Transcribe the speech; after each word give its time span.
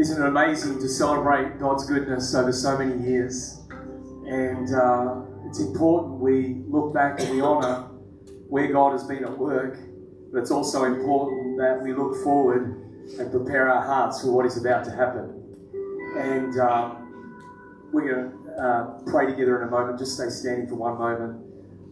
Isn't 0.00 0.22
it 0.22 0.26
amazing 0.26 0.80
to 0.80 0.88
celebrate 0.88 1.58
God's 1.60 1.84
goodness 1.84 2.34
over 2.34 2.54
so 2.54 2.78
many 2.78 3.06
years? 3.06 3.60
And 4.24 4.74
uh, 4.74 5.20
it's 5.44 5.60
important 5.60 6.20
we 6.20 6.62
look 6.68 6.94
back 6.94 7.20
and 7.20 7.28
we 7.28 7.42
honour 7.42 7.82
where 8.48 8.72
God 8.72 8.92
has 8.92 9.04
been 9.04 9.24
at 9.24 9.38
work, 9.38 9.78
but 10.32 10.38
it's 10.38 10.50
also 10.50 10.84
important 10.84 11.58
that 11.58 11.82
we 11.82 11.92
look 11.92 12.16
forward 12.24 12.82
and 13.18 13.30
prepare 13.30 13.68
our 13.68 13.84
hearts 13.84 14.22
for 14.22 14.30
what 14.30 14.46
is 14.46 14.56
about 14.56 14.86
to 14.86 14.90
happen. 14.90 15.36
And 16.16 16.58
um, 16.58 17.90
we're 17.92 18.14
going 18.14 18.32
to 18.46 18.52
uh, 18.52 19.00
pray 19.04 19.26
together 19.26 19.60
in 19.60 19.68
a 19.68 19.70
moment. 19.70 19.98
Just 19.98 20.14
stay 20.14 20.30
standing 20.30 20.66
for 20.66 20.76
one 20.76 20.96
moment. 20.96 21.44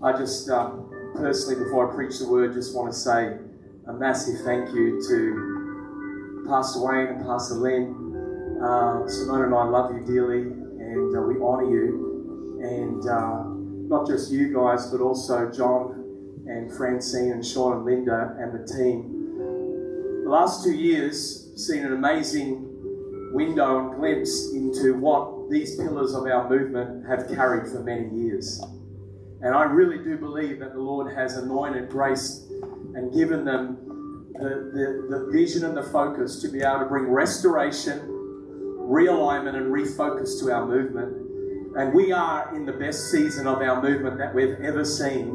I 0.03 0.17
just 0.17 0.49
um, 0.49 0.91
personally, 1.15 1.63
before 1.63 1.93
I 1.93 1.95
preach 1.95 2.19
the 2.21 2.27
word, 2.27 2.55
just 2.55 2.75
want 2.75 2.91
to 2.91 2.99
say 2.99 3.37
a 3.87 3.93
massive 3.93 4.41
thank 4.47 4.71
you 4.71 4.99
to 5.09 5.58
Pastor 6.49 6.81
Wayne 6.81 7.09
and 7.09 7.27
Pastor 7.27 7.57
Lynn. 7.57 8.59
Uh, 8.63 9.07
Simone 9.07 9.45
and 9.45 9.55
I 9.55 9.65
love 9.65 9.93
you 9.93 10.03
dearly, 10.05 10.41
and 10.41 11.15
uh, 11.15 11.21
we 11.21 11.35
honour 11.43 11.71
you. 11.71 12.59
And 12.63 13.07
uh, 13.07 13.45
not 13.95 14.07
just 14.07 14.33
you 14.33 14.55
guys, 14.55 14.87
but 14.91 15.03
also 15.03 15.51
John 15.51 16.43
and 16.47 16.73
Francine 16.75 17.33
and 17.33 17.45
Sean 17.45 17.77
and 17.77 17.85
Linda 17.85 18.35
and 18.41 18.53
the 18.53 18.67
team. 18.67 20.25
The 20.25 20.31
last 20.31 20.65
two 20.65 20.73
years 20.73 21.53
seen 21.55 21.85
an 21.85 21.93
amazing 21.93 22.65
window 23.35 23.81
and 23.81 23.97
glimpse 23.97 24.51
into 24.53 24.95
what 24.95 25.51
these 25.51 25.77
pillars 25.77 26.15
of 26.15 26.25
our 26.25 26.49
movement 26.49 27.07
have 27.07 27.29
carried 27.29 27.71
for 27.71 27.81
many 27.81 28.09
years. 28.09 28.59
And 29.43 29.55
I 29.55 29.65
really 29.65 30.03
do 30.03 30.17
believe 30.17 30.61
that 30.61 30.73
the 30.73 30.81
Lord 30.81 31.15
has 31.15 31.37
anointed, 31.37 31.91
graced, 31.91 32.51
and 32.95 33.13
given 33.13 33.45
them 33.45 33.89
the, 34.39 34.71
the, 34.73 35.17
the 35.17 35.33
vision 35.33 35.65
and 35.65 35.77
the 35.77 35.83
focus 35.83 36.41
to 36.43 36.49
be 36.49 36.63
able 36.63 36.81
to 36.81 36.87
bring 36.87 37.07
restoration, 37.07 37.99
realignment, 38.79 39.57
and 39.57 39.67
refocus 39.67 40.39
to 40.41 40.53
our 40.53 40.65
movement. 40.65 41.27
And 41.77 41.93
we 41.93 42.13
are 42.13 42.55
in 42.55 42.65
the 42.65 42.73
best 42.73 43.11
season 43.11 43.47
of 43.47 43.59
our 43.59 43.83
movement 43.83 44.19
that 44.19 44.35
we've 44.35 44.59
ever 44.61 44.85
seen 44.85 45.35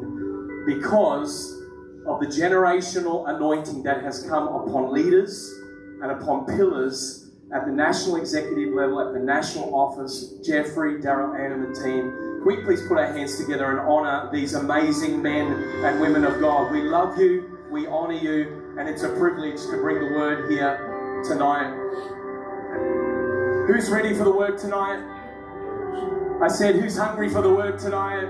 because 0.66 1.62
of 2.08 2.20
the 2.20 2.28
generational 2.28 3.30
anointing 3.30 3.84
that 3.84 4.04
has 4.04 4.24
come 4.28 4.48
upon 4.48 4.92
leaders 4.94 5.54
and 6.02 6.12
upon 6.12 6.46
pillars 6.46 7.32
at 7.54 7.66
the 7.66 7.72
national 7.72 8.16
executive 8.16 8.74
level, 8.74 9.00
at 9.00 9.14
the 9.14 9.20
national 9.20 9.76
office, 9.76 10.34
Jeffrey, 10.44 11.00
Daryl, 11.02 11.40
Ann, 11.40 11.52
and 11.52 11.76
the 11.76 11.82
team 11.82 12.12
Can 12.44 12.46
we 12.46 12.58
please 12.64 12.82
put 12.88 12.98
our 12.98 13.14
hands 13.14 13.38
together 13.38 13.72
and 13.72 13.80
honor 13.80 14.30
these 14.32 14.54
amazing 14.54 15.22
men 15.22 15.48
and 15.86 16.02
women 16.02 16.26
of 16.26 16.42
God? 16.42 16.72
We 16.72 16.82
love 16.82 17.18
you, 17.18 17.58
we 17.72 17.86
honor 17.88 18.16
you, 18.16 18.63
and 18.78 18.90
it's 18.90 19.04
a 19.04 19.10
privilege 19.10 19.62
to 19.68 19.78
bring 19.78 20.00
the 20.00 20.16
word 20.18 20.50
here 20.50 21.22
tonight. 21.28 21.72
Who's 23.68 23.90
ready 23.90 24.16
for 24.16 24.24
the 24.24 24.32
word 24.32 24.58
tonight? 24.58 25.04
I 26.42 26.48
said, 26.48 26.76
Who's 26.76 26.98
hungry 26.98 27.30
for 27.30 27.42
the 27.42 27.54
word 27.54 27.78
tonight? 27.78 28.26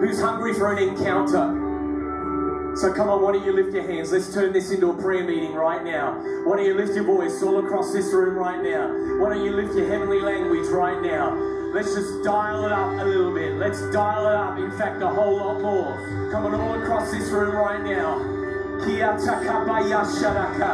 Who's 0.00 0.20
hungry 0.20 0.52
for 0.54 0.72
an 0.72 0.88
encounter? 0.88 2.76
So 2.76 2.92
come 2.92 3.08
on, 3.08 3.22
why 3.22 3.32
don't 3.32 3.44
you 3.44 3.52
lift 3.52 3.72
your 3.74 3.86
hands? 3.90 4.12
Let's 4.12 4.32
turn 4.32 4.52
this 4.52 4.70
into 4.70 4.90
a 4.90 5.02
prayer 5.02 5.24
meeting 5.24 5.54
right 5.54 5.82
now. 5.82 6.14
Why 6.44 6.56
don't 6.56 6.66
you 6.66 6.74
lift 6.74 6.94
your 6.94 7.04
voice 7.04 7.42
all 7.42 7.64
across 7.64 7.92
this 7.92 8.12
room 8.12 8.36
right 8.36 8.62
now? 8.62 8.88
Why 9.18 9.34
don't 9.34 9.44
you 9.44 9.52
lift 9.52 9.74
your 9.74 9.88
heavenly 9.88 10.20
language 10.20 10.68
right 10.68 11.02
now? 11.02 11.34
Let's 11.72 11.94
just 11.94 12.22
dial 12.22 12.66
it 12.66 12.72
up 12.72 13.00
a 13.00 13.04
little 13.04 13.34
bit. 13.34 13.54
Let's 13.54 13.80
dial 13.90 14.28
it 14.28 14.34
up, 14.34 14.58
in 14.58 14.70
fact, 14.78 15.02
a 15.02 15.08
whole 15.08 15.38
lot 15.38 15.60
more. 15.60 16.30
Come 16.30 16.46
on, 16.46 16.54
all 16.54 16.80
across 16.80 17.10
this 17.10 17.30
room 17.30 17.56
right 17.56 17.82
now. 17.82 18.37
Kia 18.84 19.12
takabaya 19.18 20.02
sharaka. 20.04 20.72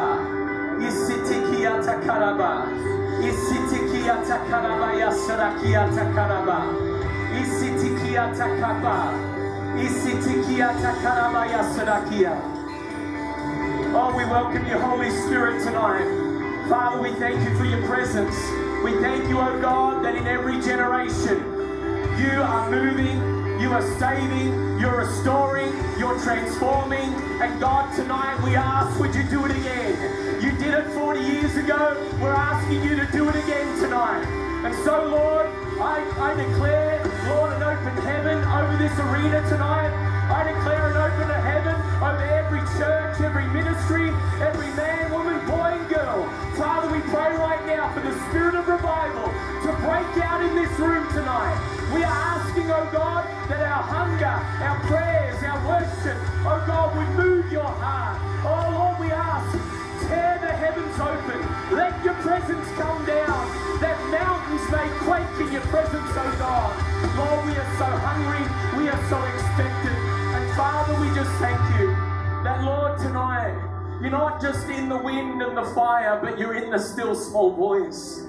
Isiti 0.81 1.39
kia 1.51 1.73
takaraba. 1.83 2.69
Isiti 3.21 3.79
kia 3.91 4.17
takarabaya 4.29 5.11
sharakia 5.25 5.89
takaraba. 5.97 6.59
Isiti 7.41 7.91
kia 8.01 8.29
takaba. 8.37 8.97
Isiti 9.77 10.35
kia 10.47 10.69
takarabaya 10.83 11.63
sharakia. 11.75 12.35
Oh, 13.97 14.13
we 14.17 14.25
welcome 14.25 14.67
you, 14.67 14.79
Holy 14.79 15.11
Spirit, 15.11 15.63
tonight. 15.63 16.09
Father, 16.69 17.01
we 17.01 17.13
thank 17.15 17.43
you 17.45 17.57
for 17.57 17.65
your 17.65 17.83
presence. 17.87 18.37
We 18.85 18.93
thank 19.01 19.29
you, 19.29 19.39
oh 19.39 19.61
God, 19.61 20.05
that 20.05 20.15
in 20.15 20.27
every 20.27 20.61
generation 20.61 21.39
you 22.19 22.43
are 22.43 22.71
moving, 22.71 23.17
you 23.61 23.71
are 23.71 23.83
saving, 23.99 24.79
you're 24.79 24.99
restoring, 24.99 25.73
you're 25.99 26.19
transforming. 26.21 27.13
And 27.41 27.61
God, 27.61 27.95
tonight 27.97 28.41
we 28.45 28.55
ask, 28.55 28.99
would 29.01 29.15
you 29.15 29.25
do 29.25 29.45
it 29.45 29.51
again? 29.51 30.41
You 30.41 30.53
did 30.53 30.73
it 30.73 30.87
40 30.93 31.21
years 31.21 31.57
ago. 31.57 31.97
We're 32.21 32.33
asking 32.33 32.85
you 32.85 32.95
to 32.95 33.07
do 33.11 33.29
it 33.29 33.35
again 33.35 33.81
tonight. 33.81 34.25
And 34.65 34.75
so, 34.85 35.09
Lord, 35.09 35.47
I, 35.81 36.07
I 36.21 36.35
declare, 36.35 37.03
Lord, 37.29 37.53
an 37.53 37.63
open 37.63 38.03
heaven 38.03 38.39
over 38.45 38.77
this 38.79 38.97
arena 39.01 39.43
tonight. 39.49 40.14
I 40.35 40.43
declare 40.51 40.91
an 40.91 40.99
open 40.99 41.29
to 41.31 41.41
heaven 41.47 41.79
over 42.03 42.27
every 42.27 42.59
church, 42.75 43.23
every 43.23 43.47
ministry, 43.55 44.11
every 44.43 44.67
man, 44.75 45.13
woman, 45.15 45.39
boy, 45.47 45.79
and 45.79 45.87
girl. 45.87 46.27
Father, 46.59 46.91
we 46.91 46.99
pray 47.07 47.39
right 47.39 47.63
now 47.71 47.95
for 47.95 48.03
the 48.03 48.11
spirit 48.27 48.59
of 48.59 48.67
revival 48.67 49.31
to 49.31 49.71
break 49.87 50.11
out 50.27 50.43
in 50.43 50.59
this 50.59 50.75
room 50.83 51.07
tonight. 51.15 51.55
We 51.95 52.03
are 52.03 52.19
asking, 52.35 52.67
oh 52.67 52.83
God, 52.91 53.23
that 53.47 53.63
our 53.63 53.87
hunger, 53.87 54.35
our 54.59 54.79
prayers, 54.91 55.39
our 55.47 55.61
worship, 55.71 56.19
oh 56.43 56.59
God, 56.67 56.99
would 56.99 57.15
move 57.15 57.47
your 57.55 57.71
heart. 57.71 58.19
Oh 58.43 58.75
Lord, 58.75 59.07
we 59.07 59.15
ask, 59.15 59.55
tear 60.11 60.43
the 60.43 60.51
heavens 60.51 60.99
open. 60.99 61.47
Let 61.79 61.95
your 62.03 62.19
presence 62.27 62.67
come 62.75 63.07
down, 63.07 63.39
that 63.79 64.03
mountains 64.11 64.67
may 64.67 64.91
quake 65.07 65.47
in 65.47 65.55
your 65.55 65.67
presence, 65.71 66.11
oh 66.11 66.35
God. 66.43 66.75
Lord, 67.15 67.47
we 67.47 67.55
are 67.55 67.71
so 67.79 67.87
hungry, 68.03 68.43
we 68.83 68.91
are 68.91 69.03
so 69.07 69.23
expectant. 69.31 70.04
Father, 70.57 70.95
we 71.01 71.13
just 71.17 71.33
thank 71.41 71.59
you 71.81 71.89
that, 72.45 72.63
Lord, 72.63 72.97
tonight, 72.99 73.59
you're 74.01 74.11
not 74.11 74.41
just 74.41 74.69
in 74.69 74.89
the 74.89 74.97
wind 74.97 75.43
and 75.43 75.57
the 75.57 75.65
fire, 75.75 76.21
but 76.23 76.39
you're 76.39 76.55
in 76.55 76.71
the 76.71 76.79
still 76.79 77.17
small 77.17 77.53
voice. 77.57 78.21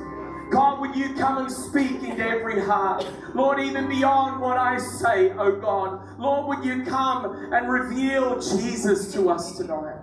God, 0.50 0.80
would 0.80 0.96
you 0.96 1.14
come 1.14 1.38
and 1.38 1.52
speak 1.52 2.02
into 2.02 2.28
every 2.28 2.60
heart? 2.60 3.06
Lord, 3.36 3.60
even 3.60 3.88
beyond 3.88 4.42
what 4.42 4.58
I 4.58 4.80
say, 4.80 5.34
oh 5.34 5.56
God. 5.60 6.20
Lord, 6.20 6.48
would 6.48 6.66
you 6.66 6.84
come 6.84 7.54
and 7.54 7.70
reveal 7.70 8.42
Jesus 8.42 9.14
to 9.14 9.30
us 9.30 9.56
tonight? 9.58 10.02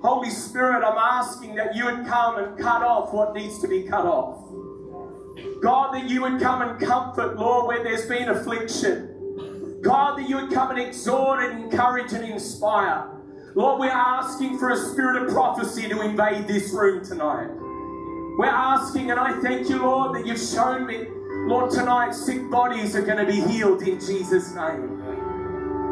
Holy 0.00 0.30
Spirit, 0.30 0.82
I'm 0.82 0.96
asking 0.96 1.56
that 1.56 1.76
you 1.76 1.84
would 1.84 2.06
come 2.06 2.38
and 2.38 2.58
cut 2.58 2.82
off 2.82 3.12
what 3.12 3.34
needs 3.34 3.60
to 3.60 3.68
be 3.68 3.82
cut 3.82 4.06
off. 4.06 4.40
God, 5.60 5.94
that 5.94 6.08
you 6.08 6.22
would 6.22 6.40
come 6.40 6.62
and 6.62 6.80
comfort, 6.80 7.36
Lord, 7.36 7.66
where 7.66 7.84
there's 7.84 8.06
been 8.06 8.30
affliction. 8.30 9.13
God, 9.84 10.18
that 10.18 10.28
you 10.28 10.36
would 10.36 10.50
come 10.50 10.70
and 10.70 10.80
exhort 10.80 11.44
and 11.44 11.64
encourage 11.64 12.12
and 12.14 12.24
inspire. 12.24 13.06
Lord, 13.54 13.80
we're 13.80 13.90
asking 13.90 14.58
for 14.58 14.70
a 14.70 14.76
spirit 14.76 15.22
of 15.22 15.28
prophecy 15.28 15.88
to 15.90 16.00
invade 16.00 16.48
this 16.48 16.72
room 16.72 17.04
tonight. 17.04 17.50
We're 18.38 18.46
asking, 18.46 19.10
and 19.10 19.20
I 19.20 19.38
thank 19.42 19.68
you, 19.68 19.82
Lord, 19.82 20.16
that 20.16 20.26
you've 20.26 20.40
shown 20.40 20.86
me, 20.86 21.04
Lord, 21.46 21.70
tonight 21.70 22.14
sick 22.14 22.50
bodies 22.50 22.96
are 22.96 23.02
going 23.02 23.24
to 23.24 23.30
be 23.30 23.42
healed 23.52 23.82
in 23.82 24.00
Jesus' 24.00 24.54
name. 24.54 25.02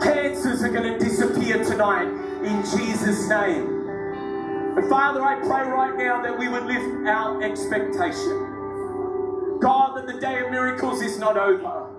Cancers 0.00 0.62
are 0.62 0.70
going 0.70 0.90
to 0.90 0.98
disappear 0.98 1.62
tonight 1.62 2.08
in 2.42 2.62
Jesus' 2.62 3.28
name. 3.28 3.80
And 4.78 4.88
Father, 4.88 5.22
I 5.22 5.38
pray 5.40 5.70
right 5.70 5.96
now 5.98 6.22
that 6.22 6.36
we 6.36 6.48
would 6.48 6.64
lift 6.64 7.06
our 7.06 7.42
expectation. 7.42 9.58
God, 9.60 9.98
that 9.98 10.06
the 10.06 10.18
day 10.18 10.42
of 10.42 10.50
miracles 10.50 11.02
is 11.02 11.18
not 11.18 11.36
over. 11.36 11.91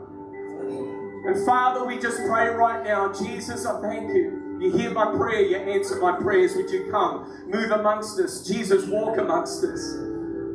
And 1.26 1.46
Father, 1.46 1.86
we 1.86 2.00
just 2.00 2.18
pray 2.28 2.50
right 2.50 2.84
now, 2.84 3.14
Jesus, 3.14 3.66
I 3.66 3.82
thank 3.82 4.14
you. 4.14 4.58
You 4.60 4.72
hear 4.78 4.92
my 4.92 5.16
prayer, 5.16 5.42
you 5.42 5.58
answer 5.58 6.00
my 6.00 6.20
prayers. 6.20 6.56
Would 6.56 6.70
you 6.70 6.90
come, 6.92 7.50
move 7.50 7.72
amongst 7.72 8.20
us? 8.20 8.46
Jesus, 8.46 8.86
walk 8.88 9.18
amongst 9.18 9.64
us. 9.64 9.96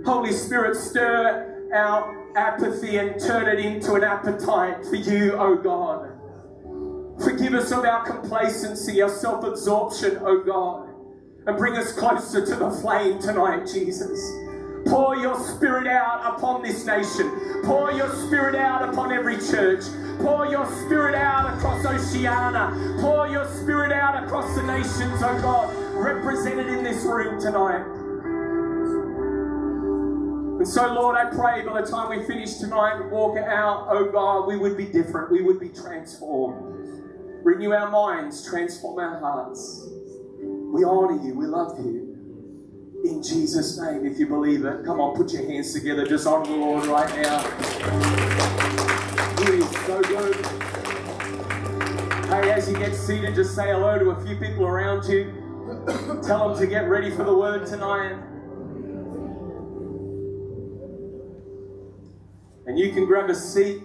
Holy 0.05 0.33
Spirit, 0.33 0.77
stir 0.77 1.71
our 1.75 2.37
apathy 2.37 2.99
and 2.99 3.21
turn 3.21 3.49
it 3.49 3.65
into 3.65 3.95
an 3.95 4.05
appetite 4.05 4.85
for 4.87 4.97
you, 4.97 5.35
oh 5.39 5.57
God. 5.57 6.15
Forgive 7.23 7.55
us 7.55 7.73
of 7.73 7.85
our 7.85 8.05
complacency, 8.07 9.03
our 9.03 9.09
self 9.09 9.45
absorption, 9.45 10.19
oh 10.23 10.43
God, 10.45 10.89
and 11.47 11.57
bring 11.57 11.77
us 11.77 11.93
closer 11.93 12.45
to 12.47 12.57
the 12.57 12.71
flame 12.71 13.21
tonight, 13.21 13.67
Jesus. 13.73 14.48
Pour 14.89 15.17
your 15.17 15.39
spirit 15.39 15.87
out 15.87 16.35
upon 16.35 16.63
this 16.63 16.85
nation. 16.87 17.63
Pour 17.65 17.93
your 17.93 18.09
spirit 18.27 18.55
out 18.55 18.89
upon 18.89 19.13
every 19.13 19.37
church. 19.37 19.85
Pour 20.21 20.47
your 20.47 20.67
spirit 20.85 21.15
out 21.15 21.55
across 21.55 21.85
Oceania. 21.85 22.73
Pour 23.01 23.29
your 23.29 23.47
spirit 23.61 23.93
out 23.93 24.25
across 24.25 24.55
the 24.57 24.63
nations, 24.63 25.23
oh 25.23 25.39
God, 25.43 25.75
represented 25.95 26.69
in 26.69 26.83
this 26.83 27.05
room 27.05 27.41
tonight. 27.41 27.85
And 30.59 30.67
so, 30.67 30.93
Lord, 30.93 31.17
I 31.17 31.27
pray 31.27 31.65
by 31.65 31.83
the 31.83 31.87
time 31.87 32.11
we 32.11 32.27
finish 32.27 32.55
tonight 32.57 33.01
and 33.01 33.11
walk 33.13 33.39
out, 33.39 33.87
oh 33.91 34.11
God, 34.11 34.49
we 34.49 34.57
would 34.57 34.77
be 34.77 34.87
different. 34.87 35.31
We 35.31 35.43
would 35.43 35.61
be 35.61 35.69
transformed. 35.69 37.45
Renew 37.45 37.73
our 37.73 37.91
minds, 37.91 38.45
transform 38.45 38.99
our 38.99 39.21
hearts. 39.21 39.87
We 40.41 40.83
honor 40.83 41.23
you. 41.25 41.35
We 41.35 41.47
love 41.47 41.79
you. 41.79 42.08
In 43.09 43.23
Jesus' 43.23 43.79
name 43.79 44.05
if 44.07 44.19
you 44.19 44.27
believe 44.27 44.65
it. 44.65 44.85
Come 44.85 45.01
on, 45.01 45.17
put 45.17 45.33
your 45.33 45.47
hands 45.47 45.73
together. 45.73 46.07
Just 46.07 46.27
honor 46.27 46.47
the 46.47 46.57
Lord 46.57 46.87
right 46.87 47.09
now. 47.17 47.41
He 49.39 49.53
is 49.59 49.71
so 49.87 50.03
good. 50.03 50.37
Hey, 52.27 52.51
as 52.51 52.69
you 52.69 52.77
get 52.79 52.95
seated, 52.95 53.35
just 53.35 53.55
say 53.55 53.69
hello 53.69 53.99
to 53.99 54.11
a 54.11 54.27
few 54.27 54.37
people 54.37 54.67
around 54.67 55.05
you. 55.09 55.33
Tell 56.27 56.51
them 56.51 56.59
to 56.59 56.67
get 56.67 56.89
ready 56.89 57.11
for 57.11 57.25
the 57.25 57.35
word 57.35 57.67
tonight. 57.67 58.19
And 62.67 62.79
you 62.79 62.93
can 62.93 63.07
grab 63.07 63.31
a 63.31 63.35
seat. 63.35 63.83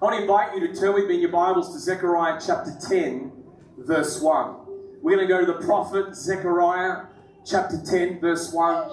I 0.00 0.04
want 0.04 0.16
to 0.16 0.22
invite 0.22 0.54
you 0.54 0.66
to 0.66 0.74
turn 0.74 0.94
with 0.94 1.06
me 1.06 1.16
in 1.16 1.20
your 1.20 1.30
Bibles 1.30 1.72
to 1.74 1.78
Zechariah 1.78 2.40
chapter 2.44 2.74
10, 2.88 3.32
verse 3.78 4.20
1. 4.20 4.56
We're 5.02 5.16
going 5.16 5.28
to 5.28 5.32
go 5.32 5.40
to 5.40 5.46
the 5.46 5.66
prophet 5.66 6.14
Zechariah 6.14 7.06
chapter 7.44 7.80
10, 7.84 8.20
verse 8.20 8.52
1. 8.52 8.90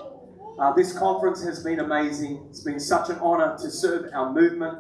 Uh, 0.59 0.73
this 0.73 0.97
conference 0.97 1.43
has 1.43 1.63
been 1.63 1.79
amazing. 1.79 2.45
It's 2.49 2.59
been 2.59 2.79
such 2.79 3.09
an 3.09 3.17
honor 3.19 3.57
to 3.57 3.71
serve 3.71 4.11
our 4.13 4.31
movement 4.31 4.77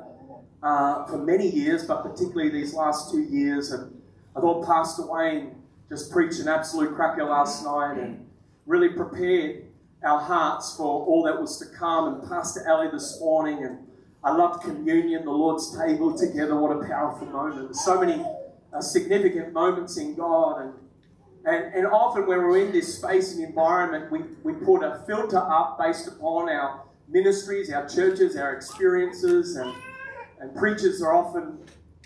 uh, 0.61 1.05
for 1.05 1.17
many 1.17 1.49
years, 1.49 1.85
but 1.85 2.03
particularly 2.03 2.49
these 2.49 2.73
last 2.73 3.11
two 3.11 3.21
years. 3.23 3.71
And 3.71 4.01
I 4.35 4.41
thought 4.41 4.65
Pastor 4.65 5.05
Wayne 5.07 5.55
just 5.89 6.11
preached 6.11 6.39
an 6.39 6.47
absolute 6.47 6.95
cracker 6.95 7.23
last 7.23 7.63
night 7.63 7.97
and 7.97 8.29
really 8.65 8.89
prepared 8.89 9.65
our 10.03 10.19
hearts 10.19 10.75
for 10.75 11.05
all 11.05 11.23
that 11.23 11.39
was 11.39 11.57
to 11.59 11.65
come. 11.77 12.13
And 12.13 12.29
Pastor 12.29 12.69
Ali 12.69 12.89
this 12.91 13.19
morning, 13.19 13.63
and 13.63 13.79
I 14.23 14.35
loved 14.35 14.63
communion, 14.63 15.25
the 15.25 15.31
Lord's 15.31 15.75
table 15.77 16.15
together. 16.15 16.55
What 16.55 16.71
a 16.77 16.87
powerful 16.87 17.27
moment. 17.27 17.75
So 17.75 17.99
many 17.99 18.23
Uh, 18.73 18.81
significant 18.81 19.53
moments 19.53 19.97
in 19.97 20.15
God. 20.15 20.61
And, 20.61 20.73
and, 21.45 21.75
and 21.75 21.87
often 21.87 22.25
when 22.25 22.39
we're 22.39 22.65
in 22.65 22.71
this 22.71 22.97
space 22.97 23.35
and 23.35 23.43
environment, 23.43 24.11
we, 24.11 24.21
we 24.43 24.53
put 24.53 24.83
a 24.83 25.03
filter 25.05 25.37
up 25.37 25.77
based 25.77 26.07
upon 26.07 26.49
our 26.49 26.81
ministries, 27.07 27.71
our 27.71 27.87
churches, 27.87 28.35
our 28.35 28.55
experiences, 28.55 29.57
and, 29.57 29.71
and 30.39 30.55
preachers 30.55 31.03
are 31.03 31.13
often 31.13 31.59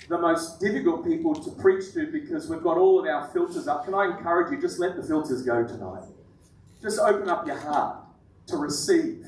the 0.10 0.18
most 0.18 0.60
difficult 0.60 1.06
people 1.06 1.34
to 1.34 1.52
preach 1.52 1.94
to 1.94 2.08
because 2.12 2.50
we've 2.50 2.64
got 2.64 2.78
all 2.78 3.00
of 3.00 3.06
our 3.06 3.28
filters 3.30 3.68
up. 3.68 3.86
Can 3.86 3.94
I 3.94 4.18
encourage 4.18 4.52
you, 4.52 4.60
just 4.60 4.78
let 4.78 4.98
the 4.98 5.04
filters 5.04 5.44
go 5.44 5.66
tonight? 5.66 6.04
Just 6.82 7.00
open 7.00 7.30
up 7.30 7.48
your 7.48 7.60
heart 7.60 8.00
to 8.48 8.58
receive. 8.58 9.26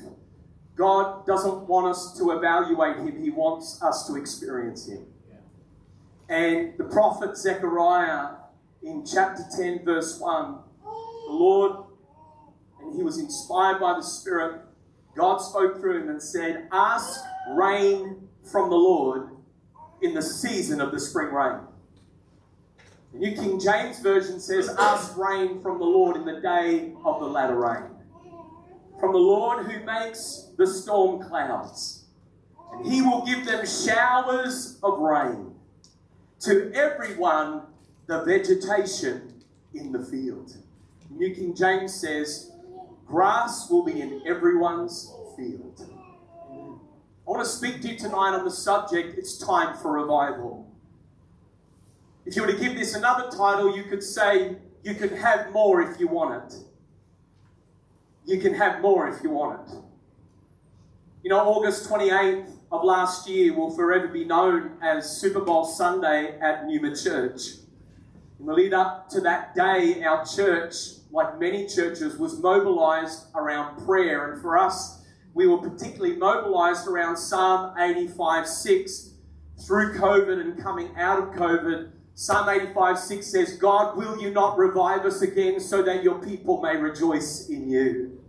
God 0.76 1.26
doesn't 1.26 1.68
want 1.68 1.86
us 1.86 2.16
to 2.18 2.32
evaluate 2.32 2.96
Him, 2.96 3.22
He 3.22 3.30
wants 3.30 3.82
us 3.82 4.06
to 4.08 4.16
experience 4.16 4.86
Him. 4.86 5.06
And 6.30 6.78
the 6.78 6.84
prophet 6.84 7.36
Zechariah 7.36 8.36
in 8.84 9.04
chapter 9.04 9.42
10, 9.56 9.84
verse 9.84 10.20
1, 10.20 10.58
the 10.84 11.32
Lord, 11.32 11.84
and 12.80 12.94
he 12.94 13.02
was 13.02 13.18
inspired 13.18 13.80
by 13.80 13.94
the 13.94 14.02
Spirit, 14.02 14.60
God 15.16 15.38
spoke 15.38 15.80
through 15.80 16.02
him 16.02 16.08
and 16.08 16.22
said, 16.22 16.68
Ask 16.70 17.20
rain 17.50 18.28
from 18.44 18.70
the 18.70 18.76
Lord 18.76 19.30
in 20.02 20.14
the 20.14 20.22
season 20.22 20.80
of 20.80 20.92
the 20.92 21.00
spring 21.00 21.34
rain. 21.34 21.62
The 23.12 23.18
New 23.18 23.34
King 23.34 23.58
James 23.58 23.98
Version 23.98 24.38
says, 24.38 24.68
Ask 24.78 25.16
rain 25.16 25.60
from 25.60 25.80
the 25.80 25.84
Lord 25.84 26.16
in 26.16 26.24
the 26.24 26.40
day 26.40 26.92
of 27.04 27.18
the 27.18 27.26
latter 27.26 27.56
rain. 27.56 27.90
From 29.00 29.12
the 29.12 29.18
Lord 29.18 29.66
who 29.66 29.84
makes 29.84 30.50
the 30.56 30.66
storm 30.68 31.28
clouds. 31.28 32.04
And 32.72 32.86
he 32.86 33.02
will 33.02 33.26
give 33.26 33.44
them 33.44 33.66
showers 33.66 34.78
of 34.84 35.00
rain 35.00 35.49
to 36.40 36.72
everyone 36.74 37.62
the 38.06 38.24
vegetation 38.24 39.42
in 39.74 39.92
the 39.92 40.04
field. 40.04 40.56
New 41.10 41.34
King 41.34 41.54
James 41.54 41.94
says, 41.94 42.52
grass 43.06 43.68
will 43.70 43.84
be 43.84 44.00
in 44.00 44.22
everyone's 44.26 45.12
field. 45.36 45.86
I 46.50 47.30
want 47.30 47.44
to 47.44 47.48
speak 47.48 47.82
to 47.82 47.88
you 47.88 47.98
tonight 47.98 48.34
on 48.34 48.44
the 48.44 48.50
subject, 48.50 49.16
it's 49.18 49.38
time 49.38 49.76
for 49.76 49.92
revival. 49.92 50.66
If 52.26 52.36
you 52.36 52.42
were 52.42 52.52
to 52.52 52.58
give 52.58 52.74
this 52.74 52.94
another 52.94 53.30
title, 53.30 53.76
you 53.76 53.84
could 53.84 54.02
say, 54.02 54.56
You 54.82 54.94
can 54.94 55.16
have 55.16 55.52
more 55.52 55.82
if 55.82 56.00
you 56.00 56.08
want 56.08 56.52
it. 56.52 56.58
You 58.24 58.40
can 58.40 58.54
have 58.54 58.80
more 58.80 59.08
if 59.08 59.22
you 59.22 59.30
want 59.30 59.68
it. 59.68 59.76
You 61.22 61.30
know, 61.30 61.40
August 61.40 61.88
28th 61.88 62.50
of 62.70 62.84
last 62.84 63.28
year 63.28 63.52
will 63.54 63.70
forever 63.70 64.08
be 64.08 64.24
known 64.24 64.76
as 64.82 65.20
Super 65.20 65.40
Bowl 65.40 65.64
Sunday 65.64 66.38
at 66.40 66.66
Numa 66.66 66.94
Church. 66.94 67.42
In 68.38 68.46
the 68.46 68.52
lead 68.52 68.72
up 68.72 69.08
to 69.10 69.20
that 69.20 69.54
day, 69.54 70.02
our 70.02 70.24
church, 70.24 70.74
like 71.10 71.38
many 71.38 71.66
churches, 71.66 72.16
was 72.16 72.38
mobilized 72.38 73.26
around 73.34 73.84
prayer. 73.84 74.32
And 74.32 74.40
for 74.40 74.56
us, 74.56 75.02
we 75.34 75.46
were 75.46 75.58
particularly 75.58 76.16
mobilized 76.16 76.86
around 76.86 77.16
Psalm 77.16 77.76
85 77.78 78.46
6 78.46 79.10
through 79.66 79.98
COVID 79.98 80.40
and 80.40 80.62
coming 80.62 80.90
out 80.96 81.18
of 81.18 81.34
COVID 81.34 81.90
Psalm 82.20 82.50
85 82.50 82.98
6 82.98 83.26
says, 83.26 83.56
God, 83.56 83.96
will 83.96 84.20
you 84.20 84.30
not 84.30 84.58
revive 84.58 85.06
us 85.06 85.22
again 85.22 85.58
so 85.58 85.82
that 85.82 86.02
your 86.02 86.18
people 86.18 86.60
may 86.60 86.76
rejoice 86.76 87.48
in 87.48 87.70
you? 87.70 88.19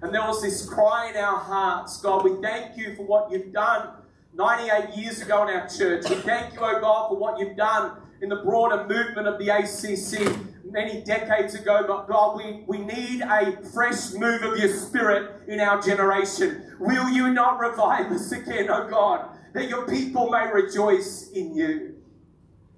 And 0.00 0.14
there 0.14 0.22
was 0.22 0.42
this 0.42 0.68
cry 0.68 1.10
in 1.10 1.16
our 1.16 1.38
hearts 1.38 2.00
God, 2.00 2.24
we 2.24 2.40
thank 2.40 2.76
you 2.76 2.94
for 2.94 3.02
what 3.04 3.30
you've 3.30 3.52
done 3.52 3.90
98 4.34 4.96
years 4.96 5.20
ago 5.20 5.46
in 5.46 5.54
our 5.54 5.68
church. 5.68 6.08
We 6.08 6.16
thank 6.16 6.54
you, 6.54 6.60
oh 6.62 6.80
God, 6.80 7.08
for 7.08 7.16
what 7.16 7.38
you've 7.38 7.56
done 7.56 8.00
in 8.20 8.28
the 8.28 8.36
broader 8.36 8.86
movement 8.86 9.26
of 9.26 9.38
the 9.38 9.48
ACC 9.48 10.36
many 10.64 11.02
decades 11.02 11.54
ago. 11.54 11.84
But 11.86 12.08
God, 12.08 12.36
we, 12.36 12.64
we 12.66 12.78
need 12.78 13.22
a 13.22 13.60
fresh 13.72 14.12
move 14.12 14.42
of 14.42 14.58
your 14.58 14.68
spirit 14.68 15.42
in 15.48 15.60
our 15.60 15.80
generation. 15.80 16.76
Will 16.78 17.08
you 17.08 17.32
not 17.32 17.58
revive 17.58 18.12
us 18.12 18.30
again, 18.30 18.68
oh 18.70 18.88
God, 18.88 19.28
that 19.54 19.68
your 19.68 19.86
people 19.88 20.30
may 20.30 20.50
rejoice 20.52 21.30
in 21.32 21.54
you? 21.54 21.96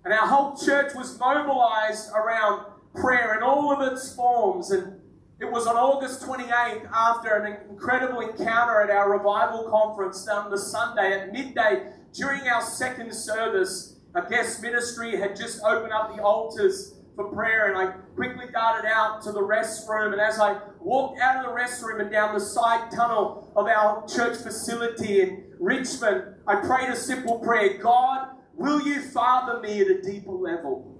And 0.04 0.14
our 0.14 0.26
whole 0.26 0.56
church 0.56 0.94
was 0.94 1.18
mobilized 1.18 2.10
around 2.14 2.64
prayer 2.94 3.36
in 3.36 3.42
all 3.42 3.72
of 3.72 3.92
its 3.92 4.14
forms. 4.14 4.70
And 4.70 4.99
it 5.40 5.50
was 5.50 5.66
on 5.66 5.76
August 5.76 6.22
28th, 6.22 6.90
after 6.92 7.34
an 7.36 7.56
incredible 7.70 8.20
encounter 8.20 8.80
at 8.82 8.90
our 8.90 9.10
revival 9.10 9.70
conference 9.70 10.28
on 10.28 10.50
the 10.50 10.58
Sunday 10.58 11.18
at 11.18 11.32
midday 11.32 11.92
during 12.12 12.46
our 12.48 12.60
second 12.60 13.12
service. 13.14 13.96
A 14.14 14.28
guest 14.28 14.60
ministry 14.60 15.16
had 15.16 15.36
just 15.36 15.62
opened 15.62 15.92
up 15.92 16.14
the 16.14 16.22
altars 16.22 16.94
for 17.16 17.24
prayer, 17.32 17.68
and 17.68 17.78
I 17.78 17.92
quickly 18.16 18.46
darted 18.52 18.86
out 18.86 19.22
to 19.22 19.32
the 19.32 19.40
restroom. 19.40 20.12
And 20.12 20.20
as 20.20 20.38
I 20.38 20.60
walked 20.80 21.20
out 21.20 21.44
of 21.44 21.50
the 21.50 21.58
restroom 21.58 22.00
and 22.00 22.10
down 22.10 22.34
the 22.34 22.40
side 22.40 22.90
tunnel 22.90 23.50
of 23.56 23.66
our 23.66 24.06
church 24.06 24.36
facility 24.38 25.22
in 25.22 25.44
Richmond, 25.58 26.34
I 26.46 26.56
prayed 26.56 26.90
a 26.90 26.96
simple 26.96 27.38
prayer 27.38 27.78
God, 27.78 28.36
Will 28.60 28.82
you 28.82 29.00
father 29.00 29.58
me 29.60 29.80
at 29.80 29.86
a 29.86 30.02
deeper 30.02 30.32
level? 30.32 30.99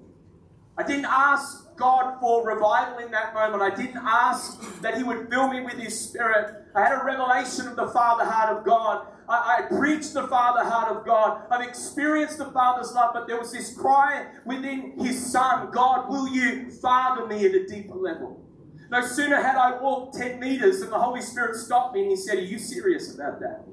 I 0.80 0.82
didn't 0.82 1.08
ask 1.10 1.76
God 1.76 2.18
for 2.20 2.46
revival 2.46 3.00
in 3.00 3.10
that 3.10 3.34
moment. 3.34 3.60
I 3.60 3.68
didn't 3.68 3.98
ask 3.98 4.80
that 4.80 4.96
He 4.96 5.02
would 5.02 5.28
fill 5.28 5.48
me 5.48 5.60
with 5.60 5.74
His 5.74 5.98
Spirit. 5.98 6.54
I 6.74 6.80
had 6.80 6.92
a 6.98 7.04
revelation 7.04 7.68
of 7.68 7.76
the 7.76 7.88
Father 7.88 8.24
heart 8.24 8.56
of 8.56 8.64
God. 8.64 9.06
I, 9.28 9.58
I 9.58 9.62
preached 9.62 10.14
the 10.14 10.26
Father 10.26 10.64
heart 10.64 10.96
of 10.96 11.04
God. 11.04 11.42
I've 11.50 11.68
experienced 11.68 12.38
the 12.38 12.46
Father's 12.46 12.92
love, 12.94 13.10
but 13.12 13.26
there 13.26 13.38
was 13.38 13.52
this 13.52 13.76
cry 13.76 14.28
within 14.46 14.98
His 14.98 15.30
Son 15.30 15.70
God, 15.70 16.08
will 16.08 16.26
you 16.28 16.70
father 16.70 17.26
me 17.26 17.44
at 17.44 17.54
a 17.54 17.66
deeper 17.66 17.94
level? 17.94 18.42
No 18.90 19.06
sooner 19.06 19.36
had 19.36 19.56
I 19.56 19.82
walked 19.82 20.16
10 20.16 20.40
meters 20.40 20.80
than 20.80 20.88
the 20.88 20.98
Holy 20.98 21.20
Spirit 21.20 21.56
stopped 21.56 21.94
me 21.94 22.02
and 22.02 22.10
He 22.10 22.16
said, 22.16 22.38
Are 22.38 22.40
you 22.40 22.58
serious 22.58 23.14
about 23.14 23.38
that? 23.40 23.66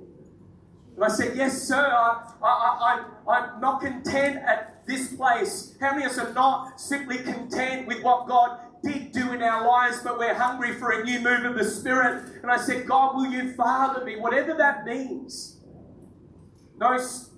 And 0.98 1.06
I 1.06 1.10
said, 1.10 1.38
Yes, 1.38 1.62
sir, 1.62 1.76
I, 1.76 2.24
I, 2.42 3.04
I, 3.28 3.32
I'm 3.32 3.62
not 3.62 3.82
content 3.82 4.38
at 4.38 4.84
this 4.88 5.14
place. 5.14 5.76
How 5.80 5.92
many 5.92 6.06
of 6.06 6.12
us 6.12 6.18
are 6.18 6.34
not 6.34 6.82
simply 6.82 7.20
content 7.20 7.86
with 7.86 8.02
what 8.02 8.28
God 8.28 8.60
did 8.84 9.12
do 9.12 9.32
in 9.32 9.44
our 9.44 9.68
lives, 9.68 10.02
but 10.04 10.18
we're 10.18 10.34
hungry 10.34 10.74
for 10.74 10.90
a 10.90 11.04
new 11.04 11.20
move 11.20 11.46
of 11.46 11.56
the 11.56 11.64
Spirit? 11.64 12.42
And 12.42 12.50
I 12.50 12.58
said, 12.58 12.88
God, 12.88 13.16
will 13.16 13.28
you 13.28 13.54
father 13.54 14.04
me, 14.04 14.16
whatever 14.16 14.56
that 14.56 14.86
means? 14.86 15.60
No 16.80 16.98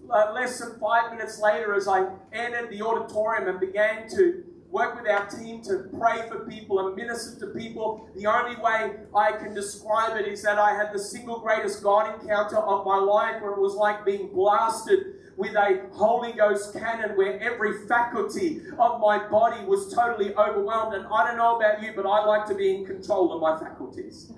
uh, 0.10 0.32
less 0.34 0.60
than 0.60 0.80
five 0.80 1.12
minutes 1.12 1.42
later, 1.42 1.75
as 1.75 1.86
I 1.86 2.08
entered 2.32 2.70
the 2.70 2.82
auditorium 2.82 3.50
and 3.50 3.60
began 3.60 4.10
to 4.12 4.46
work 4.72 5.02
with 5.02 5.10
our 5.10 5.28
team 5.28 5.62
to 5.64 5.90
pray 5.98 6.28
for 6.28 6.46
people 6.48 6.88
and 6.88 6.96
minister 6.96 7.40
to 7.40 7.48
people. 7.54 8.10
The 8.16 8.28
only 8.28 8.56
way 8.62 8.92
I 9.16 9.32
can 9.32 9.54
describe 9.54 10.16
it 10.18 10.28
is 10.28 10.44
that 10.44 10.60
I 10.60 10.76
had 10.76 10.94
the 10.94 11.00
single 11.00 11.40
greatest 11.40 11.82
God 11.82 12.22
encounter 12.22 12.58
of 12.58 12.86
my 12.86 12.98
life 12.98 13.42
where 13.42 13.52
it 13.52 13.60
was 13.60 13.74
like 13.74 14.06
being 14.06 14.28
blasted 14.32 15.16
with 15.38 15.56
a 15.56 15.88
Holy 15.94 16.34
Ghost 16.34 16.74
cannon 16.74 17.18
where 17.18 17.40
every 17.40 17.88
faculty 17.88 18.62
of 18.78 19.00
my 19.00 19.18
body 19.30 19.64
was 19.66 19.92
totally 19.94 20.36
overwhelmed. 20.36 20.94
And 20.94 21.08
I 21.08 21.28
don't 21.28 21.38
know 21.38 21.58
about 21.58 21.82
you, 21.82 21.94
but 21.96 22.06
I 22.06 22.24
like 22.26 22.46
to 22.48 22.56
be 22.56 22.76
in 22.76 22.86
control 22.86 23.34
of 23.34 23.42
my 23.42 23.58
faculties. 23.58 24.32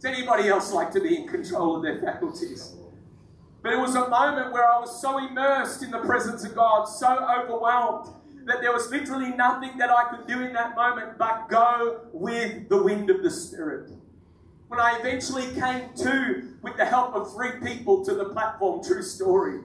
Does 0.00 0.12
anybody 0.12 0.48
else 0.48 0.72
like 0.72 0.92
to 0.92 1.00
be 1.00 1.16
in 1.16 1.28
control 1.28 1.76
of 1.76 1.82
their 1.82 2.00
faculties? 2.00 2.74
But 3.62 3.72
it 3.72 3.78
was 3.78 3.94
a 3.94 4.08
moment 4.08 4.52
where 4.52 4.64
I 4.64 4.80
was 4.80 5.00
so 5.00 5.18
immersed 5.18 5.82
in 5.82 5.90
the 5.90 5.98
presence 5.98 6.44
of 6.44 6.54
God, 6.54 6.84
so 6.84 7.06
overwhelmed 7.08 8.08
that 8.46 8.60
there 8.60 8.72
was 8.72 8.90
literally 8.90 9.30
nothing 9.30 9.78
that 9.78 9.90
I 9.90 10.04
could 10.10 10.26
do 10.26 10.42
in 10.42 10.52
that 10.54 10.74
moment 10.74 11.18
but 11.18 11.48
go 11.48 12.00
with 12.12 12.68
the 12.68 12.82
wind 12.82 13.10
of 13.10 13.22
the 13.22 13.30
Spirit. 13.30 13.90
When 14.68 14.80
I 14.80 14.98
eventually 14.98 15.46
came 15.54 15.90
to, 15.96 16.48
with 16.62 16.76
the 16.76 16.84
help 16.84 17.14
of 17.14 17.32
three 17.34 17.52
people, 17.62 18.04
to 18.04 18.14
the 18.14 18.26
platform, 18.26 18.82
true 18.82 19.02
story, 19.02 19.60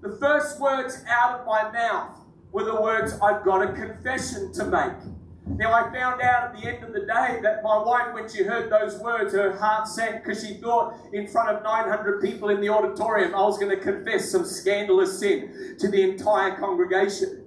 the 0.00 0.16
first 0.18 0.60
words 0.60 1.02
out 1.08 1.40
of 1.40 1.46
my 1.46 1.70
mouth 1.72 2.16
were 2.52 2.64
the 2.64 2.80
words, 2.80 3.18
I've 3.22 3.44
got 3.44 3.62
a 3.62 3.72
confession 3.72 4.52
to 4.52 4.64
make. 4.66 5.14
Now, 5.46 5.72
I 5.72 5.92
found 5.92 6.22
out 6.22 6.44
at 6.44 6.60
the 6.60 6.68
end 6.68 6.84
of 6.84 6.92
the 6.92 7.00
day 7.00 7.40
that 7.42 7.62
my 7.64 7.82
wife, 7.82 8.14
when 8.14 8.28
she 8.28 8.44
heard 8.44 8.70
those 8.70 8.98
words, 9.00 9.34
her 9.34 9.56
heart 9.58 9.88
sank 9.88 10.22
because 10.22 10.46
she 10.46 10.54
thought 10.54 10.94
in 11.12 11.26
front 11.26 11.48
of 11.56 11.62
900 11.64 12.22
people 12.22 12.50
in 12.50 12.60
the 12.60 12.68
auditorium 12.68 13.34
I 13.34 13.42
was 13.42 13.58
going 13.58 13.76
to 13.76 13.82
confess 13.82 14.30
some 14.30 14.44
scandalous 14.44 15.18
sin 15.18 15.76
to 15.80 15.88
the 15.88 16.02
entire 16.02 16.56
congregation. 16.56 17.41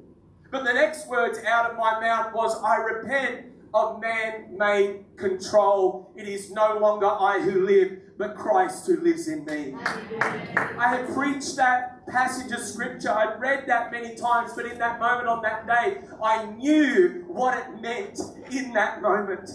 But 0.52 0.64
the 0.64 0.74
next 0.74 1.08
words 1.08 1.40
out 1.46 1.72
of 1.72 1.78
my 1.78 2.00
mouth 2.00 2.34
was, 2.34 2.62
I 2.64 2.78
repent 2.78 3.48
of 3.74 4.00
man 4.00 4.58
made 4.58 5.04
control. 5.18 6.12
It 6.16 6.28
is 6.28 6.52
no 6.52 6.78
longer 6.78 7.08
I 7.08 7.42
who 7.42 7.66
live, 7.66 8.18
but 8.18 8.38
Christ 8.38 8.88
who 8.88 9.02
lives 9.02 9.28
in 9.28 9.44
me. 9.44 9.76
I 9.78 10.88
had 10.96 11.14
preached 11.14 11.58
that 11.58 12.08
passage 12.08 12.52
of 12.52 12.60
scripture, 12.60 13.12
I'd 13.12 13.40
read 13.40 13.66
that 13.68 13.92
many 13.92 14.16
times, 14.16 14.52
but 14.56 14.66
in 14.66 14.78
that 14.78 15.00
moment 15.00 15.28
on 15.28 15.42
that 15.42 15.68
day, 15.68 16.02
I 16.24 16.46
knew 16.46 17.26
what 17.28 17.58
it 17.58 17.82
meant 17.82 18.20
in 18.52 18.72
that 18.74 19.02
moment. 19.02 19.50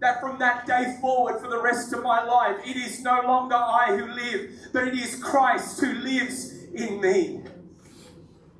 That 0.00 0.20
from 0.20 0.38
that 0.38 0.66
day 0.66 0.96
forward, 1.00 1.40
for 1.40 1.48
the 1.48 1.60
rest 1.60 1.92
of 1.92 2.02
my 2.02 2.22
life, 2.22 2.56
it 2.64 2.76
is 2.76 3.02
no 3.02 3.22
longer 3.22 3.56
I 3.56 3.96
who 3.96 4.06
live, 4.06 4.50
but 4.72 4.86
it 4.86 4.94
is 4.94 5.20
Christ 5.22 5.80
who 5.80 5.92
lives 5.94 6.64
in 6.74 7.00
me. 7.00 7.40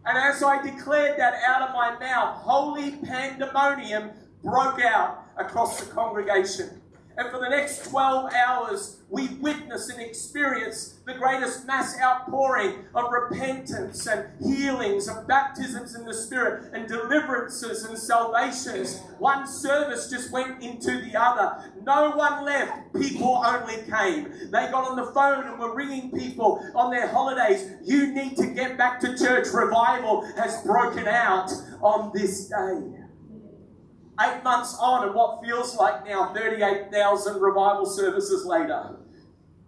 And 0.06 0.18
as 0.18 0.42
I 0.42 0.62
declared 0.62 1.18
that 1.18 1.34
out 1.46 1.62
of 1.68 1.74
my 1.74 1.98
mouth, 1.98 2.36
holy 2.42 2.92
pandemonium 2.92 4.10
broke 4.42 4.80
out 4.80 5.24
across 5.36 5.80
the 5.80 5.92
congregation. 5.92 6.82
And 7.16 7.30
for 7.30 7.38
the 7.38 7.48
next 7.48 7.90
12 7.90 8.32
hours, 8.32 8.98
we 9.08 9.28
witness 9.40 9.88
and 9.88 10.00
experience 10.00 10.98
the 11.06 11.14
greatest 11.14 11.64
mass 11.66 11.96
outpouring 12.00 12.84
of 12.94 13.12
repentance 13.12 14.06
and 14.08 14.26
healings 14.42 15.06
and 15.06 15.26
baptisms 15.28 15.94
in 15.94 16.04
the 16.04 16.14
Spirit 16.14 16.72
and 16.72 16.88
deliverances 16.88 17.84
and 17.84 17.96
salvations. 17.96 18.98
One 19.18 19.46
service 19.46 20.10
just 20.10 20.32
went 20.32 20.60
into 20.62 21.00
the 21.02 21.14
other. 21.16 21.70
No 21.84 22.10
one 22.16 22.44
left. 22.44 22.92
People 22.94 23.42
only 23.46 23.76
came. 23.88 24.50
They 24.50 24.68
got 24.70 24.90
on 24.90 24.96
the 24.96 25.12
phone 25.12 25.46
and 25.46 25.58
were 25.60 25.74
ringing 25.74 26.10
people 26.10 26.64
on 26.74 26.90
their 26.90 27.06
holidays. 27.06 27.70
You 27.84 28.12
need 28.12 28.36
to 28.38 28.46
get 28.48 28.76
back 28.76 28.98
to 29.00 29.16
church. 29.16 29.46
Revival 29.52 30.22
has 30.36 30.60
broken 30.62 31.06
out 31.06 31.52
on 31.80 32.10
this 32.12 32.48
day. 32.48 33.03
Eight 34.20 34.44
months 34.44 34.76
on, 34.80 35.06
and 35.06 35.14
what 35.14 35.42
feels 35.44 35.76
like 35.76 36.06
now 36.06 36.32
38,000 36.32 37.40
revival 37.40 37.84
services 37.84 38.46
later, 38.46 38.96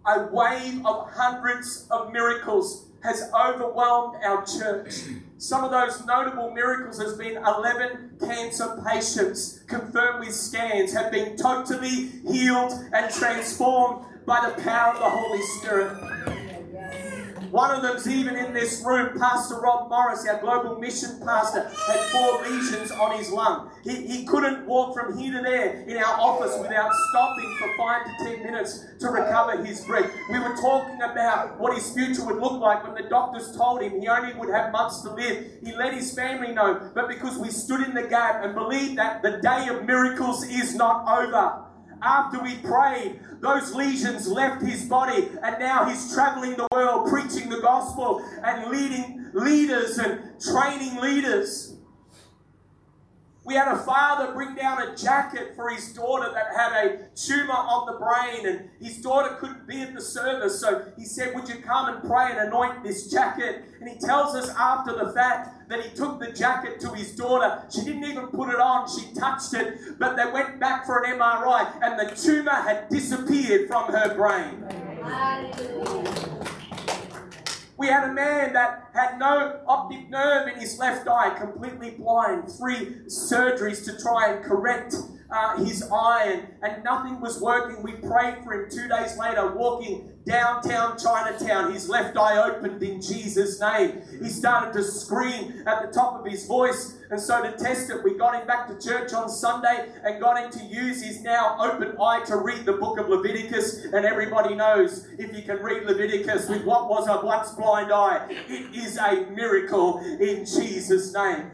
a 0.05 0.27
wave 0.31 0.85
of 0.85 1.09
hundreds 1.11 1.85
of 1.91 2.13
miracles 2.13 2.87
has 3.03 3.29
overwhelmed 3.33 4.17
our 4.23 4.45
church. 4.45 4.93
Some 5.37 5.63
of 5.63 5.71
those 5.71 6.05
notable 6.05 6.51
miracles 6.51 6.99
has 6.99 7.17
been 7.17 7.37
11 7.37 8.17
cancer 8.21 8.81
patients 8.89 9.59
confirmed 9.67 10.25
with 10.25 10.33
scans 10.33 10.93
have 10.93 11.11
been 11.11 11.35
totally 11.37 12.09
healed 12.27 12.71
and 12.93 13.13
transformed 13.13 14.05
by 14.25 14.49
the 14.49 14.61
power 14.61 14.93
of 14.93 14.99
the 14.99 15.09
Holy 15.09 15.41
Spirit. 15.59 16.36
One 17.57 17.71
of 17.71 17.81
them's 17.81 18.07
even 18.07 18.35
in 18.35 18.53
this 18.53 18.83
room. 18.85 19.17
Pastor 19.17 19.55
Rob 19.55 19.89
Morris, 19.89 20.27
our 20.27 20.39
global 20.39 20.79
mission 20.79 21.19
pastor, 21.25 21.63
had 21.87 21.99
four 22.11 22.43
lesions 22.43 22.91
on 22.91 23.17
his 23.17 23.31
lung. 23.31 23.71
He, 23.83 24.05
he 24.05 24.25
couldn't 24.25 24.67
walk 24.67 24.95
from 24.95 25.17
here 25.17 25.35
to 25.35 25.41
there 25.41 25.81
in 25.87 25.97
our 25.97 26.19
office 26.19 26.55
without 26.61 26.91
stopping 27.09 27.55
for 27.57 27.75
five 27.75 28.05
to 28.05 28.23
ten 28.23 28.43
minutes 28.43 28.85
to 28.99 29.07
recover 29.07 29.65
his 29.65 29.83
breath. 29.85 30.07
We 30.29 30.37
were 30.37 30.55
talking 30.57 31.01
about 31.01 31.59
what 31.59 31.73
his 31.73 31.91
future 31.91 32.23
would 32.25 32.37
look 32.37 32.61
like 32.61 32.83
when 32.83 32.93
the 32.93 33.09
doctors 33.09 33.57
told 33.57 33.81
him 33.81 33.99
he 33.99 34.07
only 34.07 34.35
would 34.35 34.53
have 34.53 34.71
months 34.71 35.01
to 35.01 35.09
live. 35.15 35.47
He 35.65 35.73
let 35.73 35.95
his 35.95 36.13
family 36.13 36.53
know, 36.53 36.91
but 36.93 37.07
because 37.07 37.39
we 37.39 37.49
stood 37.49 37.81
in 37.81 37.95
the 37.95 38.07
gap 38.07 38.45
and 38.45 38.53
believed 38.53 38.99
that 38.99 39.23
the 39.23 39.41
day 39.41 39.67
of 39.69 39.83
miracles 39.83 40.47
is 40.47 40.75
not 40.75 41.07
over 41.07 41.66
after 42.01 42.41
we 42.41 42.55
prayed, 42.57 43.19
those 43.41 43.73
lesions 43.73 44.27
left 44.27 44.63
his 44.63 44.85
body, 44.85 45.27
and 45.43 45.59
now 45.59 45.85
he's 45.85 46.13
traveling 46.13 46.55
the 46.55 46.67
world 46.71 47.09
preaching 47.09 47.49
the 47.49 47.59
gospel 47.59 48.23
and 48.43 48.71
leading 48.71 49.29
leaders 49.33 49.97
and 49.97 50.39
training 50.41 50.99
leaders. 51.01 51.75
We 53.47 53.53
had 53.53 53.69
a 53.69 53.77
father 53.77 54.33
bring 54.33 54.55
down 54.55 54.81
a 54.81 54.93
jacket 54.93 55.53
for 55.55 55.69
his 55.69 55.93
daughter 55.93 56.33
that 56.33 56.47
had 56.53 56.85
a 56.85 57.07
tumor 57.15 57.53
on 57.53 57.85
the 57.85 57.97
brain, 57.97 58.45
and 58.45 58.69
his 58.81 58.97
daughter 58.97 59.37
couldn't 59.39 59.65
be 59.65 59.81
at 59.81 59.95
the 59.95 60.01
service. 60.01 60.59
So 60.59 60.85
he 60.97 61.05
said, 61.05 61.33
Would 61.33 61.47
you 61.47 61.61
come 61.61 61.87
and 61.87 62.03
pray 62.03 62.31
and 62.31 62.39
anoint 62.39 62.83
this 62.83 63.09
jacket? 63.09 63.63
And 63.79 63.89
he 63.89 63.97
tells 63.99 64.35
us 64.35 64.49
after 64.49 64.93
the 64.93 65.13
fact 65.13 65.56
that 65.67 65.83
he 65.83 65.95
took 65.95 66.19
the 66.19 66.31
jacket 66.31 66.79
to 66.81 66.89
his 66.93 67.15
daughter. 67.15 67.63
She 67.69 67.83
didn't 67.83 68.05
even 68.05 68.27
put 68.27 68.49
it 68.49 68.59
on, 68.59 68.87
she 68.87 69.13
touched 69.13 69.53
it, 69.53 69.99
but 69.99 70.15
they 70.15 70.29
went 70.31 70.59
back 70.59 70.85
for 70.85 71.03
an 71.03 71.19
MRI, 71.19 71.71
and 71.81 71.99
the 71.99 72.15
tumor 72.15 72.51
had 72.51 72.89
disappeared 72.89 73.67
from 73.67 73.91
her 73.91 74.15
brain. 74.15 74.63
We 77.77 77.87
had 77.87 78.09
a 78.09 78.13
man 78.13 78.53
that 78.53 78.89
had 78.93 79.19
no 79.19 79.59
optic 79.67 80.09
nerve 80.09 80.47
in 80.47 80.59
his 80.59 80.79
left 80.79 81.07
eye, 81.07 81.37
completely 81.37 81.91
blind, 81.91 82.51
three 82.51 83.01
surgeries 83.07 83.85
to 83.85 84.01
try 84.01 84.33
and 84.33 84.43
correct 84.43 84.95
uh, 85.29 85.57
his 85.63 85.83
and, 85.91 86.47
and 86.61 86.83
nothing 86.83 87.19
was 87.19 87.41
working. 87.41 87.83
We 87.83 87.93
prayed 87.93 88.43
for 88.43 88.53
him 88.53 88.69
two 88.69 88.87
days 88.87 89.17
later, 89.17 89.53
walking 89.53 90.13
downtown 90.25 90.97
Chinatown. 90.97 91.73
His 91.73 91.89
left 91.89 92.17
eye 92.17 92.37
opened 92.37 92.81
in 92.81 93.01
Jesus' 93.01 93.59
name. 93.59 94.01
He 94.21 94.29
started 94.29 94.73
to 94.73 94.83
scream 94.83 95.63
at 95.65 95.85
the 95.85 95.91
top 95.91 96.19
of 96.19 96.25
his 96.31 96.45
voice. 96.45 96.97
And 97.09 97.19
so, 97.19 97.41
to 97.41 97.51
test 97.57 97.89
it, 97.89 98.03
we 98.03 98.17
got 98.17 98.35
him 98.39 98.47
back 98.47 98.67
to 98.67 98.85
church 98.85 99.13
on 99.13 99.29
Sunday 99.29 99.89
and 100.03 100.19
got 100.19 100.43
him 100.43 100.51
to 100.59 100.65
use 100.65 101.01
his 101.01 101.21
now 101.21 101.57
open 101.59 101.95
eye 102.01 102.23
to 102.25 102.35
read 102.37 102.65
the 102.65 102.73
book 102.73 102.99
of 102.99 103.07
Leviticus. 103.09 103.85
And 103.85 104.05
everybody 104.05 104.55
knows 104.55 105.07
if 105.17 105.35
you 105.35 105.43
can 105.43 105.57
read 105.63 105.83
Leviticus 105.83 106.49
with 106.49 106.65
what 106.65 106.89
was 106.89 107.07
a 107.07 107.25
once 107.25 107.51
blind 107.51 107.91
eye, 107.91 108.27
it 108.29 108.75
is 108.75 108.97
a 108.97 109.25
miracle 109.31 109.99
in 109.99 110.45
Jesus' 110.45 111.13
name. 111.13 111.51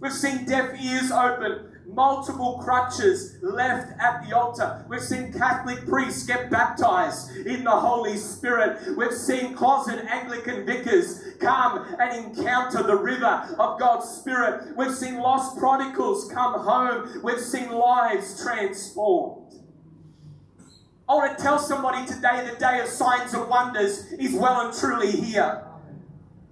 We've 0.00 0.12
seen 0.12 0.44
deaf 0.44 0.78
ears 0.82 1.10
open 1.10 1.73
multiple 1.94 2.60
crutches 2.62 3.36
left 3.42 3.92
at 4.00 4.26
the 4.26 4.36
altar. 4.36 4.84
We've 4.88 5.00
seen 5.00 5.32
Catholic 5.32 5.86
priests 5.86 6.26
get 6.26 6.50
baptized 6.50 7.36
in 7.36 7.64
the 7.64 7.70
Holy 7.70 8.16
Spirit. 8.16 8.96
We've 8.96 9.12
seen 9.12 9.54
closet 9.54 10.04
Anglican 10.08 10.66
vicars 10.66 11.20
come 11.40 11.86
and 11.98 12.26
encounter 12.26 12.82
the 12.82 12.96
river 12.96 13.56
of 13.58 13.78
God's 13.78 14.08
Spirit. 14.08 14.76
We've 14.76 14.94
seen 14.94 15.18
lost 15.18 15.58
prodigals 15.58 16.30
come 16.32 16.60
home. 16.60 17.20
We've 17.22 17.40
seen 17.40 17.70
lives 17.70 18.42
transformed. 18.42 19.54
I 21.08 21.14
want 21.14 21.36
to 21.36 21.42
tell 21.42 21.58
somebody 21.58 22.06
today 22.06 22.48
the 22.50 22.56
day 22.58 22.80
of 22.80 22.88
signs 22.88 23.34
and 23.34 23.48
wonders 23.48 24.10
is 24.12 24.34
well 24.34 24.66
and 24.66 24.76
truly 24.76 25.12
here. 25.12 25.64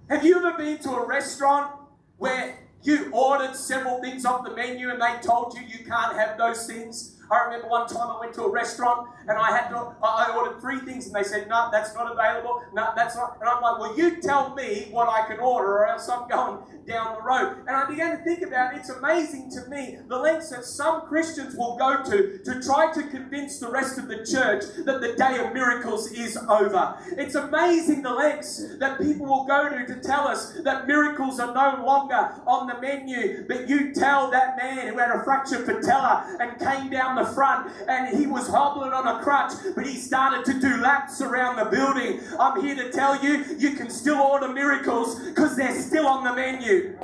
Have 0.09 0.23
you 0.23 0.37
ever 0.37 0.55
been 0.57 0.77
to 0.79 0.91
a 0.91 1.07
restaurant 1.07 1.73
where 2.17 2.62
you 2.83 3.09
ordered 3.11 3.55
several 3.55 4.01
things 4.01 4.25
off 4.25 4.43
the 4.45 4.55
menu 4.55 4.89
and 4.89 5.01
they 5.01 5.15
told 5.21 5.55
you 5.55 5.61
you 5.61 5.85
can't 5.85 6.15
have 6.17 6.37
those 6.37 6.67
things. 6.67 7.12
I 7.33 7.45
remember 7.45 7.67
one 7.67 7.87
time 7.87 8.09
I 8.09 8.19
went 8.19 8.33
to 8.35 8.43
a 8.43 8.51
restaurant 8.51 9.09
and 9.27 9.37
I 9.37 9.57
had 9.57 9.69
to, 9.69 9.95
I 10.03 10.33
ordered 10.35 10.61
three 10.61 10.79
things 10.79 11.07
and 11.07 11.15
they 11.15 11.23
said, 11.23 11.47
no, 11.47 11.69
that's 11.71 11.93
not 11.95 12.11
available. 12.11 12.61
No, 12.73 12.89
that's 12.95 13.15
not. 13.15 13.37
And 13.39 13.49
I'm 13.49 13.61
like, 13.61 13.79
well, 13.79 13.97
you 13.97 14.21
tell 14.21 14.53
me 14.53 14.87
what 14.91 15.09
I 15.09 15.25
can 15.27 15.39
order 15.39 15.79
or 15.79 15.87
else 15.87 16.09
I'm 16.09 16.27
going 16.27 16.59
down 16.85 17.15
the 17.15 17.21
road. 17.21 17.57
And 17.67 17.75
I 17.75 17.87
began 17.87 18.17
to 18.17 18.23
think 18.23 18.41
about 18.41 18.73
it. 18.73 18.79
it's 18.79 18.89
amazing 18.89 19.49
to 19.51 19.69
me 19.69 19.97
the 20.07 20.17
lengths 20.17 20.49
that 20.49 20.65
some 20.65 21.01
Christians 21.07 21.55
will 21.55 21.77
go 21.77 22.03
to 22.03 22.39
to 22.43 22.61
try 22.61 22.91
to 22.93 23.03
convince 23.07 23.59
the 23.59 23.69
rest 23.69 23.97
of 23.97 24.07
the 24.07 24.25
church 24.25 24.63
that 24.85 25.01
the 25.01 25.13
day 25.13 25.39
of 25.39 25.53
miracles 25.53 26.11
is 26.11 26.37
over. 26.37 26.97
It's 27.17 27.35
amazing 27.35 28.01
the 28.01 28.13
lengths 28.13 28.77
that 28.79 28.99
people 28.99 29.25
will 29.25 29.45
go 29.45 29.69
to 29.69 29.85
to 29.85 30.01
tell 30.01 30.27
us 30.27 30.53
that 30.63 30.87
miracles 30.87 31.39
are 31.39 31.53
no 31.53 31.83
longer 31.85 32.41
on 32.45 32.67
the 32.67 32.79
menu. 32.81 33.45
But 33.47 33.69
you 33.69 33.93
tell 33.93 34.29
that 34.31 34.57
man 34.57 34.87
who 34.87 34.97
had 34.97 35.11
a 35.11 35.23
fractured 35.23 35.65
patella 35.65 36.37
and 36.39 36.59
came 36.59 36.89
down 36.89 37.15
the 37.15 37.22
front 37.25 37.71
and 37.87 38.17
he 38.17 38.27
was 38.27 38.47
hobbling 38.47 38.91
on 38.91 39.07
a 39.07 39.23
crutch, 39.23 39.53
but 39.75 39.85
he 39.85 39.95
started 39.95 40.45
to 40.45 40.59
do 40.59 40.77
laps 40.81 41.21
around 41.21 41.57
the 41.57 41.65
building. 41.65 42.19
I'm 42.39 42.61
here 42.61 42.75
to 42.75 42.91
tell 42.91 43.23
you, 43.23 43.45
you 43.57 43.71
can 43.71 43.89
still 43.89 44.19
order 44.19 44.47
miracles 44.47 45.19
because 45.19 45.55
they're 45.55 45.79
still 45.81 46.07
on 46.07 46.23
the 46.23 46.33
menu. 46.33 46.97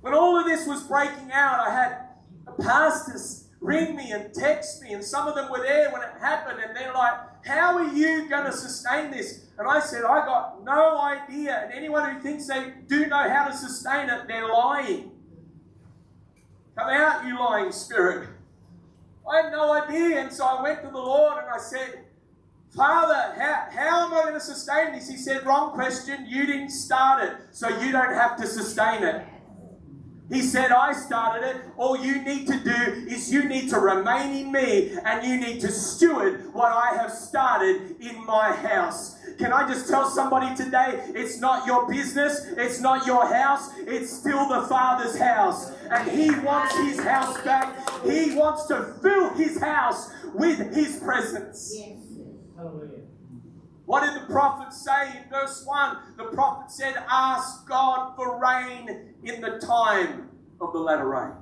When 0.00 0.14
all 0.14 0.38
of 0.38 0.46
this 0.46 0.66
was 0.66 0.84
breaking 0.84 1.32
out, 1.32 1.66
I 1.66 1.70
had 1.70 1.98
pastors 2.60 3.48
ring 3.60 3.96
me 3.96 4.12
and 4.12 4.32
text 4.32 4.82
me, 4.82 4.92
and 4.92 5.02
some 5.02 5.26
of 5.26 5.34
them 5.34 5.50
were 5.50 5.62
there 5.62 5.90
when 5.90 6.02
it 6.02 6.10
happened, 6.20 6.60
and 6.64 6.76
they're 6.76 6.92
like, 6.92 7.14
how 7.44 7.76
are 7.76 7.92
you 7.92 8.28
going 8.28 8.44
to 8.44 8.52
sustain 8.52 9.10
this? 9.10 9.45
And 9.58 9.66
I 9.66 9.80
said, 9.80 10.04
I 10.04 10.24
got 10.26 10.64
no 10.64 11.00
idea. 11.00 11.62
And 11.64 11.72
anyone 11.72 12.14
who 12.14 12.20
thinks 12.20 12.46
they 12.46 12.72
do 12.86 13.06
know 13.06 13.28
how 13.28 13.48
to 13.48 13.56
sustain 13.56 14.10
it, 14.10 14.28
they're 14.28 14.48
lying. 14.48 15.12
Come 16.76 16.90
out, 16.90 17.26
you 17.26 17.38
lying 17.38 17.72
spirit. 17.72 18.28
I 19.28 19.42
had 19.42 19.52
no 19.52 19.72
idea. 19.72 20.20
And 20.20 20.32
so 20.32 20.44
I 20.44 20.62
went 20.62 20.82
to 20.82 20.88
the 20.88 20.98
Lord 20.98 21.42
and 21.42 21.48
I 21.48 21.58
said, 21.58 22.04
Father, 22.74 23.34
how, 23.38 23.66
how 23.70 24.06
am 24.06 24.12
I 24.12 24.22
going 24.22 24.34
to 24.34 24.40
sustain 24.40 24.92
this? 24.92 25.08
He 25.08 25.16
said, 25.16 25.46
Wrong 25.46 25.72
question. 25.72 26.26
You 26.28 26.46
didn't 26.46 26.70
start 26.70 27.24
it, 27.24 27.36
so 27.52 27.68
you 27.68 27.90
don't 27.92 28.12
have 28.12 28.36
to 28.36 28.46
sustain 28.46 29.02
it. 29.02 29.24
He 30.30 30.42
said, 30.42 30.72
I 30.72 30.92
started 30.92 31.48
it. 31.48 31.56
All 31.76 31.96
you 31.96 32.20
need 32.22 32.48
to 32.48 32.58
do 32.58 33.06
is 33.08 33.32
you 33.32 33.48
need 33.48 33.70
to 33.70 33.78
remain 33.78 34.46
in 34.46 34.52
me 34.52 34.98
and 35.04 35.24
you 35.24 35.40
need 35.40 35.60
to 35.60 35.70
steward 35.70 36.52
what 36.52 36.72
I 36.72 36.96
have 36.96 37.12
started 37.12 37.96
in 38.00 38.26
my 38.26 38.50
house. 38.50 39.15
Can 39.38 39.52
I 39.52 39.68
just 39.68 39.88
tell 39.88 40.08
somebody 40.08 40.54
today, 40.56 41.04
it's 41.14 41.38
not 41.40 41.66
your 41.66 41.86
business, 41.86 42.46
it's 42.56 42.80
not 42.80 43.06
your 43.06 43.26
house, 43.26 43.70
it's 43.80 44.10
still 44.10 44.48
the 44.48 44.66
Father's 44.66 45.18
house. 45.18 45.72
And 45.90 46.10
He 46.10 46.30
wants 46.40 46.74
His 46.76 47.00
house 47.00 47.40
back. 47.42 47.76
He 48.02 48.34
wants 48.34 48.66
to 48.66 48.94
fill 49.02 49.34
His 49.34 49.60
house 49.60 50.10
with 50.34 50.74
His 50.74 50.98
presence. 50.98 51.72
Yes. 51.74 52.06
What 53.84 54.04
did 54.04 54.20
the 54.20 54.26
prophet 54.26 54.72
say 54.72 55.16
in 55.16 55.30
verse 55.30 55.64
1? 55.64 55.96
The 56.16 56.24
prophet 56.24 56.72
said, 56.72 56.96
Ask 57.08 57.68
God 57.68 58.16
for 58.16 58.40
rain 58.40 59.14
in 59.22 59.40
the 59.40 59.60
time 59.64 60.30
of 60.60 60.72
the 60.72 60.78
latter 60.80 61.08
rain. 61.08 61.32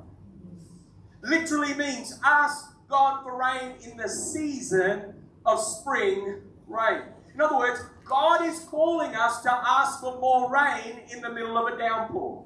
Literally 1.23 1.73
means 1.75 2.21
ask 2.23 2.77
God 2.89 3.23
for 3.23 3.39
rain 3.39 3.77
in 3.83 3.97
the 3.97 4.09
season 4.09 5.15
of 5.47 5.59
spring 5.59 6.43
rain. 6.67 7.05
In 7.35 7.41
other 7.41 7.59
words, 7.59 7.81
God 8.05 8.45
is 8.45 8.61
calling 8.61 9.15
us 9.15 9.43
to 9.43 9.53
ask 9.53 10.01
for 10.01 10.19
more 10.21 10.51
rain 10.51 11.01
in 11.13 11.21
the 11.21 11.31
middle 11.31 11.59
of 11.59 11.75
a 11.75 11.77
downpour. 11.77 12.45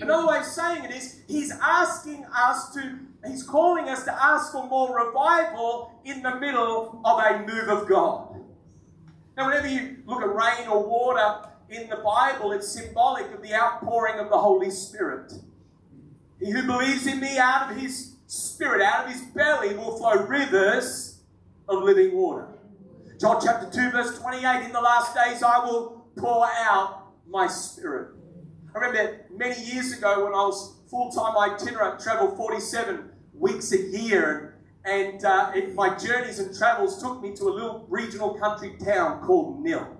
Another 0.00 0.26
way 0.26 0.38
of 0.38 0.44
saying 0.44 0.84
it 0.84 0.90
is, 0.92 1.20
He's 1.28 1.52
asking 1.60 2.24
us 2.34 2.72
to, 2.74 2.98
He's 3.26 3.42
calling 3.42 3.88
us 3.88 4.04
to 4.04 4.12
ask 4.12 4.52
for 4.52 4.66
more 4.66 5.06
revival 5.06 6.00
in 6.04 6.22
the 6.22 6.36
middle 6.36 7.00
of 7.04 7.18
a 7.18 7.40
move 7.40 7.68
of 7.68 7.88
God. 7.88 8.40
Now, 9.36 9.46
whenever 9.48 9.68
you 9.68 9.98
look 10.06 10.22
at 10.22 10.34
rain 10.34 10.68
or 10.68 10.86
water 10.86 11.48
in 11.68 11.88
the 11.88 11.96
Bible, 11.96 12.52
it's 12.52 12.68
symbolic 12.68 13.32
of 13.32 13.42
the 13.42 13.54
outpouring 13.54 14.18
of 14.18 14.30
the 14.30 14.38
Holy 14.38 14.70
Spirit. 14.70 15.32
He 16.38 16.50
who 16.50 16.62
believes 16.62 17.06
in 17.06 17.20
me, 17.20 17.38
out 17.38 17.70
of 17.70 17.76
his 17.76 18.16
spirit, 18.26 18.82
out 18.82 19.06
of 19.06 19.12
his 19.12 19.22
belly, 19.22 19.74
will 19.74 19.98
flow 19.98 20.26
rivers 20.26 21.20
of 21.68 21.82
living 21.82 22.16
water. 22.16 22.48
Joel 23.20 23.38
chapter 23.38 23.68
2, 23.68 23.90
verse 23.90 24.18
28 24.18 24.64
In 24.64 24.72
the 24.72 24.80
last 24.80 25.14
days 25.14 25.42
I 25.42 25.58
will 25.58 26.06
pour 26.16 26.46
out 26.46 27.12
my 27.28 27.46
spirit. 27.48 28.12
I 28.74 28.78
remember 28.78 29.26
many 29.30 29.62
years 29.62 29.92
ago 29.92 30.24
when 30.24 30.32
I 30.32 30.46
was 30.46 30.76
full 30.88 31.10
time 31.10 31.36
itinerant, 31.36 32.00
traveled 32.00 32.38
47 32.38 33.10
weeks 33.34 33.72
a 33.72 33.78
year, 33.78 34.58
and 34.86 35.22
uh, 35.22 35.52
it, 35.54 35.74
my 35.74 35.94
journeys 35.98 36.38
and 36.38 36.56
travels 36.56 37.02
took 37.02 37.20
me 37.20 37.36
to 37.36 37.44
a 37.44 37.52
little 37.52 37.84
regional 37.90 38.38
country 38.38 38.76
town 38.82 39.20
called 39.20 39.62
Nhill. 39.62 39.98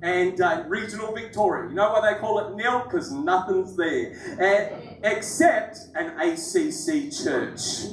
And 0.00 0.40
uh, 0.40 0.62
regional 0.68 1.12
Victoria. 1.12 1.68
You 1.68 1.74
know 1.74 1.90
why 1.90 2.12
they 2.12 2.20
call 2.20 2.38
it 2.46 2.54
nil? 2.54 2.84
Because 2.84 3.10
nothing's 3.10 3.76
there. 3.76 4.14
Uh, 4.40 4.94
except 5.02 5.78
an 5.96 6.10
ACC 6.20 7.10
church. 7.12 7.90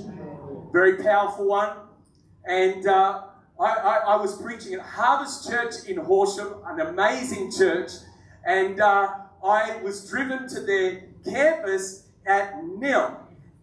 Very 0.72 1.02
powerful 1.02 1.48
one. 1.48 1.76
And 2.46 2.86
uh, 2.88 3.29
I, 3.60 3.66
I, 3.66 3.96
I, 4.14 4.16
was 4.16 4.42
preaching 4.42 4.74
at 4.74 4.80
Harvest 4.80 5.50
Church 5.50 5.86
in 5.86 5.98
Horsham, 5.98 6.54
an 6.66 6.80
amazing 6.80 7.52
church, 7.52 7.92
and 8.46 8.80
uh, 8.80 9.16
I 9.44 9.82
was 9.84 10.10
driven 10.10 10.48
to 10.48 10.62
their 10.62 11.04
campus 11.26 12.08
at 12.26 12.64
Nhill. 12.64 13.18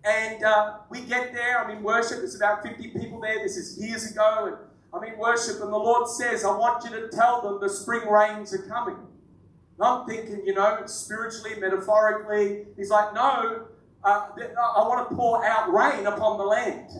And 0.05 0.44
uh, 0.44 0.79
we 0.90 1.01
get 1.01 1.33
there, 1.33 1.64
I'm 1.64 1.75
in 1.75 1.83
worship, 1.83 2.18
there's 2.18 2.37
about 2.37 2.62
50 2.62 2.88
people 2.88 3.21
there, 3.21 3.42
this 3.42 3.57
is 3.57 3.79
years 3.83 4.12
ago, 4.12 4.47
and 4.47 4.57
I'm 4.92 5.11
in 5.11 5.18
worship, 5.18 5.62
and 5.62 5.73
the 5.73 5.79
Lord 5.79 6.09
says, 6.09 6.44
I 6.44 6.57
want 6.57 6.85
you 6.85 6.90
to 6.90 7.09
tell 7.09 7.40
them 7.40 7.59
the 7.61 7.68
spring 7.68 8.07
rains 8.07 8.53
are 8.53 8.68
coming. 8.68 8.97
And 8.97 9.87
I'm 9.87 10.07
thinking, 10.07 10.42
you 10.44 10.53
know, 10.53 10.83
spiritually, 10.85 11.59
metaphorically, 11.59 12.66
He's 12.77 12.90
like, 12.90 13.14
no, 13.14 13.64
uh, 14.05 14.29
I 14.37 14.81
want 14.87 15.09
to 15.09 15.16
pour 15.16 15.44
out 15.44 15.73
rain 15.73 16.07
upon 16.07 16.37
the 16.37 16.44
land. 16.44 16.90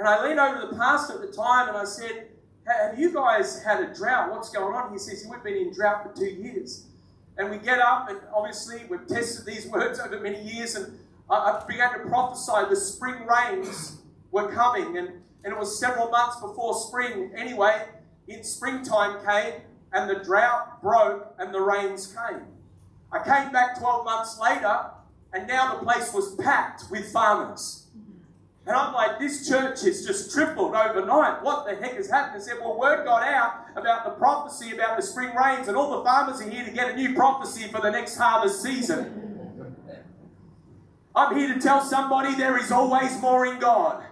And 0.00 0.08
I 0.08 0.26
leaned 0.26 0.40
over 0.40 0.62
to 0.62 0.66
the 0.68 0.76
pastor 0.76 1.12
at 1.12 1.20
the 1.20 1.36
time 1.36 1.68
and 1.68 1.76
I 1.76 1.84
said, 1.84 2.28
Have 2.66 2.98
you 2.98 3.12
guys 3.12 3.62
had 3.62 3.82
a 3.82 3.94
drought? 3.94 4.30
What's 4.30 4.48
going 4.48 4.74
on? 4.74 4.94
He 4.94 4.98
says, 4.98 5.26
We've 5.30 5.44
been 5.44 5.58
in 5.58 5.74
drought 5.74 6.02
for 6.02 6.18
two 6.18 6.24
years. 6.24 6.86
And 7.36 7.50
we 7.50 7.58
get 7.58 7.80
up, 7.80 8.08
and 8.08 8.18
obviously 8.34 8.80
we've 8.88 9.06
tested 9.06 9.44
these 9.44 9.66
words 9.70 10.00
over 10.00 10.18
many 10.18 10.40
years, 10.40 10.74
and 10.74 10.98
I 11.28 11.62
began 11.68 11.92
to 11.92 12.08
prophesy 12.08 12.70
the 12.70 12.76
spring 12.76 13.26
rains 13.26 13.98
were 14.30 14.50
coming. 14.50 14.96
And, 14.96 15.08
and 15.44 15.52
it 15.52 15.58
was 15.58 15.78
several 15.78 16.08
months 16.08 16.40
before 16.40 16.72
spring. 16.80 17.32
Anyway, 17.36 17.84
in 18.26 18.42
springtime 18.42 19.22
came, 19.26 19.60
and 19.92 20.08
the 20.08 20.24
drought 20.24 20.80
broke, 20.80 21.34
and 21.38 21.52
the 21.52 21.60
rains 21.60 22.06
came. 22.06 22.46
I 23.12 23.18
came 23.18 23.52
back 23.52 23.78
12 23.78 24.06
months 24.06 24.38
later, 24.40 24.80
and 25.34 25.46
now 25.46 25.74
the 25.74 25.84
place 25.84 26.14
was 26.14 26.36
packed 26.36 26.84
with 26.90 27.12
farmers. 27.12 27.79
And 28.66 28.76
I'm 28.76 28.92
like, 28.92 29.18
this 29.18 29.48
church 29.48 29.82
has 29.82 30.06
just 30.06 30.32
tripled 30.32 30.74
overnight. 30.74 31.42
What 31.42 31.66
the 31.66 31.74
heck 31.74 31.94
has 31.94 32.10
happened? 32.10 32.42
I 32.42 32.44
said, 32.44 32.58
well, 32.60 32.78
word 32.78 33.04
got 33.04 33.22
out 33.22 33.66
about 33.74 34.04
the 34.04 34.10
prophecy 34.10 34.72
about 34.74 34.96
the 34.96 35.02
spring 35.02 35.34
rains, 35.34 35.68
and 35.68 35.76
all 35.76 35.98
the 35.98 36.04
farmers 36.04 36.40
are 36.40 36.48
here 36.48 36.64
to 36.64 36.70
get 36.70 36.90
a 36.90 36.96
new 36.96 37.14
prophecy 37.14 37.68
for 37.68 37.80
the 37.80 37.90
next 37.90 38.16
harvest 38.16 38.62
season. 38.62 39.16
I'm 41.16 41.36
here 41.36 41.52
to 41.52 41.60
tell 41.60 41.82
somebody 41.82 42.34
there 42.36 42.58
is 42.58 42.70
always 42.70 43.18
more 43.20 43.46
in 43.46 43.58
God. 43.58 44.04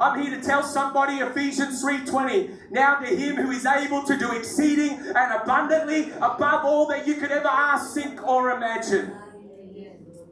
I'm 0.00 0.22
here 0.22 0.36
to 0.36 0.42
tell 0.42 0.62
somebody 0.62 1.14
Ephesians 1.14 1.82
3:20. 1.82 2.70
Now 2.70 3.00
to 3.00 3.06
him 3.06 3.36
who 3.36 3.50
is 3.50 3.66
able 3.66 4.04
to 4.04 4.16
do 4.16 4.30
exceeding 4.30 4.90
and 4.90 5.42
abundantly 5.42 6.12
above 6.12 6.64
all 6.64 6.86
that 6.86 7.08
you 7.08 7.14
could 7.14 7.32
ever 7.32 7.48
ask, 7.48 7.94
think, 7.94 8.24
or 8.24 8.52
imagine. 8.52 9.12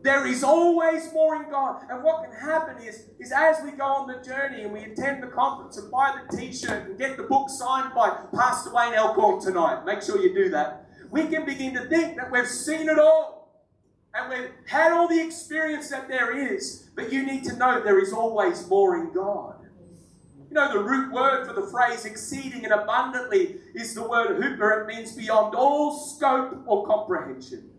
There 0.06 0.24
is 0.24 0.44
always 0.44 1.12
more 1.12 1.34
in 1.34 1.50
God. 1.50 1.82
And 1.90 2.00
what 2.04 2.22
can 2.22 2.32
happen 2.32 2.80
is, 2.80 3.06
is 3.18 3.32
as 3.32 3.56
we 3.64 3.72
go 3.72 3.86
on 3.86 4.06
the 4.06 4.22
journey 4.22 4.62
and 4.62 4.72
we 4.72 4.84
attend 4.84 5.20
the 5.20 5.26
conference 5.26 5.78
and 5.78 5.90
buy 5.90 6.16
the 6.30 6.36
t-shirt 6.36 6.90
and 6.90 6.96
get 6.96 7.16
the 7.16 7.24
book 7.24 7.50
signed 7.50 7.92
by 7.92 8.16
Pastor 8.32 8.72
Wayne 8.72 8.94
Alcorn 8.94 9.40
tonight, 9.40 9.84
make 9.84 10.00
sure 10.02 10.22
you 10.22 10.32
do 10.32 10.48
that, 10.50 10.88
we 11.10 11.26
can 11.26 11.44
begin 11.44 11.74
to 11.74 11.88
think 11.88 12.16
that 12.18 12.30
we've 12.30 12.46
seen 12.46 12.88
it 12.88 13.00
all. 13.00 13.66
And 14.14 14.30
we've 14.30 14.50
had 14.68 14.92
all 14.92 15.08
the 15.08 15.20
experience 15.20 15.90
that 15.90 16.06
there 16.06 16.54
is. 16.54 16.88
But 16.94 17.12
you 17.12 17.26
need 17.26 17.42
to 17.42 17.56
know 17.56 17.82
there 17.82 17.98
is 17.98 18.12
always 18.12 18.68
more 18.68 18.96
in 19.00 19.12
God. 19.12 19.56
You 20.48 20.54
know, 20.54 20.72
the 20.72 20.84
root 20.84 21.12
word 21.12 21.48
for 21.48 21.52
the 21.52 21.66
phrase 21.66 22.04
exceeding 22.04 22.62
and 22.62 22.72
abundantly 22.72 23.56
is 23.74 23.92
the 23.96 24.08
word 24.08 24.40
huper. 24.40 24.82
It 24.82 24.86
means 24.86 25.16
beyond 25.16 25.56
all 25.56 25.98
scope 25.98 26.62
or 26.64 26.86
comprehension. 26.86 27.70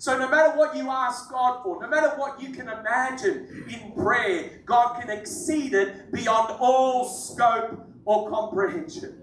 So, 0.00 0.16
no 0.16 0.30
matter 0.30 0.56
what 0.56 0.74
you 0.74 0.88
ask 0.88 1.28
God 1.30 1.62
for, 1.62 1.78
no 1.78 1.86
matter 1.86 2.16
what 2.16 2.40
you 2.40 2.54
can 2.54 2.70
imagine 2.70 3.66
in 3.68 3.92
prayer, 3.92 4.62
God 4.64 4.98
can 4.98 5.10
exceed 5.10 5.74
it 5.74 6.10
beyond 6.10 6.56
all 6.58 7.04
scope 7.04 7.86
or 8.06 8.30
comprehension. 8.30 9.20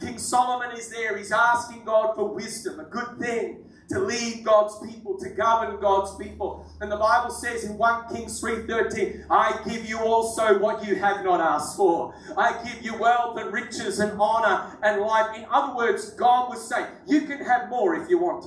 King 0.00 0.18
Solomon 0.18 0.76
is 0.76 0.90
there. 0.90 1.16
He's 1.16 1.30
asking 1.30 1.84
God 1.84 2.16
for 2.16 2.34
wisdom, 2.34 2.80
a 2.80 2.86
good 2.86 3.20
thing 3.20 3.70
to 3.90 4.00
lead 4.00 4.42
God's 4.44 4.80
people, 4.84 5.16
to 5.20 5.28
govern 5.28 5.80
God's 5.80 6.16
people. 6.16 6.66
And 6.80 6.90
the 6.90 6.96
Bible 6.96 7.30
says 7.30 7.62
in 7.62 7.78
1 7.78 8.12
Kings 8.12 8.40
3:13, 8.40 9.26
I 9.30 9.60
give 9.68 9.88
you 9.88 10.00
also 10.00 10.58
what 10.58 10.84
you 10.84 10.96
have 10.96 11.24
not 11.24 11.40
asked 11.40 11.76
for. 11.76 12.16
I 12.36 12.60
give 12.64 12.82
you 12.82 12.98
wealth 12.98 13.38
and 13.38 13.52
riches 13.52 14.00
and 14.00 14.20
honor 14.20 14.76
and 14.82 15.00
life. 15.02 15.36
In 15.36 15.46
other 15.48 15.76
words, 15.76 16.10
God 16.14 16.48
was 16.48 16.68
saying, 16.68 16.86
you 17.06 17.20
can 17.28 17.44
have 17.44 17.68
more 17.68 17.94
if 17.94 18.10
you 18.10 18.18
want 18.18 18.44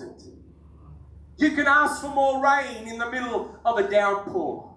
You 1.44 1.52
can 1.52 1.68
ask 1.68 2.02
for 2.02 2.08
more 2.08 2.42
rain 2.42 2.88
in 2.88 2.98
the 2.98 3.12
middle 3.12 3.60
of 3.66 3.78
a 3.78 3.90
downpour. 3.90 4.74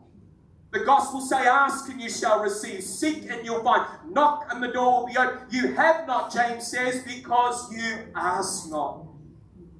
The 0.72 0.81
gospel 0.81 1.20
say, 1.20 1.46
ask 1.46 1.88
and 1.88 2.00
you 2.00 2.11
shall 2.11 2.40
receive. 2.42 2.83
Seek 2.83 3.31
and 3.31 3.44
you'll 3.44 3.62
find. 3.62 3.87
Knock 4.12 4.48
and 4.50 4.61
the 4.61 4.72
door 4.72 5.02
will 5.02 5.07
be 5.07 5.16
open. 5.16 5.46
You 5.48 5.74
have 5.74 6.09
not, 6.09 6.35
James 6.35 6.66
says, 6.66 7.05
because 7.05 7.72
you 7.72 7.98
ask 8.16 8.68
not. 8.68 9.05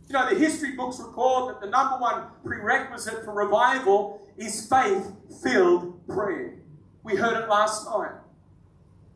You 0.07 0.13
know, 0.13 0.31
the 0.31 0.39
history 0.39 0.77
books 0.77 1.01
record 1.01 1.57
that 1.57 1.61
the 1.61 1.67
number 1.67 1.97
one 1.97 2.23
prerequisite 2.45 3.25
for 3.25 3.35
revival 3.35 4.23
is 4.37 4.69
faith 4.69 5.11
filled 5.43 6.07
prayer. 6.07 6.55
We 7.03 7.17
heard 7.17 7.43
it 7.43 7.49
last 7.49 7.85
night. 7.85 8.13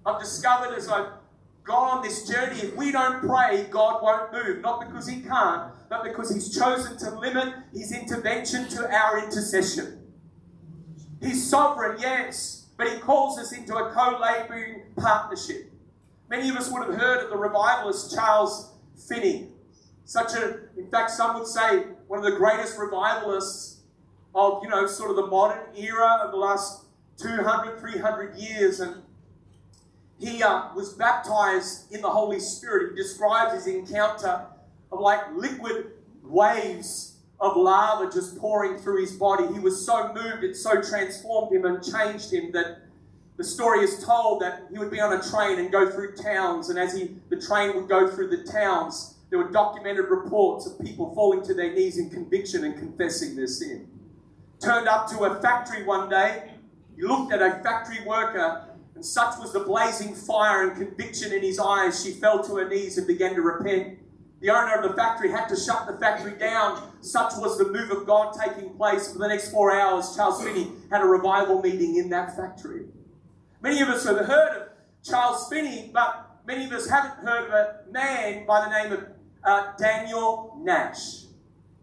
I've 0.04 0.20
discovered 0.20 0.74
as 0.74 0.88
I've 0.88 1.12
gone 1.70 1.98
on 1.98 2.02
this 2.02 2.28
journey, 2.28 2.60
if 2.60 2.74
we 2.76 2.90
don't 2.90 3.20
pray, 3.20 3.66
God 3.70 4.02
won't 4.02 4.32
move. 4.32 4.60
Not 4.60 4.80
because 4.80 5.06
He 5.06 5.20
can't, 5.20 5.72
but 5.88 6.02
because 6.02 6.32
He's 6.32 6.54
chosen 6.54 6.98
to 6.98 7.18
limit 7.18 7.54
His 7.72 7.92
intervention 7.92 8.68
to 8.70 8.92
our 8.92 9.24
intercession. 9.24 9.98
He's 11.22 11.48
sovereign, 11.48 11.98
yes, 12.00 12.66
but 12.76 12.88
He 12.88 12.98
calls 12.98 13.38
us 13.38 13.52
into 13.52 13.76
a 13.76 13.92
co 13.92 14.18
laboring 14.20 14.82
partnership. 14.96 15.72
Many 16.28 16.48
of 16.48 16.56
us 16.56 16.70
would 16.70 16.86
have 16.86 16.94
heard 16.94 17.24
of 17.24 17.30
the 17.30 17.36
revivalist 17.36 18.14
Charles 18.14 18.72
Finney. 19.08 19.48
Such 20.04 20.34
a, 20.34 20.60
in 20.76 20.90
fact, 20.90 21.10
some 21.10 21.38
would 21.38 21.46
say 21.46 21.84
one 22.08 22.18
of 22.18 22.24
the 22.24 22.36
greatest 22.36 22.78
revivalists 22.78 23.82
of, 24.34 24.62
you 24.62 24.68
know, 24.68 24.86
sort 24.86 25.10
of 25.10 25.16
the 25.16 25.26
modern 25.26 25.60
era 25.76 26.20
of 26.24 26.32
the 26.32 26.36
last 26.36 26.84
200, 27.18 27.78
300 27.78 28.36
years. 28.36 28.80
And 28.80 29.02
he 30.20 30.42
uh, 30.42 30.74
was 30.74 30.92
baptized 30.92 31.90
in 31.92 32.02
the 32.02 32.10
Holy 32.10 32.40
Spirit. 32.40 32.90
He 32.90 33.02
describes 33.02 33.54
his 33.54 33.74
encounter 33.74 34.46
of 34.92 35.00
like 35.00 35.20
liquid 35.34 35.92
waves 36.22 37.16
of 37.40 37.56
lava 37.56 38.12
just 38.12 38.38
pouring 38.38 38.78
through 38.78 39.00
his 39.00 39.12
body. 39.12 39.46
He 39.52 39.58
was 39.58 39.84
so 39.84 40.12
moved, 40.12 40.44
it 40.44 40.56
so 40.56 40.82
transformed 40.82 41.56
him 41.56 41.64
and 41.64 41.82
changed 41.82 42.32
him 42.32 42.52
that 42.52 42.82
the 43.38 43.44
story 43.44 43.82
is 43.82 44.04
told 44.04 44.42
that 44.42 44.64
he 44.70 44.78
would 44.78 44.90
be 44.90 45.00
on 45.00 45.18
a 45.18 45.22
train 45.30 45.58
and 45.58 45.72
go 45.72 45.90
through 45.90 46.14
towns, 46.16 46.68
and 46.68 46.78
as 46.78 46.94
he, 46.94 47.16
the 47.30 47.40
train 47.40 47.74
would 47.74 47.88
go 47.88 48.06
through 48.06 48.28
the 48.28 48.44
towns, 48.44 49.14
there 49.30 49.38
were 49.38 49.50
documented 49.50 50.10
reports 50.10 50.66
of 50.66 50.78
people 50.78 51.14
falling 51.14 51.42
to 51.44 51.54
their 51.54 51.72
knees 51.72 51.96
in 51.96 52.10
conviction 52.10 52.64
and 52.64 52.76
confessing 52.78 53.34
their 53.34 53.46
sin. 53.46 53.88
Turned 54.62 54.88
up 54.88 55.08
to 55.12 55.20
a 55.20 55.40
factory 55.40 55.84
one 55.84 56.10
day, 56.10 56.50
he 56.96 57.02
looked 57.02 57.32
at 57.32 57.40
a 57.40 57.62
factory 57.62 58.04
worker, 58.04 58.66
and 59.00 59.06
such 59.06 59.38
was 59.38 59.54
the 59.54 59.60
blazing 59.60 60.14
fire 60.14 60.68
and 60.68 60.76
conviction 60.76 61.32
in 61.32 61.40
his 61.40 61.58
eyes, 61.58 62.04
she 62.04 62.10
fell 62.10 62.44
to 62.44 62.56
her 62.56 62.68
knees 62.68 62.98
and 62.98 63.06
began 63.06 63.34
to 63.34 63.40
repent. 63.40 63.98
The 64.40 64.50
owner 64.50 64.74
of 64.74 64.90
the 64.90 64.94
factory 64.94 65.30
had 65.30 65.46
to 65.48 65.56
shut 65.56 65.86
the 65.86 65.96
factory 65.96 66.38
down. 66.38 66.92
Such 67.00 67.32
was 67.38 67.56
the 67.56 67.72
move 67.72 67.90
of 67.90 68.06
God 68.06 68.36
taking 68.38 68.68
place. 68.74 69.10
For 69.10 69.18
the 69.18 69.28
next 69.28 69.52
four 69.52 69.72
hours, 69.74 70.14
Charles 70.14 70.44
Finney 70.44 70.72
had 70.90 71.00
a 71.00 71.06
revival 71.06 71.62
meeting 71.62 71.96
in 71.96 72.10
that 72.10 72.36
factory. 72.36 72.88
Many 73.62 73.80
of 73.80 73.88
us 73.88 74.04
have 74.04 74.18
heard 74.18 74.60
of 74.60 74.68
Charles 75.02 75.48
Finney, 75.48 75.90
but 75.94 76.42
many 76.46 76.66
of 76.66 76.72
us 76.72 76.86
haven't 76.86 77.26
heard 77.26 77.48
of 77.48 77.54
a 77.54 77.90
man 77.90 78.44
by 78.44 78.66
the 78.66 78.82
name 78.82 78.92
of 78.92 79.06
uh, 79.42 79.72
Daniel 79.78 80.58
Nash. 80.60 81.24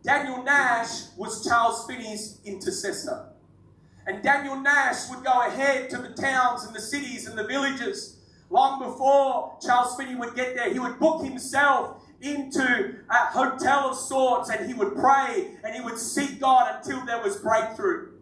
Daniel 0.03 0.43
Nash 0.43 1.05
was 1.17 1.43
Charles 1.43 1.87
Finney's 1.87 2.41
intercessor. 2.45 3.26
And 4.07 4.23
Daniel 4.23 4.55
Nash 4.55 5.09
would 5.09 5.23
go 5.23 5.45
ahead 5.45 5.89
to 5.89 5.97
the 5.97 6.13
towns 6.13 6.63
and 6.63 6.73
the 6.73 6.79
cities 6.79 7.27
and 7.27 7.37
the 7.37 7.43
villages. 7.43 8.21
Long 8.49 8.79
before 8.79 9.57
Charles 9.61 9.97
Finney 9.97 10.15
would 10.15 10.33
get 10.33 10.55
there, 10.55 10.71
he 10.71 10.79
would 10.79 10.97
book 10.97 11.23
himself 11.25 12.01
into 12.21 12.95
a 13.09 13.15
hotel 13.31 13.91
of 13.91 13.97
sorts 13.97 14.49
and 14.49 14.65
he 14.65 14.73
would 14.73 14.95
pray 14.95 15.57
and 15.63 15.75
he 15.75 15.81
would 15.81 15.99
seek 15.99 16.39
God 16.39 16.77
until 16.77 17.05
there 17.05 17.21
was 17.21 17.35
breakthrough. 17.35 18.13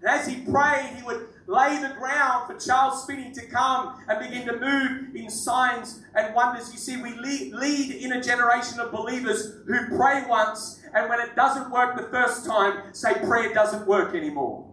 And 0.00 0.10
as 0.10 0.26
he 0.26 0.40
prayed, 0.40 0.94
he 0.96 1.02
would 1.04 1.28
lay 1.46 1.80
the 1.80 1.94
ground 1.94 2.48
for 2.48 2.58
Charles 2.58 3.06
Finney 3.06 3.30
to 3.32 3.46
come 3.46 4.02
and 4.08 4.18
begin 4.18 4.46
to 4.48 4.58
move 4.58 5.14
in 5.14 5.30
signs 5.30 6.02
and 6.14 6.34
wonders. 6.34 6.72
You 6.72 6.78
see, 6.78 7.00
we 7.00 7.14
lead, 7.14 7.52
lead 7.52 7.92
in 7.92 8.12
a 8.12 8.22
generation 8.22 8.80
of 8.80 8.90
believers 8.90 9.58
who 9.66 9.96
pray 9.96 10.24
once, 10.26 10.80
and 10.94 11.08
when 11.08 11.20
it 11.20 11.36
doesn't 11.36 11.70
work 11.70 11.96
the 11.96 12.08
first 12.08 12.46
time, 12.46 12.92
say 12.92 13.14
prayer 13.14 13.52
doesn't 13.52 13.86
work 13.86 14.14
anymore. 14.14 14.69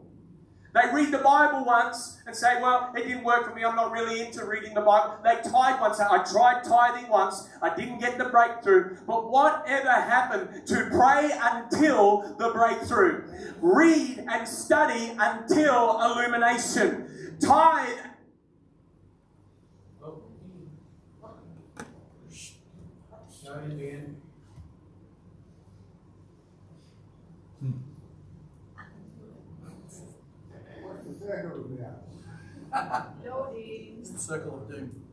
They 0.78 0.94
read 0.94 1.12
the 1.12 1.20
Bible 1.20 1.66
once 1.66 2.22
and 2.28 2.36
say, 2.36 2.62
Well, 2.62 2.92
it 2.96 3.08
didn't 3.08 3.24
work 3.24 3.48
for 3.48 3.56
me. 3.56 3.64
I'm 3.64 3.76
not 3.76 3.92
really 3.92 4.22
into 4.22 4.46
reading 4.46 4.74
the 4.74 4.82
Bible. 4.82 5.18
They 5.24 5.36
tithe 5.50 5.82
once. 5.82 6.00
I 6.00 6.24
tried 6.24 6.64
tithing 6.64 7.10
once. 7.10 7.50
I 7.62 7.76
didn't 7.76 8.00
get 8.00 8.18
the 8.18 8.26
breakthrough. 8.26 8.98
But 9.08 9.32
whatever 9.32 9.90
happened 9.90 10.68
to 10.68 10.88
pray 10.92 11.32
until 11.42 12.36
the 12.38 12.50
breakthrough? 12.50 13.24
Read 13.62 14.24
and 14.30 14.48
study 14.48 15.14
until 15.18 16.00
illumination. 16.02 17.38
Tithe. 17.42 17.98
Circle 34.28 34.62
of 34.62 34.70
doom. 34.70 35.04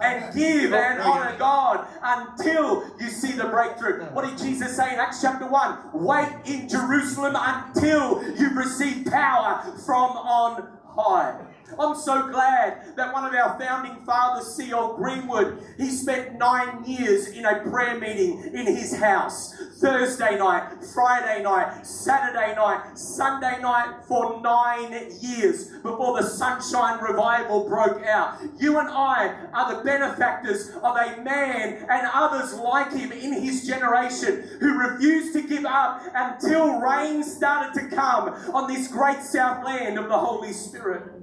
And 0.00 0.34
give 0.34 0.72
and 0.72 1.00
honor 1.00 1.36
God 1.38 1.86
until 2.02 2.84
you 3.00 3.08
see 3.08 3.32
the 3.32 3.46
breakthrough. 3.46 4.04
What 4.06 4.24
did 4.28 4.38
Jesus 4.38 4.76
say 4.76 4.92
in 4.92 5.00
Acts 5.00 5.20
chapter 5.20 5.48
1? 5.48 5.78
Wait 5.92 6.28
in 6.46 6.68
Jerusalem 6.68 7.34
until 7.36 8.22
you 8.36 8.50
receive 8.54 9.06
power 9.06 9.64
from 9.84 10.12
on 10.12 10.68
high. 10.86 11.40
I'm 11.78 11.96
so 11.96 12.28
glad 12.28 12.96
that 12.96 13.12
one 13.12 13.24
of 13.24 13.34
our 13.34 13.58
founding 13.58 14.04
fathers, 14.04 14.54
C.L. 14.54 14.96
Greenwood, 14.96 15.62
he 15.76 15.90
spent 15.90 16.38
nine 16.38 16.84
years 16.84 17.28
in 17.28 17.44
a 17.44 17.60
prayer 17.60 17.98
meeting 17.98 18.50
in 18.54 18.66
his 18.66 18.96
house. 18.96 19.54
Thursday 19.78 20.38
night, 20.38 20.82
Friday 20.92 21.42
night, 21.42 21.86
Saturday 21.86 22.54
night, 22.54 22.98
Sunday 22.98 23.60
night 23.60 24.02
for 24.06 24.40
nine 24.40 24.92
years 25.20 25.68
before 25.82 26.20
the 26.20 26.26
Sunshine 26.26 27.00
Revival 27.02 27.68
broke 27.68 28.04
out. 28.04 28.38
You 28.58 28.78
and 28.78 28.88
I 28.88 29.34
are 29.52 29.76
the 29.76 29.84
benefactors 29.84 30.70
of 30.70 30.96
a 30.96 31.22
man 31.22 31.86
and 31.88 32.08
others 32.12 32.54
like 32.54 32.92
him 32.92 33.12
in 33.12 33.32
his 33.34 33.66
generation 33.66 34.48
who 34.60 34.78
refused 34.78 35.32
to 35.34 35.42
give 35.42 35.64
up 35.64 36.02
until 36.14 36.80
rain 36.80 37.22
started 37.22 37.78
to 37.80 37.94
come 37.94 38.30
on 38.54 38.72
this 38.72 38.88
great 38.88 39.20
south 39.20 39.64
land 39.64 39.98
of 39.98 40.08
the 40.08 40.18
Holy 40.18 40.52
Spirit. 40.52 41.17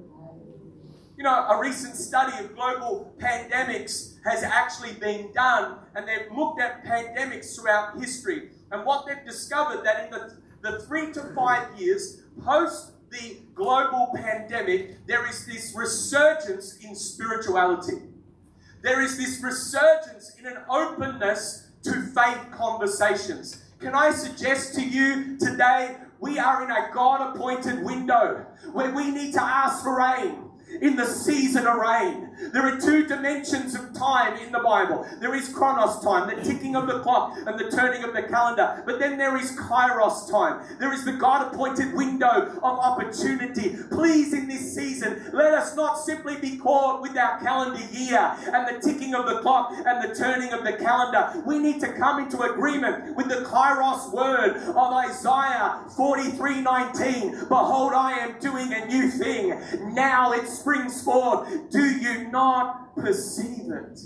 Know, 1.26 1.48
a 1.50 1.60
recent 1.60 1.96
study 1.96 2.38
of 2.38 2.56
global 2.56 3.12
pandemics 3.18 4.18
has 4.26 4.44
actually 4.44 4.94
been 4.94 5.34
done, 5.34 5.80
and 5.96 6.08
they've 6.08 6.32
looked 6.32 6.62
at 6.62 6.86
pandemics 6.86 7.56
throughout 7.56 8.00
history. 8.00 8.50
And 8.72 8.86
what 8.86 9.08
they've 9.08 9.26
discovered 9.26 9.84
that 9.86 10.06
in 10.06 10.12
the, 10.12 10.38
the 10.62 10.82
three 10.84 11.12
to 11.14 11.34
five 11.36 11.80
years 11.80 12.22
post 12.44 12.92
the 13.10 13.38
global 13.56 14.12
pandemic, 14.14 15.04
there 15.08 15.28
is 15.28 15.48
this 15.48 15.74
resurgence 15.76 16.78
in 16.86 16.94
spirituality. 16.94 18.04
There 18.84 19.02
is 19.02 19.18
this 19.18 19.42
resurgence 19.42 20.36
in 20.38 20.46
an 20.46 20.58
openness 20.70 21.70
to 21.86 22.04
faith 22.04 22.52
conversations. 22.52 23.64
Can 23.80 23.96
I 23.96 24.12
suggest 24.12 24.76
to 24.76 24.82
you 24.84 25.40
today, 25.40 25.96
we 26.20 26.38
are 26.38 26.64
in 26.64 26.70
a 26.70 26.92
God 26.94 27.36
appointed 27.36 27.84
window 27.84 28.46
where 28.74 28.92
we 28.92 29.10
need 29.10 29.34
to 29.34 29.42
ask 29.42 29.82
for 29.82 29.98
rain 29.98 30.45
in 30.82 30.96
the 30.96 31.06
season 31.06 31.68
of 31.68 31.78
rain. 31.78 32.35
There 32.52 32.64
are 32.64 32.80
two 32.80 33.06
dimensions 33.08 33.76
of 33.76 33.94
time 33.94 34.38
in 34.38 34.52
the 34.52 34.60
Bible. 34.60 35.08
There 35.20 35.36
is 35.36 35.50
chronos 35.50 36.04
time, 36.04 36.28
the 36.28 36.42
ticking 36.44 36.76
of 36.76 36.88
the 36.88 37.00
clock 37.00 37.38
and 37.46 37.60
the 37.60 37.70
turning 37.72 38.04
of 38.04 38.14
the 38.14 38.24
calendar. 38.24 38.84
But 38.86 39.00
then 39.00 39.18
there 39.18 39.38
is 39.38 39.52
kairos 39.54 40.30
time. 40.30 40.78
There 40.80 40.94
is 40.94 41.06
the 41.06 41.14
God 41.14 41.54
appointed 41.54 41.94
window 41.94 42.58
of 42.58 42.80
opportunity. 42.80 43.78
Please, 43.90 44.34
in 44.34 44.48
this 44.48 44.74
season, 44.74 45.30
let 45.34 45.54
us 45.54 45.76
not 45.76 46.00
simply 46.00 46.36
be 46.38 46.58
caught 46.58 47.02
with 47.02 47.18
our 47.18 47.40
calendar 47.40 47.84
year 47.92 48.36
and 48.54 48.68
the 48.68 48.82
ticking 48.82 49.16
of 49.16 49.26
the 49.26 49.40
clock 49.40 49.72
and 49.86 50.04
the 50.04 50.16
turning 50.16 50.52
of 50.54 50.64
the 50.64 50.74
calendar. 50.74 51.44
We 51.46 51.60
need 51.60 51.80
to 51.82 51.94
come 51.94 52.24
into 52.24 52.42
agreement 52.42 53.16
with 53.16 53.30
the 53.30 53.46
kairos 53.46 54.12
word 54.12 54.58
of 54.58 54.94
Isaiah 54.94 55.84
43 55.96 56.62
19. 56.62 57.32
Behold, 57.48 57.94
I 57.94 58.14
am 58.20 58.40
doing 58.40 58.74
a 58.74 58.86
new 58.86 59.10
thing. 59.10 59.60
Now 59.94 60.34
it 60.34 60.48
springs 60.48 61.02
forth. 61.04 61.72
Do 61.72 61.84
you 61.86 62.25
not 62.32 62.96
perceive 62.96 63.72
it. 63.72 64.00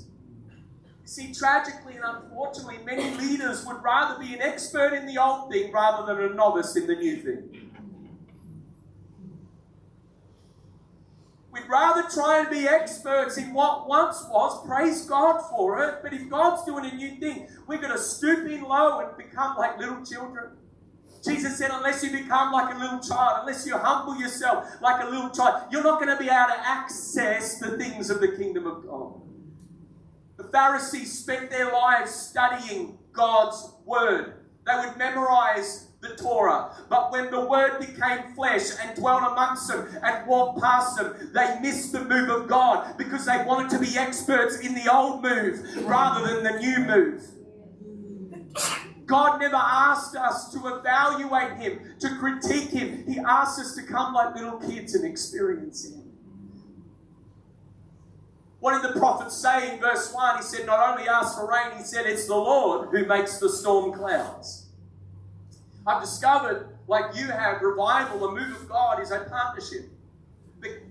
See, 1.05 1.33
tragically 1.33 1.95
and 1.95 2.03
unfortunately, 2.05 2.77
many 2.85 3.15
leaders 3.15 3.65
would 3.65 3.81
rather 3.83 4.19
be 4.19 4.33
an 4.35 4.41
expert 4.41 4.93
in 4.93 5.07
the 5.07 5.17
old 5.17 5.51
thing 5.51 5.71
rather 5.71 6.05
than 6.05 6.31
a 6.31 6.35
novice 6.35 6.75
in 6.75 6.85
the 6.85 6.95
new 6.95 7.17
thing. 7.17 7.71
We'd 11.51 11.67
rather 11.67 12.07
try 12.13 12.41
and 12.41 12.49
be 12.51 12.67
experts 12.67 13.37
in 13.37 13.53
what 13.53 13.89
once 13.89 14.23
was, 14.29 14.63
praise 14.67 15.05
God 15.05 15.41
for 15.49 15.83
it, 15.83 15.95
but 16.03 16.13
if 16.13 16.29
God's 16.29 16.63
doing 16.63 16.85
a 16.85 16.93
new 16.93 17.15
thing, 17.15 17.47
we're 17.65 17.81
going 17.81 17.91
to 17.91 17.97
stoop 17.97 18.47
in 18.47 18.61
low 18.61 18.99
and 18.99 19.17
become 19.17 19.57
like 19.57 19.79
little 19.79 20.05
children. 20.05 20.58
Jesus 21.23 21.57
said, 21.57 21.71
unless 21.73 22.03
you 22.03 22.11
become 22.11 22.51
like 22.51 22.73
a 22.73 22.77
little 22.77 22.99
child, 22.99 23.39
unless 23.41 23.65
you 23.65 23.77
humble 23.77 24.19
yourself 24.19 24.65
like 24.81 25.03
a 25.03 25.09
little 25.09 25.29
child, 25.29 25.63
you're 25.71 25.83
not 25.83 26.01
going 26.01 26.15
to 26.15 26.21
be 26.21 26.29
able 26.29 26.47
to 26.47 26.67
access 26.67 27.59
the 27.59 27.77
things 27.77 28.09
of 28.09 28.21
the 28.21 28.29
kingdom 28.29 28.65
of 28.67 28.85
God. 28.85 29.21
The 30.37 30.45
Pharisees 30.45 31.19
spent 31.19 31.49
their 31.49 31.71
lives 31.71 32.11
studying 32.11 32.97
God's 33.11 33.73
word. 33.85 34.45
They 34.65 34.73
would 34.75 34.97
memorize 34.97 35.87
the 36.01 36.15
Torah. 36.15 36.71
But 36.89 37.11
when 37.11 37.29
the 37.29 37.41
word 37.41 37.79
became 37.79 38.33
flesh 38.33 38.69
and 38.81 38.95
dwelt 38.97 39.23
amongst 39.31 39.67
them 39.67 39.87
and 40.01 40.25
walked 40.25 40.61
past 40.61 40.97
them, 40.97 41.31
they 41.33 41.59
missed 41.59 41.91
the 41.91 42.05
move 42.05 42.29
of 42.29 42.47
God 42.47 42.97
because 42.97 43.25
they 43.25 43.43
wanted 43.43 43.69
to 43.71 43.79
be 43.79 43.97
experts 43.97 44.59
in 44.59 44.73
the 44.75 44.93
old 44.93 45.21
move 45.21 45.85
rather 45.85 46.25
than 46.25 46.43
the 46.43 46.59
new 46.59 46.79
move. 46.85 47.23
God 49.09 49.39
never 49.41 49.55
asked 49.55 50.15
us 50.15 50.53
to 50.53 50.59
evaluate 50.67 51.57
Him, 51.57 51.95
to 51.99 52.15
critique 52.19 52.69
Him. 52.69 53.03
He 53.07 53.17
asked 53.17 53.59
us 53.59 53.73
to 53.73 53.81
come 53.81 54.13
like 54.13 54.35
little 54.35 54.59
kids 54.59 54.93
and 54.93 55.03
experience 55.03 55.83
Him. 55.83 56.03
What 58.59 58.79
did 58.79 58.93
the 58.93 58.99
prophet 58.99 59.31
say 59.31 59.73
in 59.73 59.79
verse 59.79 60.13
1? 60.13 60.37
He 60.37 60.43
said, 60.43 60.67
Not 60.67 60.91
only 60.91 61.09
ask 61.09 61.39
for 61.39 61.49
rain, 61.49 61.75
he 61.75 61.83
said, 61.83 62.05
It's 62.05 62.27
the 62.27 62.35
Lord 62.35 62.89
who 62.89 63.07
makes 63.07 63.39
the 63.39 63.49
storm 63.49 63.93
clouds. 63.93 64.67
I've 65.87 66.01
discovered, 66.01 66.77
like 66.87 67.15
you 67.15 67.25
have, 67.27 67.63
revival, 67.63 68.19
the 68.19 68.39
move 68.39 68.61
of 68.61 68.69
God 68.69 69.01
is 69.01 69.09
a 69.09 69.21
partnership 69.21 69.89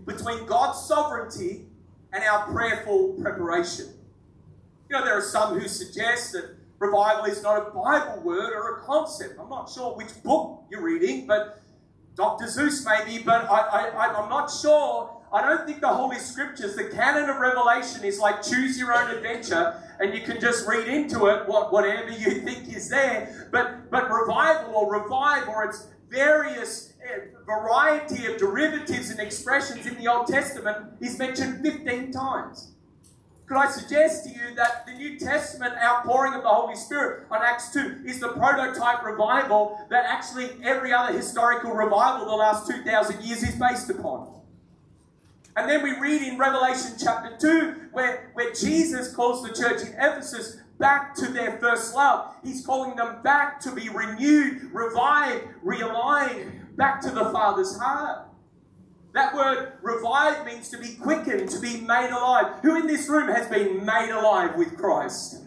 between 0.07 0.45
God's 0.47 0.85
sovereignty 0.89 1.67
and 2.13 2.25
our 2.25 2.47
prayerful 2.47 3.17
preparation. 3.23 3.87
You 4.91 4.97
know, 4.97 5.05
there 5.05 5.17
are 5.17 5.23
some 5.23 5.61
who 5.61 5.69
suggest 5.69 6.33
that 6.33 6.58
revival 6.79 7.25
is 7.25 7.43
not 7.43 7.69
a 7.69 7.71
Bible 7.71 8.23
word 8.23 8.53
or 8.53 8.79
a 8.79 8.81
concept. 8.83 9.38
I'm 9.41 9.49
not 9.49 9.71
sure 9.71 9.97
which 9.97 10.23
book 10.23 10.64
you're 10.71 10.83
reading, 10.83 11.27
but 11.27 11.61
Dr. 12.14 12.47
Seuss 12.47 12.85
maybe, 12.85 13.23
but 13.23 13.45
I, 13.45 13.88
I, 13.88 14.21
I'm 14.21 14.29
not 14.29 14.51
sure. 14.51 15.23
I 15.33 15.43
don't 15.43 15.67
think 15.67 15.81
the 15.81 15.88
Holy 15.88 16.19
Scriptures, 16.19 16.75
the 16.75 16.85
canon 16.85 17.29
of 17.29 17.37
Revelation, 17.37 18.03
is 18.05 18.19
like 18.19 18.43
choose 18.43 18.79
your 18.79 18.95
own 18.95 19.11
adventure 19.11 19.81
and 20.01 20.14
you 20.14 20.23
can 20.23 20.41
just 20.41 20.67
read 20.67 20.88
into 20.88 21.27
it 21.27 21.47
what, 21.49 21.73
whatever 21.73 22.11
you 22.11 22.41
think 22.45 22.75
is 22.75 22.88
there. 22.88 23.49
But, 23.53 23.91
but 23.91 24.11
revival 24.11 24.75
or 24.75 25.03
revive 25.03 25.49
or 25.49 25.64
its 25.64 25.87
various 26.11 26.95
eh, 27.03 27.27
variety 27.45 28.27
of 28.27 28.38
derivatives 28.38 29.11
and 29.11 29.21
expressions 29.21 29.87
in 29.87 29.97
the 29.99 30.09
Old 30.09 30.27
Testament 30.27 30.95
is 31.01 31.19
mentioned 31.19 31.62
15 31.62 32.12
times. 32.12 32.73
Could 33.49 33.57
I 33.57 33.71
suggest 33.71 34.25
to 34.25 34.31
you 34.31 34.55
that 34.57 34.85
the 34.87 34.93
New 34.93 35.19
Testament 35.19 35.73
outpouring 35.83 36.35
of 36.35 36.43
the 36.43 36.49
Holy 36.49 36.77
Spirit 36.77 37.27
on 37.31 37.41
Acts 37.43 37.73
2 37.73 38.03
is 38.05 38.21
the 38.21 38.29
prototype 38.29 39.03
revival 39.03 39.87
that 39.89 40.05
actually 40.05 40.51
every 40.63 40.93
other 40.93 41.17
historical 41.17 41.73
revival 41.73 42.27
the 42.27 42.35
last 42.35 42.71
2,000 42.71 43.25
years 43.25 43.43
is 43.43 43.55
based 43.55 43.89
upon? 43.89 44.29
And 45.57 45.69
then 45.69 45.83
we 45.83 45.99
read 45.99 46.21
in 46.21 46.37
Revelation 46.37 46.93
chapter 47.03 47.39
2 47.41 47.89
where, 47.93 48.31
where 48.35 48.53
Jesus 48.53 49.15
calls 49.15 49.43
the 49.43 49.49
church 49.49 49.81
in 49.81 49.95
Ephesus 49.95 50.59
back 50.79 51.15
to 51.15 51.27
their 51.33 51.59
first 51.59 51.95
love. 51.95 52.35
He's 52.45 52.65
calling 52.65 52.97
them 52.97 53.23
back 53.23 53.61
to 53.61 53.75
be 53.75 53.89
renewed, 53.89 54.71
revived, 54.75 55.47
realigned, 55.65 56.77
back 56.77 57.01
to 57.01 57.11
the 57.11 57.25
Father's 57.31 57.79
heart. 57.79 58.28
That 59.14 59.35
word 59.35 59.73
revive 59.83 60.44
means 60.47 60.68
to 60.71 60.79
be 60.79 60.94
quickened, 60.94 61.49
to 61.51 61.61
be 61.61 61.81
made 61.81 62.11
alive. 62.11 62.61
Who 62.62 62.77
in 62.77 62.87
this 62.87 63.09
room 63.09 63.29
has 63.29 63.49
been 63.49 63.85
made 63.85 64.11
alive 64.11 64.57
with 64.57 64.77
Christ? 64.77 65.42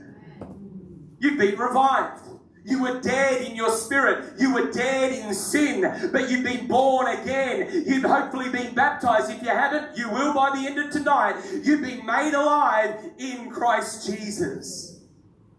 You've 1.19 1.37
been 1.37 1.57
revived. 1.57 2.21
You 2.63 2.81
were 2.81 2.99
dead 2.99 3.41
in 3.43 3.55
your 3.55 3.71
spirit. 3.71 4.33
You 4.39 4.53
were 4.53 4.71
dead 4.71 5.13
in 5.13 5.33
sin, 5.33 6.09
but 6.11 6.29
you've 6.29 6.43
been 6.43 6.67
born 6.67 7.07
again. 7.07 7.85
You've 7.87 8.03
hopefully 8.03 8.49
been 8.49 8.75
baptized. 8.75 9.31
If 9.31 9.41
you 9.41 9.49
haven't, 9.49 9.97
you 9.97 10.09
will 10.09 10.33
by 10.33 10.51
the 10.51 10.67
end 10.67 10.77
of 10.77 10.91
tonight. 10.91 11.41
You've 11.63 11.81
been 11.81 12.05
made 12.05 12.33
alive 12.33 13.11
in 13.17 13.49
Christ 13.49 14.05
Jesus. 14.05 14.99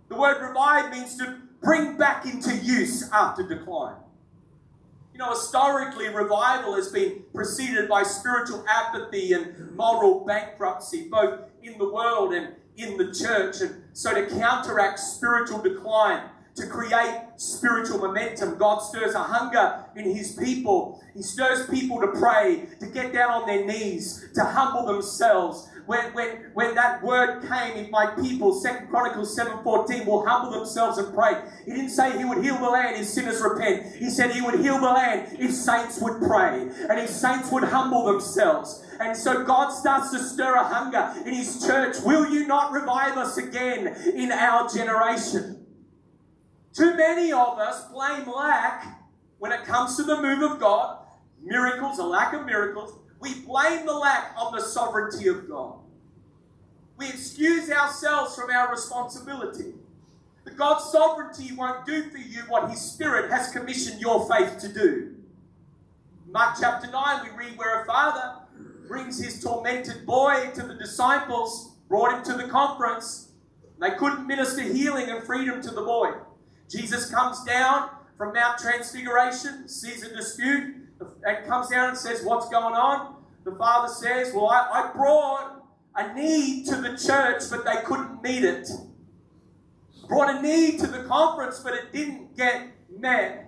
The 0.08 0.16
word 0.16 0.46
revive 0.46 0.92
means 0.92 1.16
to 1.18 1.38
bring 1.60 1.96
back 1.96 2.24
into 2.24 2.54
use 2.56 3.10
after 3.12 3.48
decline. 3.48 3.96
Know, 5.22 5.30
historically, 5.30 6.08
revival 6.08 6.74
has 6.74 6.88
been 6.88 7.22
preceded 7.32 7.88
by 7.88 8.02
spiritual 8.02 8.64
apathy 8.68 9.34
and 9.34 9.70
moral 9.76 10.24
bankruptcy, 10.24 11.08
both 11.08 11.42
in 11.62 11.78
the 11.78 11.92
world 11.92 12.34
and 12.34 12.56
in 12.76 12.96
the 12.96 13.14
church. 13.14 13.60
And 13.60 13.84
so, 13.92 14.12
to 14.12 14.26
counteract 14.26 14.98
spiritual 14.98 15.62
decline, 15.62 16.24
to 16.56 16.66
create 16.66 17.22
spiritual 17.36 17.98
momentum. 17.98 18.58
God 18.58 18.80
stirs 18.80 19.14
a 19.14 19.22
hunger 19.22 19.84
in 19.94 20.12
His 20.12 20.32
people. 20.32 21.00
He 21.14 21.22
stirs 21.22 21.70
people 21.70 22.00
to 22.00 22.08
pray, 22.08 22.66
to 22.80 22.86
get 22.86 23.12
down 23.12 23.30
on 23.30 23.46
their 23.46 23.64
knees, 23.64 24.28
to 24.34 24.42
humble 24.42 24.86
themselves. 24.86 25.68
When, 25.86 26.14
when, 26.14 26.50
when 26.54 26.74
that 26.76 27.02
word 27.02 27.42
came, 27.42 27.76
if 27.76 27.90
my 27.90 28.06
people, 28.06 28.60
Second 28.60 28.88
Chronicles 28.88 29.36
7.14, 29.36 30.06
will 30.06 30.24
humble 30.24 30.52
themselves 30.52 30.98
and 30.98 31.12
pray. 31.12 31.42
He 31.64 31.72
didn't 31.72 31.90
say 31.90 32.16
He 32.16 32.24
would 32.24 32.42
heal 32.42 32.56
the 32.58 32.70
land 32.70 33.00
if 33.00 33.06
sinners 33.06 33.40
repent. 33.40 33.96
He 33.96 34.08
said 34.08 34.30
He 34.30 34.40
would 34.40 34.60
heal 34.60 34.78
the 34.78 34.92
land 34.92 35.36
if 35.40 35.52
saints 35.52 36.00
would 36.00 36.22
pray 36.22 36.62
and 36.62 37.00
if 37.00 37.10
saints 37.10 37.50
would 37.50 37.64
humble 37.64 38.06
themselves. 38.06 38.84
And 39.00 39.16
so 39.16 39.44
God 39.44 39.70
starts 39.70 40.12
to 40.12 40.20
stir 40.20 40.54
a 40.54 40.64
hunger 40.64 41.12
in 41.26 41.34
His 41.34 41.66
church. 41.66 41.96
Will 42.04 42.30
you 42.30 42.46
not 42.46 42.72
revive 42.72 43.16
us 43.16 43.36
again 43.36 43.88
in 44.14 44.30
our 44.30 44.68
generation? 44.68 45.66
Too 46.72 46.96
many 46.96 47.32
of 47.32 47.58
us 47.58 47.90
blame 47.92 48.30
lack 48.30 49.00
when 49.38 49.50
it 49.52 49.64
comes 49.64 49.96
to 49.96 50.04
the 50.04 50.22
move 50.22 50.48
of 50.48 50.60
God, 50.60 51.04
miracles, 51.42 51.98
a 51.98 52.04
lack 52.04 52.32
of 52.32 52.46
miracles. 52.46 52.98
We 53.22 53.34
blame 53.34 53.86
the 53.86 53.94
lack 53.94 54.34
on 54.36 54.52
the 54.52 54.60
sovereignty 54.60 55.28
of 55.28 55.48
God. 55.48 55.76
We 56.96 57.08
excuse 57.08 57.70
ourselves 57.70 58.34
from 58.34 58.50
our 58.50 58.70
responsibility. 58.70 59.74
But 60.42 60.56
God's 60.56 60.90
sovereignty 60.90 61.54
won't 61.54 61.86
do 61.86 62.10
for 62.10 62.18
you 62.18 62.40
what 62.48 62.68
His 62.68 62.80
Spirit 62.80 63.30
has 63.30 63.52
commissioned 63.52 64.00
your 64.00 64.28
faith 64.28 64.58
to 64.58 64.68
do. 64.68 65.14
Mark 66.32 66.56
chapter 66.58 66.90
9, 66.90 67.24
we 67.24 67.44
read 67.44 67.56
where 67.56 67.82
a 67.82 67.86
father 67.86 68.38
brings 68.88 69.22
his 69.24 69.40
tormented 69.40 70.04
boy 70.04 70.50
to 70.54 70.62
the 70.62 70.74
disciples, 70.74 71.72
brought 71.88 72.12
him 72.12 72.24
to 72.24 72.42
the 72.42 72.50
conference. 72.50 73.28
They 73.80 73.92
couldn't 73.92 74.26
minister 74.26 74.62
healing 74.62 75.10
and 75.10 75.22
freedom 75.22 75.62
to 75.62 75.70
the 75.70 75.82
boy. 75.82 76.12
Jesus 76.68 77.08
comes 77.10 77.44
down 77.44 77.90
from 78.18 78.34
Mount 78.34 78.58
Transfiguration, 78.58 79.68
sees 79.68 80.02
a 80.02 80.14
dispute, 80.14 80.74
and 81.24 81.46
comes 81.46 81.70
down 81.70 81.90
and 81.90 81.98
says, 81.98 82.24
What's 82.24 82.48
going 82.48 82.74
on? 82.74 83.16
The 83.44 83.52
father 83.52 83.92
says, 83.92 84.32
Well, 84.34 84.48
I, 84.48 84.68
I 84.72 84.92
brought 84.92 85.64
a 85.94 86.14
need 86.14 86.66
to 86.66 86.76
the 86.76 86.96
church, 86.96 87.42
but 87.50 87.64
they 87.64 87.82
couldn't 87.84 88.22
meet 88.22 88.44
it. 88.44 88.68
Brought 90.08 90.36
a 90.36 90.42
need 90.42 90.78
to 90.80 90.86
the 90.86 91.04
conference, 91.04 91.60
but 91.60 91.74
it 91.74 91.92
didn't 91.92 92.36
get 92.36 92.68
met. 92.98 93.42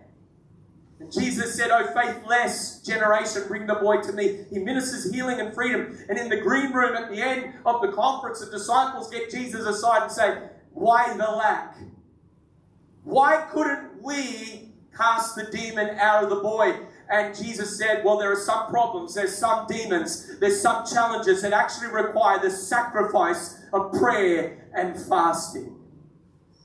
And 1.00 1.12
Jesus 1.12 1.54
said, 1.56 1.70
Oh, 1.70 1.86
faithless 1.92 2.80
generation, 2.82 3.42
bring 3.48 3.66
the 3.66 3.74
boy 3.74 4.00
to 4.02 4.12
me. 4.12 4.44
He 4.50 4.58
ministers 4.58 5.12
healing 5.12 5.40
and 5.40 5.54
freedom. 5.54 5.98
And 6.08 6.18
in 6.18 6.28
the 6.28 6.40
green 6.40 6.72
room 6.72 6.96
at 6.96 7.10
the 7.10 7.20
end 7.20 7.54
of 7.66 7.82
the 7.82 7.92
conference, 7.92 8.40
the 8.40 8.50
disciples 8.50 9.10
get 9.10 9.30
Jesus 9.30 9.66
aside 9.66 10.04
and 10.04 10.12
say, 10.12 10.38
Why 10.72 11.12
the 11.16 11.30
lack? 11.30 11.76
Why 13.02 13.46
couldn't 13.52 14.02
we 14.02 14.72
cast 14.96 15.36
the 15.36 15.44
demon 15.44 15.98
out 15.98 16.24
of 16.24 16.30
the 16.30 16.36
boy? 16.36 16.74
And 17.10 17.36
Jesus 17.36 17.78
said, 17.78 18.04
Well, 18.04 18.18
there 18.18 18.32
are 18.32 18.40
some 18.40 18.68
problems, 18.68 19.14
there's 19.14 19.36
some 19.36 19.66
demons, 19.66 20.38
there's 20.38 20.60
some 20.60 20.86
challenges 20.86 21.42
that 21.42 21.52
actually 21.52 21.88
require 21.88 22.40
the 22.40 22.50
sacrifice 22.50 23.62
of 23.72 23.92
prayer 23.92 24.68
and 24.74 24.98
fasting. 24.98 25.76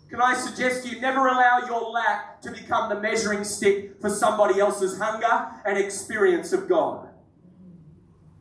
Can 0.10 0.22
I 0.22 0.34
suggest 0.34 0.92
you 0.92 1.00
never 1.00 1.28
allow 1.28 1.60
your 1.68 1.92
lack 1.92 2.42
to 2.42 2.52
become 2.52 2.90
the 2.90 3.00
measuring 3.00 3.44
stick 3.44 4.02
for 4.02 4.10
somebody 4.10 4.60
else's 4.60 4.98
hunger 4.98 5.50
and 5.66 5.78
experience 5.78 6.52
of 6.52 6.68
God? 6.68 7.10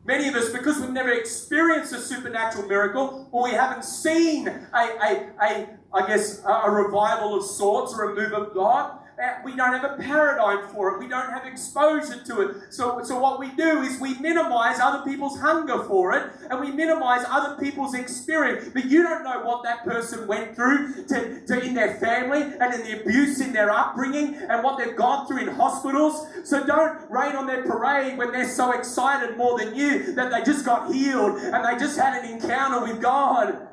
Many 0.06 0.28
of 0.28 0.34
us, 0.36 0.50
because 0.50 0.80
we've 0.80 0.90
never 0.90 1.12
experienced 1.12 1.92
a 1.92 1.98
supernatural 1.98 2.66
miracle, 2.66 3.28
or 3.30 3.44
we 3.44 3.50
haven't 3.50 3.84
seen 3.84 4.48
a, 4.48 4.64
a, 4.74 5.30
a 5.42 5.66
I 5.92 6.06
guess, 6.06 6.42
a 6.46 6.70
revival 6.70 7.34
of 7.34 7.44
sorts 7.44 7.92
or 7.94 8.12
a 8.12 8.14
move 8.14 8.32
of 8.32 8.54
God, 8.54 8.98
Eh, 9.20 9.34
we 9.44 9.56
don't 9.56 9.72
have 9.72 9.82
a 9.82 10.00
paradigm 10.00 10.68
for 10.68 10.94
it. 10.94 11.00
We 11.00 11.08
don't 11.08 11.30
have 11.30 11.44
exposure 11.44 12.22
to 12.22 12.40
it. 12.42 12.72
So, 12.72 13.02
so 13.02 13.18
what 13.18 13.40
we 13.40 13.50
do 13.50 13.82
is 13.82 14.00
we 14.00 14.16
minimize 14.18 14.78
other 14.78 15.04
people's 15.04 15.40
hunger 15.40 15.82
for 15.82 16.12
it 16.12 16.30
and 16.48 16.60
we 16.60 16.70
minimize 16.70 17.24
other 17.28 17.56
people's 17.60 17.94
experience. 17.94 18.70
But 18.72 18.84
you 18.84 19.02
don't 19.02 19.24
know 19.24 19.42
what 19.42 19.64
that 19.64 19.84
person 19.84 20.28
went 20.28 20.54
through 20.54 21.06
to, 21.06 21.44
to 21.46 21.60
in 21.60 21.74
their 21.74 21.96
family 21.96 22.42
and 22.42 22.74
in 22.74 22.82
the 22.84 23.00
abuse 23.00 23.40
in 23.40 23.52
their 23.52 23.70
upbringing 23.72 24.36
and 24.36 24.62
what 24.62 24.78
they've 24.78 24.94
gone 24.94 25.26
through 25.26 25.38
in 25.38 25.48
hospitals. 25.48 26.28
So 26.44 26.64
don't 26.64 27.10
rain 27.10 27.34
on 27.34 27.48
their 27.48 27.64
parade 27.64 28.18
when 28.18 28.30
they're 28.30 28.48
so 28.48 28.70
excited 28.70 29.36
more 29.36 29.58
than 29.58 29.74
you 29.74 30.14
that 30.14 30.30
they 30.30 30.44
just 30.44 30.64
got 30.64 30.92
healed 30.92 31.38
and 31.38 31.64
they 31.64 31.76
just 31.76 31.98
had 31.98 32.22
an 32.22 32.30
encounter 32.30 32.82
with 32.82 33.02
God. 33.02 33.67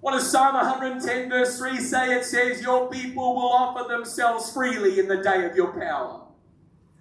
What 0.00 0.12
does 0.12 0.30
Psalm 0.30 0.54
110, 0.54 1.28
verse 1.28 1.58
3 1.58 1.78
say? 1.78 2.16
It 2.16 2.24
says, 2.24 2.62
Your 2.62 2.88
people 2.88 3.34
will 3.34 3.52
offer 3.52 3.86
themselves 3.86 4.50
freely 4.52 4.98
in 4.98 5.08
the 5.08 5.18
day 5.22 5.44
of 5.44 5.54
your 5.54 5.72
power. 5.72 6.22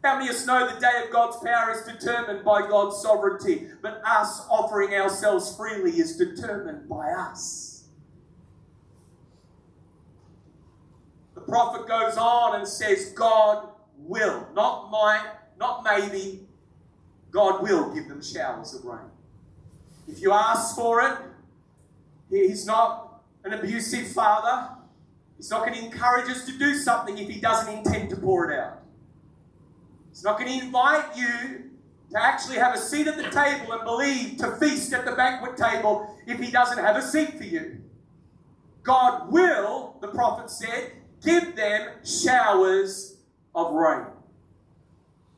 How 0.04 0.18
many 0.18 0.30
of 0.30 0.36
us 0.36 0.46
know 0.46 0.74
the 0.74 0.80
day 0.80 1.04
of 1.06 1.12
God's 1.12 1.38
power 1.38 1.72
is 1.72 1.82
determined 1.84 2.44
by 2.44 2.68
God's 2.68 3.02
sovereignty, 3.02 3.68
but 3.82 4.02
us 4.06 4.46
offering 4.50 4.94
ourselves 4.94 5.56
freely 5.56 5.92
is 5.92 6.18
determined 6.18 6.88
by 6.90 7.10
us? 7.12 7.86
The 11.36 11.42
prophet 11.42 11.88
goes 11.88 12.18
on 12.18 12.60
and 12.60 12.68
says, 12.68 13.12
God 13.12 13.70
will, 13.98 14.48
not 14.54 14.90
might, 14.90 15.26
not 15.58 15.84
maybe, 15.84 16.48
God 17.32 17.62
will 17.62 17.94
give 17.94 18.08
them 18.08 18.22
showers 18.22 18.74
of 18.74 18.84
rain. 18.84 19.10
If 20.08 20.22
you 20.22 20.34
ask 20.34 20.76
for 20.76 21.02
it, 21.02 21.18
He's 22.30 22.66
not 22.66 23.22
an 23.44 23.54
abusive 23.54 24.08
father. 24.08 24.76
He's 25.38 25.50
not 25.50 25.66
going 25.66 25.74
to 25.78 25.86
encourage 25.86 26.30
us 26.30 26.46
to 26.46 26.58
do 26.58 26.76
something 26.76 27.18
if 27.18 27.30
he 27.30 27.40
doesn't 27.40 27.74
intend 27.74 28.10
to 28.12 28.18
pour 28.18 28.52
it 28.52 28.60
out. 28.60 28.82
He's 30.10 30.24
not 30.24 30.38
going 30.38 30.60
to 30.60 30.66
invite 30.66 31.16
you 31.16 31.70
to 32.12 32.22
actually 32.22 32.58
have 32.58 32.76
a 32.76 32.78
seat 32.78 33.08
at 33.08 33.18
the 33.18 33.30
table 33.30 33.72
and 33.72 33.84
believe 33.84 34.38
to 34.38 34.52
feast 34.58 34.92
at 34.94 35.06
the 35.06 35.14
banquet 35.14 35.56
table 35.56 36.16
if 36.28 36.40
he 36.40 36.52
doesn't 36.52 36.84
have 36.84 36.96
a 36.96 37.02
seat 37.02 37.38
for 37.38 37.44
you. 37.44 37.82
God 38.84 39.32
will, 39.32 39.96
the 40.02 40.08
prophet 40.08 40.50
said, 40.50 40.94
give 41.24 41.56
them 41.56 41.90
showers 42.04 43.18
of 43.54 43.74
rain. 43.74 44.08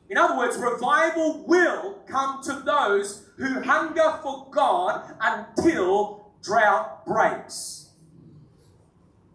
In 0.08 0.18
other 0.18 0.36
words, 0.36 0.56
revival 0.56 1.44
will 1.46 2.00
come 2.06 2.42
to 2.44 2.62
those 2.64 3.28
who 3.36 3.62
hunger 3.62 4.18
for 4.22 4.48
God 4.50 5.14
until 5.20 6.21
drought 6.42 7.06
breaks. 7.06 7.90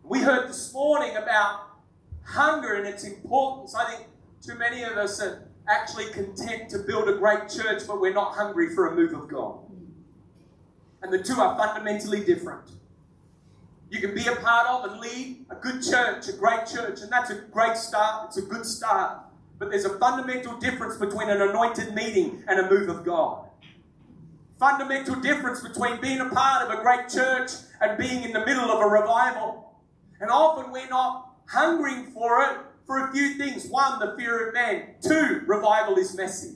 We 0.03 0.19
heard 0.19 0.49
this 0.49 0.73
morning 0.73 1.15
about 1.15 1.61
hunger 2.23 2.73
and 2.73 2.85
its 2.85 3.03
importance. 3.05 3.73
I 3.75 3.89
think 3.91 4.07
too 4.45 4.55
many 4.55 4.83
of 4.83 4.93
us 4.93 5.21
are 5.21 5.47
actually 5.69 6.11
content 6.11 6.69
to 6.69 6.79
build 6.79 7.07
a 7.09 7.17
great 7.17 7.49
church, 7.49 7.83
but 7.87 8.01
we're 8.01 8.13
not 8.13 8.33
hungry 8.33 8.73
for 8.75 8.87
a 8.87 8.95
move 8.95 9.13
of 9.13 9.27
God. 9.27 9.59
And 11.01 11.13
the 11.13 11.23
two 11.23 11.39
are 11.39 11.57
fundamentally 11.57 12.23
different. 12.23 12.71
You 13.89 14.01
can 14.01 14.13
be 14.13 14.25
a 14.27 14.35
part 14.35 14.67
of 14.67 14.91
and 14.91 14.99
lead 14.99 15.45
a 15.49 15.55
good 15.55 15.81
church, 15.81 16.27
a 16.27 16.33
great 16.33 16.65
church, 16.65 17.01
and 17.01 17.11
that's 17.11 17.29
a 17.29 17.35
great 17.35 17.77
start. 17.77 18.27
It's 18.27 18.37
a 18.37 18.41
good 18.41 18.65
start. 18.65 19.19
But 19.59 19.71
there's 19.71 19.85
a 19.85 19.97
fundamental 19.97 20.57
difference 20.57 20.97
between 20.97 21.29
an 21.29 21.41
anointed 21.41 21.95
meeting 21.95 22.43
and 22.47 22.59
a 22.59 22.69
move 22.69 22.89
of 22.89 23.05
God. 23.05 23.46
Fundamental 24.59 25.15
difference 25.15 25.61
between 25.61 26.01
being 26.01 26.19
a 26.19 26.29
part 26.29 26.67
of 26.67 26.77
a 26.77 26.81
great 26.81 27.09
church 27.09 27.51
and 27.79 27.97
being 27.97 28.23
in 28.23 28.33
the 28.33 28.45
middle 28.45 28.71
of 28.71 28.81
a 28.81 28.87
revival. 28.87 29.75
And 30.19 30.31
often 30.31 30.71
we're 30.71 30.89
not 30.89 31.35
hungering 31.47 32.11
for 32.11 32.41
it 32.43 32.57
for 32.85 33.07
a 33.07 33.11
few 33.11 33.35
things. 33.35 33.67
One, 33.67 33.99
the 33.99 34.15
fear 34.17 34.47
of 34.47 34.53
man. 34.53 34.95
Two, 35.01 35.43
revival 35.45 35.97
is 35.97 36.15
messy. 36.15 36.55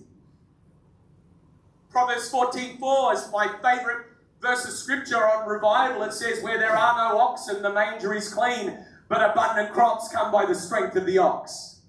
Proverbs 1.92 2.32
14:4 2.32 3.14
is 3.14 3.32
my 3.32 3.48
favorite 3.62 4.08
verse 4.42 4.66
of 4.66 4.72
scripture 4.72 5.28
on 5.30 5.48
revival. 5.48 6.04
It 6.04 6.14
says, 6.14 6.42
Where 6.42 6.58
there 6.58 6.76
are 6.76 7.10
no 7.10 7.20
oxen, 7.20 7.62
the 7.62 7.72
manger 7.72 8.14
is 8.14 8.34
clean, 8.34 8.86
but 9.10 9.30
abundant 9.30 9.74
crops 9.74 10.08
come 10.08 10.32
by 10.32 10.46
the 10.46 10.56
strength 10.56 10.96
of 10.96 11.06
the 11.06 11.18
ox. 11.18 11.82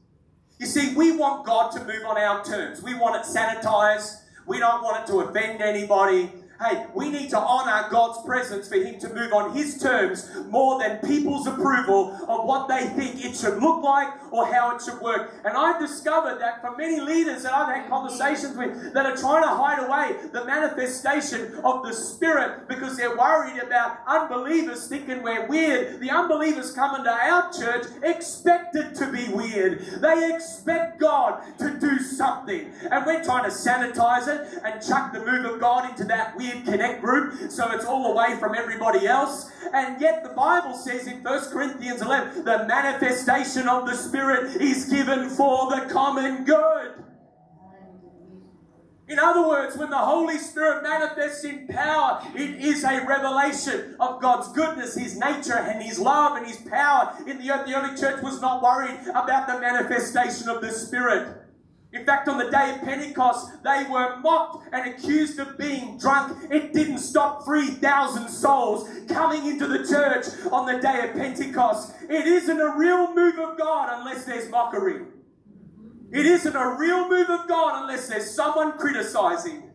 You 0.58 0.66
see, 0.66 0.94
we 0.94 1.16
want 1.16 1.46
God 1.46 1.72
to 1.72 1.84
move 1.84 2.04
on 2.06 2.18
our 2.18 2.44
terms. 2.44 2.82
We 2.82 2.94
want 2.94 3.16
it 3.16 3.28
sanitized. 3.28 4.21
We 4.46 4.58
don't 4.58 4.82
want 4.82 5.02
it 5.02 5.12
to 5.12 5.20
offend 5.20 5.62
anybody. 5.62 6.30
Hey, 6.62 6.86
we 6.94 7.10
need 7.10 7.30
to 7.30 7.38
honor 7.38 7.88
God's 7.90 8.24
presence 8.24 8.68
for 8.68 8.76
Him 8.76 8.98
to 9.00 9.12
move 9.12 9.32
on 9.32 9.52
His 9.52 9.80
terms 9.80 10.30
more 10.48 10.78
than 10.78 10.98
people's 10.98 11.46
approval 11.48 12.16
of 12.28 12.44
what 12.44 12.68
they 12.68 12.86
think 12.86 13.24
it 13.24 13.36
should 13.36 13.60
look 13.60 13.82
like 13.82 14.08
or 14.30 14.46
how 14.46 14.76
it 14.76 14.82
should 14.82 15.00
work. 15.00 15.34
And 15.44 15.56
I've 15.56 15.80
discovered 15.80 16.40
that 16.40 16.60
for 16.60 16.76
many 16.76 17.00
leaders 17.00 17.42
that 17.42 17.52
I've 17.52 17.74
had 17.74 17.88
conversations 17.88 18.56
with 18.56 18.92
that 18.94 19.06
are 19.06 19.16
trying 19.16 19.42
to 19.42 19.48
hide 19.48 19.80
away 19.80 20.28
the 20.30 20.44
manifestation 20.44 21.56
of 21.64 21.84
the 21.84 21.92
Spirit 21.92 22.68
because 22.68 22.96
they're 22.96 23.16
worried 23.16 23.60
about 23.60 23.98
unbelievers 24.06 24.86
thinking 24.86 25.22
we're 25.22 25.46
weird. 25.48 26.00
The 26.00 26.10
unbelievers 26.10 26.72
come 26.72 26.94
into 26.94 27.10
our 27.10 27.52
church 27.52 27.86
expected 28.04 28.94
to 28.96 29.10
be 29.10 29.28
weird. 29.32 29.80
They 30.00 30.32
expect 30.32 31.00
God 31.00 31.42
to 31.58 31.70
do 31.80 31.98
something. 31.98 32.72
And 32.88 33.04
we're 33.04 33.24
trying 33.24 33.44
to 33.44 33.50
sanitize 33.50 34.28
it 34.28 34.60
and 34.64 34.80
chuck 34.86 35.12
the 35.12 35.24
move 35.24 35.44
of 35.44 35.60
God 35.60 35.90
into 35.90 36.04
that 36.04 36.36
weird 36.36 36.51
connect 36.60 37.00
group, 37.00 37.50
so 37.50 37.72
it's 37.72 37.84
all 37.84 38.12
away 38.12 38.36
from 38.38 38.54
everybody 38.54 39.06
else. 39.06 39.50
And 39.72 40.00
yet 40.00 40.22
the 40.22 40.34
Bible 40.34 40.74
says 40.74 41.06
in 41.06 41.22
1 41.22 41.50
Corinthians 41.50 42.02
11, 42.02 42.44
the 42.44 42.66
manifestation 42.66 43.68
of 43.68 43.86
the 43.86 43.96
Spirit 43.96 44.60
is 44.60 44.84
given 44.84 45.30
for 45.30 45.70
the 45.70 45.86
common 45.90 46.44
good. 46.44 47.02
In 49.08 49.18
other 49.18 49.46
words, 49.46 49.76
when 49.76 49.90
the 49.90 49.98
Holy 49.98 50.38
Spirit 50.38 50.82
manifests 50.82 51.44
in 51.44 51.66
power, 51.66 52.22
it 52.34 52.62
is 52.62 52.82
a 52.82 53.04
revelation 53.04 53.96
of 54.00 54.22
God's 54.22 54.50
goodness, 54.52 54.94
His 54.94 55.18
nature, 55.18 55.58
and 55.58 55.82
His 55.82 55.98
love 55.98 56.36
and 56.36 56.46
His 56.46 56.56
power. 56.56 57.18
In 57.26 57.38
the 57.38 57.50
earth, 57.50 57.66
the 57.66 57.74
early 57.74 57.94
church 57.94 58.22
was 58.22 58.40
not 58.40 58.62
worried 58.62 58.98
about 59.10 59.48
the 59.48 59.60
manifestation 59.60 60.48
of 60.48 60.62
the 60.62 60.70
Spirit. 60.70 61.41
In 61.92 62.06
fact, 62.06 62.26
on 62.26 62.38
the 62.38 62.50
day 62.50 62.74
of 62.74 62.80
Pentecost, 62.80 63.62
they 63.62 63.84
were 63.90 64.16
mocked 64.20 64.66
and 64.72 64.94
accused 64.94 65.38
of 65.38 65.58
being 65.58 65.98
drunk. 65.98 66.50
It 66.50 66.72
didn't 66.72 66.98
stop 66.98 67.44
3,000 67.44 68.28
souls 68.28 68.88
coming 69.08 69.46
into 69.46 69.66
the 69.66 69.86
church 69.86 70.26
on 70.50 70.64
the 70.66 70.80
day 70.80 71.08
of 71.08 71.14
Pentecost. 71.14 71.94
It 72.08 72.26
isn't 72.26 72.60
a 72.60 72.76
real 72.76 73.14
move 73.14 73.38
of 73.38 73.58
God 73.58 73.90
unless 73.98 74.24
there's 74.24 74.48
mockery. 74.48 75.04
It 76.10 76.24
isn't 76.24 76.56
a 76.56 76.76
real 76.78 77.08
move 77.08 77.28
of 77.28 77.46
God 77.46 77.82
unless 77.82 78.08
there's 78.08 78.30
someone 78.30 78.78
criticizing 78.78 79.71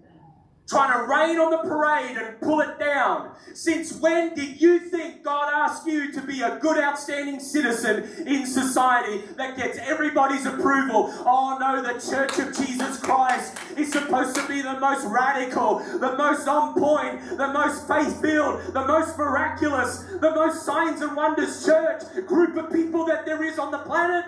trying 0.67 0.93
to 0.93 1.07
rain 1.07 1.39
on 1.39 1.51
the 1.51 1.57
parade 1.57 2.17
and 2.17 2.39
pull 2.41 2.59
it 2.59 2.77
down. 2.77 3.31
Since 3.53 3.93
when 3.99 4.35
did 4.35 4.61
you 4.61 4.79
think 4.79 5.23
God 5.23 5.51
asked 5.53 5.87
you 5.87 6.11
to 6.11 6.21
be 6.21 6.41
a 6.41 6.59
good, 6.59 6.77
outstanding 6.77 7.39
citizen 7.39 8.27
in 8.27 8.45
society 8.45 9.23
that 9.37 9.57
gets 9.57 9.77
everybody's 9.79 10.45
approval? 10.45 11.13
Oh 11.25 11.57
no, 11.59 11.81
the 11.81 11.99
Church 11.99 12.37
of 12.39 12.55
Jesus 12.55 12.99
Christ 12.99 13.57
is 13.77 13.91
supposed 13.91 14.35
to 14.35 14.47
be 14.47 14.61
the 14.61 14.79
most 14.79 15.05
radical, 15.07 15.79
the 15.79 16.15
most 16.17 16.47
on 16.47 16.73
point, 16.73 17.37
the 17.37 17.47
most 17.47 17.87
faith 17.87 18.21
filled, 18.21 18.73
the 18.73 18.85
most 18.85 19.17
miraculous, 19.17 20.03
the 20.19 20.31
most 20.31 20.65
signs 20.65 21.01
and 21.01 21.15
wonders 21.15 21.65
church 21.65 22.03
group 22.27 22.57
of 22.57 22.71
people 22.71 23.05
that 23.05 23.25
there 23.25 23.43
is 23.43 23.57
on 23.57 23.71
the 23.71 23.79
planet. 23.79 24.25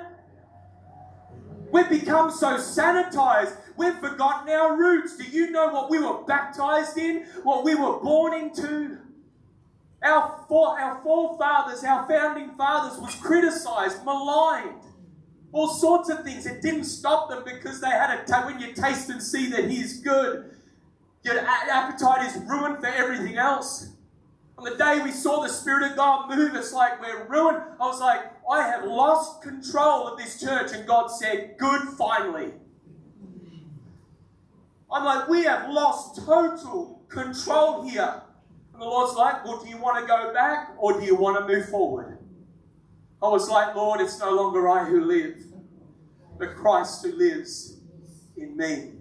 We've 1.71 1.89
become 1.89 2.31
so 2.31 2.57
sanitized 2.57 3.55
We've 3.79 3.97
forgotten 3.97 4.49
our 4.49 4.75
roots. 4.75 5.15
Do 5.15 5.23
you 5.23 5.51
know 5.51 5.69
what 5.69 5.89
we 5.89 5.99
were 5.99 6.21
baptized 6.25 6.97
in? 6.97 7.23
What 7.43 7.63
we 7.63 7.75
were 7.75 7.97
born 8.01 8.33
into? 8.33 8.97
Our, 10.03 10.43
for, 10.49 10.77
our 10.77 11.01
forefathers, 11.01 11.85
our 11.85 12.05
founding 12.05 12.49
fathers, 12.57 12.99
was 12.99 13.15
criticized, 13.15 14.03
maligned, 14.03 14.81
all 15.53 15.69
sorts 15.69 16.09
of 16.09 16.25
things. 16.25 16.45
It 16.45 16.61
didn't 16.61 16.83
stop 16.83 17.29
them 17.29 17.45
because 17.45 17.79
they 17.79 17.89
had 17.89 18.19
a, 18.19 18.41
when 18.45 18.59
you 18.59 18.73
taste 18.73 19.09
and 19.09 19.23
see 19.23 19.49
that 19.51 19.69
He's 19.69 20.01
good, 20.01 20.57
your 21.23 21.39
appetite 21.39 22.27
is 22.27 22.35
ruined 22.49 22.79
for 22.79 22.87
everything 22.87 23.37
else. 23.37 23.93
On 24.57 24.65
the 24.65 24.75
day 24.75 24.99
we 25.01 25.11
saw 25.11 25.41
the 25.41 25.47
Spirit 25.47 25.89
of 25.89 25.95
God 25.95 26.35
move, 26.35 26.53
it's 26.53 26.73
like 26.73 27.01
we're 27.01 27.25
ruined. 27.27 27.63
I 27.79 27.85
was 27.85 28.01
like, 28.01 28.38
I 28.49 28.67
have 28.67 28.85
lost 28.85 29.41
control 29.41 30.07
of 30.07 30.17
this 30.17 30.39
church. 30.39 30.71
And 30.73 30.87
God 30.87 31.07
said, 31.07 31.55
Good, 31.57 31.81
finally. 31.97 32.53
I'm 34.91 35.05
like, 35.05 35.27
we 35.27 35.43
have 35.43 35.69
lost 35.69 36.15
total 36.25 37.03
control 37.09 37.87
here. 37.87 38.23
And 38.73 38.81
the 38.81 38.85
Lord's 38.85 39.15
like, 39.15 39.45
well, 39.45 39.61
do 39.63 39.69
you 39.69 39.77
want 39.77 39.99
to 39.99 40.07
go 40.07 40.33
back 40.33 40.71
or 40.77 40.99
do 40.99 41.05
you 41.05 41.15
want 41.15 41.37
to 41.37 41.53
move 41.53 41.69
forward? 41.69 42.17
I 43.21 43.27
was 43.27 43.49
like, 43.49 43.75
Lord, 43.75 43.99
it's 44.01 44.19
no 44.19 44.31
longer 44.31 44.67
I 44.67 44.85
who 44.85 45.03
live, 45.03 45.43
but 46.37 46.55
Christ 46.55 47.05
who 47.05 47.11
lives 47.11 47.77
in 48.37 48.55
me. 48.55 48.93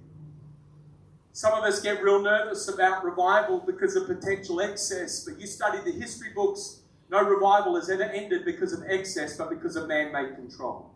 Some 1.32 1.54
of 1.54 1.62
us 1.62 1.80
get 1.80 2.02
real 2.02 2.20
nervous 2.20 2.66
about 2.68 3.04
revival 3.04 3.62
because 3.64 3.94
of 3.94 4.08
potential 4.08 4.60
excess, 4.60 5.24
but 5.24 5.40
you 5.40 5.46
study 5.46 5.78
the 5.84 5.92
history 5.92 6.30
books, 6.34 6.77
no 7.10 7.22
revival 7.22 7.76
has 7.76 7.88
ever 7.88 8.02
ended 8.02 8.44
because 8.44 8.72
of 8.72 8.82
excess, 8.86 9.36
but 9.36 9.50
because 9.50 9.76
of 9.76 9.88
man 9.88 10.12
made 10.12 10.34
control. 10.34 10.90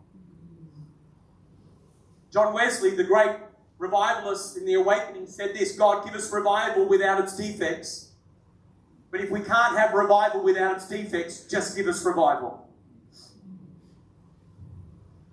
John 2.31 2.53
Wesley, 2.53 2.95
the 2.95 3.03
great 3.03 3.35
revivalist 3.77 4.57
in 4.57 4.65
the 4.65 4.75
awakening 4.75 5.27
said 5.27 5.53
this 5.53 5.77
God, 5.77 6.05
give 6.05 6.15
us 6.15 6.31
revival 6.31 6.87
without 6.87 7.21
its 7.21 7.35
defects. 7.35 8.11
But 9.11 9.21
if 9.21 9.29
we 9.29 9.41
can't 9.41 9.77
have 9.77 9.93
revival 9.93 10.43
without 10.43 10.75
its 10.75 10.87
defects, 10.87 11.45
just 11.49 11.75
give 11.75 11.87
us 11.87 12.03
revival. 12.03 12.67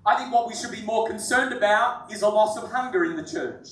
I 0.04 0.16
think 0.16 0.32
what 0.32 0.48
we 0.48 0.54
should 0.54 0.72
be 0.72 0.82
more 0.82 1.06
concerned 1.06 1.52
about 1.52 2.12
is 2.12 2.22
a 2.22 2.28
loss 2.28 2.56
of 2.56 2.70
hunger 2.70 3.04
in 3.04 3.16
the 3.16 3.22
church. 3.22 3.68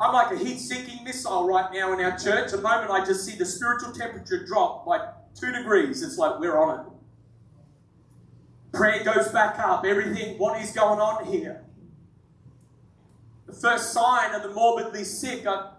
I'm 0.00 0.12
like 0.12 0.32
a 0.32 0.36
heat 0.36 0.58
seeking 0.58 1.02
missile 1.04 1.46
right 1.46 1.72
now 1.72 1.92
in 1.92 2.00
our 2.00 2.16
church. 2.16 2.52
The 2.52 2.60
moment 2.60 2.90
I 2.90 3.04
just 3.04 3.24
see 3.24 3.36
the 3.36 3.44
spiritual 3.44 3.92
temperature 3.92 4.44
drop 4.44 4.86
by 4.86 5.08
two 5.34 5.52
degrees, 5.52 6.02
it's 6.02 6.18
like 6.18 6.38
we're 6.38 6.58
on 6.58 6.80
it. 6.80 6.86
Prayer 8.72 9.02
goes 9.02 9.28
back 9.28 9.58
up. 9.58 9.84
Everything, 9.84 10.38
what 10.38 10.60
is 10.62 10.72
going 10.72 11.00
on 11.00 11.24
here? 11.26 11.64
the 13.48 13.54
first 13.54 13.92
sign 13.92 14.34
of 14.34 14.42
the 14.42 14.50
morbidly 14.50 15.04
sick. 15.04 15.46
I, 15.46 15.70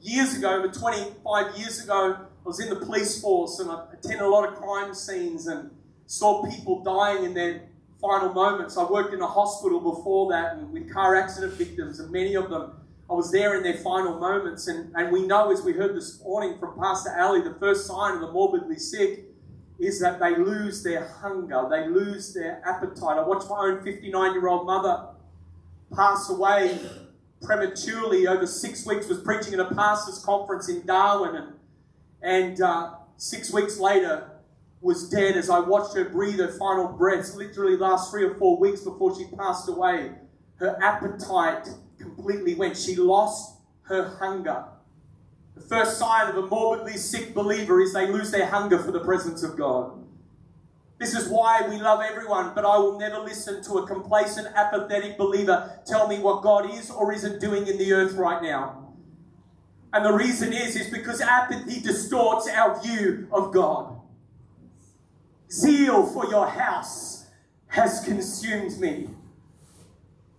years 0.00 0.34
ago, 0.34 0.56
over 0.56 0.68
25 0.68 1.56
years 1.56 1.84
ago, 1.84 2.16
I 2.18 2.48
was 2.48 2.58
in 2.58 2.70
the 2.70 2.76
police 2.76 3.20
force 3.20 3.60
and 3.60 3.70
I 3.70 3.84
attended 3.92 4.22
a 4.22 4.28
lot 4.28 4.48
of 4.48 4.56
crime 4.56 4.94
scenes 4.94 5.46
and 5.46 5.70
saw 6.06 6.42
people 6.50 6.82
dying 6.82 7.24
in 7.24 7.34
their 7.34 7.62
final 8.00 8.32
moments. 8.32 8.76
I 8.76 8.84
worked 8.84 9.14
in 9.14 9.20
a 9.20 9.26
hospital 9.26 9.78
before 9.78 10.32
that 10.32 10.56
and 10.56 10.72
with 10.72 10.92
car 10.92 11.14
accident 11.14 11.52
victims, 11.52 12.00
and 12.00 12.10
many 12.10 12.34
of 12.34 12.50
them, 12.50 12.72
I 13.12 13.14
was 13.14 13.30
there 13.30 13.54
in 13.58 13.62
their 13.62 13.76
final 13.76 14.18
moments. 14.18 14.68
And, 14.68 14.90
and 14.96 15.12
we 15.12 15.26
know, 15.26 15.52
as 15.52 15.60
we 15.60 15.74
heard 15.74 15.94
this 15.94 16.22
morning 16.22 16.58
from 16.58 16.78
Pastor 16.78 17.14
Ali, 17.20 17.42
the 17.42 17.54
first 17.60 17.86
sign 17.86 18.14
of 18.14 18.20
the 18.22 18.32
morbidly 18.32 18.78
sick 18.78 19.26
is 19.78 20.00
that 20.00 20.18
they 20.18 20.34
lose 20.34 20.82
their 20.82 21.06
hunger, 21.20 21.66
they 21.70 21.88
lose 21.88 22.32
their 22.32 22.62
appetite. 22.64 23.18
I 23.18 23.22
watched 23.22 23.50
my 23.50 23.66
own 23.66 23.84
59 23.84 24.32
year 24.32 24.48
old 24.48 24.64
mother 24.64 25.08
pass 25.94 26.30
away 26.30 26.78
prematurely 27.42 28.26
over 28.26 28.46
six 28.46 28.86
weeks, 28.86 29.08
was 29.08 29.18
preaching 29.18 29.52
at 29.52 29.60
a 29.60 29.74
pastor's 29.74 30.24
conference 30.24 30.70
in 30.70 30.86
Darwin, 30.86 31.36
and, 31.36 31.52
and 32.22 32.62
uh, 32.62 32.94
six 33.18 33.52
weeks 33.52 33.78
later 33.78 34.30
was 34.80 35.10
dead 35.10 35.36
as 35.36 35.50
I 35.50 35.58
watched 35.58 35.94
her 35.96 36.08
breathe 36.08 36.38
her 36.38 36.48
final 36.52 36.88
breaths, 36.88 37.34
literally 37.34 37.76
last 37.76 38.10
three 38.10 38.24
or 38.24 38.36
four 38.36 38.58
weeks 38.58 38.80
before 38.80 39.14
she 39.14 39.26
passed 39.36 39.68
away. 39.68 40.12
Her 40.56 40.78
appetite 40.82 41.68
completely 42.02 42.54
went. 42.54 42.76
She 42.76 42.96
lost 42.96 43.58
her 43.82 44.16
hunger. 44.18 44.64
The 45.54 45.60
first 45.60 45.98
sign 45.98 46.28
of 46.28 46.36
a 46.36 46.46
morbidly 46.46 46.96
sick 46.96 47.34
believer 47.34 47.80
is 47.80 47.92
they 47.92 48.10
lose 48.10 48.30
their 48.30 48.46
hunger 48.46 48.78
for 48.78 48.90
the 48.90 49.00
presence 49.00 49.42
of 49.42 49.56
God. 49.56 49.92
This 50.98 51.14
is 51.14 51.28
why 51.28 51.66
we 51.68 51.78
love 51.78 52.00
everyone, 52.00 52.52
but 52.54 52.64
I 52.64 52.78
will 52.78 52.98
never 52.98 53.18
listen 53.18 53.62
to 53.64 53.78
a 53.78 53.86
complacent, 53.86 54.46
apathetic 54.54 55.18
believer 55.18 55.80
tell 55.84 56.06
me 56.06 56.18
what 56.20 56.42
God 56.42 56.70
is 56.72 56.90
or 56.90 57.12
isn't 57.12 57.40
doing 57.40 57.66
in 57.66 57.76
the 57.76 57.92
earth 57.92 58.12
right 58.12 58.42
now. 58.42 58.94
And 59.92 60.04
the 60.04 60.12
reason 60.12 60.52
is, 60.52 60.76
is 60.76 60.88
because 60.90 61.20
apathy 61.20 61.80
distorts 61.80 62.48
our 62.48 62.80
view 62.80 63.28
of 63.32 63.52
God. 63.52 64.00
Zeal 65.50 66.06
for 66.06 66.26
your 66.30 66.46
house 66.46 67.26
has 67.66 68.00
consumed 68.04 68.78
me. 68.78 69.08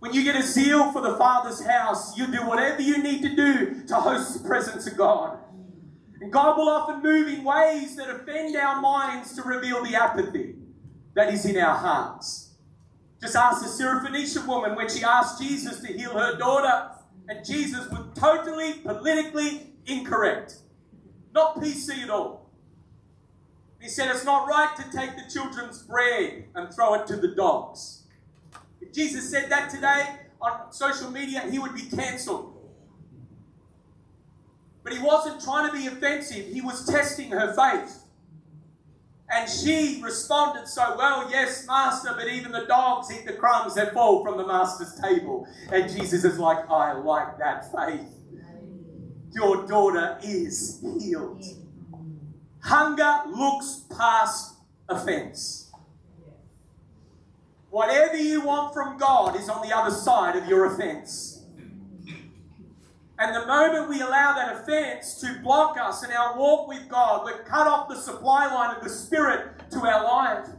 When 0.04 0.12
you 0.12 0.22
get 0.22 0.36
a 0.36 0.42
zeal 0.42 0.92
for 0.92 1.00
the 1.00 1.16
Father's 1.16 1.64
house, 1.64 2.14
you 2.14 2.26
do 2.26 2.46
whatever 2.46 2.82
you 2.82 3.02
need 3.02 3.22
to 3.22 3.34
do 3.34 3.86
to 3.86 3.94
host 3.94 4.34
the 4.34 4.46
presence 4.46 4.86
of 4.86 4.98
God. 4.98 5.38
And 6.20 6.30
God 6.30 6.58
will 6.58 6.68
often 6.68 7.02
move 7.02 7.26
in 7.26 7.42
ways 7.42 7.96
that 7.96 8.10
offend 8.10 8.54
our 8.54 8.82
minds 8.82 9.34
to 9.34 9.42
reveal 9.42 9.82
the 9.82 9.94
apathy 9.94 10.56
that 11.14 11.32
is 11.32 11.46
in 11.46 11.56
our 11.56 11.74
hearts. 11.74 12.50
Just 13.18 13.34
ask 13.34 13.62
the 13.62 13.82
Syrophoenician 13.82 14.46
woman 14.46 14.76
when 14.76 14.90
she 14.90 15.02
asked 15.02 15.40
Jesus 15.40 15.80
to 15.80 15.86
heal 15.86 16.10
her 16.10 16.36
daughter, 16.36 16.90
and 17.30 17.42
Jesus 17.42 17.88
was 17.88 18.04
totally 18.14 18.74
politically 18.74 19.72
incorrect. 19.86 20.56
Not 21.32 21.56
PC 21.56 22.02
at 22.02 22.10
all. 22.10 22.50
He 23.80 23.88
said 23.88 24.10
it's 24.10 24.26
not 24.26 24.48
right 24.48 24.76
to 24.76 24.82
take 24.94 25.16
the 25.16 25.32
children's 25.32 25.82
bread 25.82 26.44
and 26.54 26.74
throw 26.74 26.92
it 26.92 27.06
to 27.06 27.16
the 27.16 27.28
dogs. 27.28 28.03
If 28.80 28.92
Jesus 28.92 29.30
said 29.30 29.50
that 29.50 29.70
today 29.70 30.06
on 30.40 30.72
social 30.72 31.10
media, 31.10 31.40
he 31.50 31.58
would 31.58 31.74
be 31.74 31.82
cancelled. 31.82 32.50
But 34.82 34.92
he 34.92 34.98
wasn't 34.98 35.42
trying 35.42 35.70
to 35.70 35.76
be 35.76 35.86
offensive, 35.86 36.46
he 36.46 36.60
was 36.60 36.86
testing 36.86 37.30
her 37.30 37.54
faith. 37.54 38.00
And 39.30 39.50
she 39.50 40.00
responded 40.02 40.68
so 40.68 40.94
well, 40.98 41.30
Yes, 41.30 41.66
Master, 41.66 42.14
but 42.16 42.28
even 42.28 42.52
the 42.52 42.66
dogs 42.66 43.10
eat 43.10 43.26
the 43.26 43.32
crumbs 43.32 43.74
that 43.74 43.94
fall 43.94 44.22
from 44.22 44.36
the 44.36 44.46
Master's 44.46 44.94
table. 45.00 45.48
And 45.72 45.90
Jesus 45.90 46.24
is 46.24 46.38
like, 46.38 46.68
I 46.70 46.92
like 46.92 47.38
that 47.38 47.72
faith. 47.72 48.06
Your 49.32 49.66
daughter 49.66 50.18
is 50.22 50.80
healed. 51.00 51.42
Hunger 52.60 53.22
looks 53.30 53.84
past 53.96 54.54
offense. 54.88 55.63
Whatever 57.74 58.16
you 58.16 58.40
want 58.40 58.72
from 58.72 58.96
God 58.98 59.34
is 59.34 59.48
on 59.48 59.66
the 59.66 59.76
other 59.76 59.90
side 59.90 60.36
of 60.36 60.46
your 60.46 60.72
offense. 60.72 61.42
And 63.18 63.34
the 63.34 63.44
moment 63.46 63.88
we 63.88 64.00
allow 64.00 64.32
that 64.32 64.62
offense 64.62 65.20
to 65.22 65.40
block 65.42 65.76
us 65.76 66.04
in 66.04 66.12
our 66.12 66.38
walk 66.38 66.68
with 66.68 66.88
God, 66.88 67.26
we've 67.26 67.44
cut 67.44 67.66
off 67.66 67.88
the 67.88 67.96
supply 67.96 68.46
line 68.46 68.76
of 68.76 68.84
the 68.84 68.88
Spirit 68.88 69.68
to 69.72 69.80
our 69.80 70.04
life. 70.04 70.50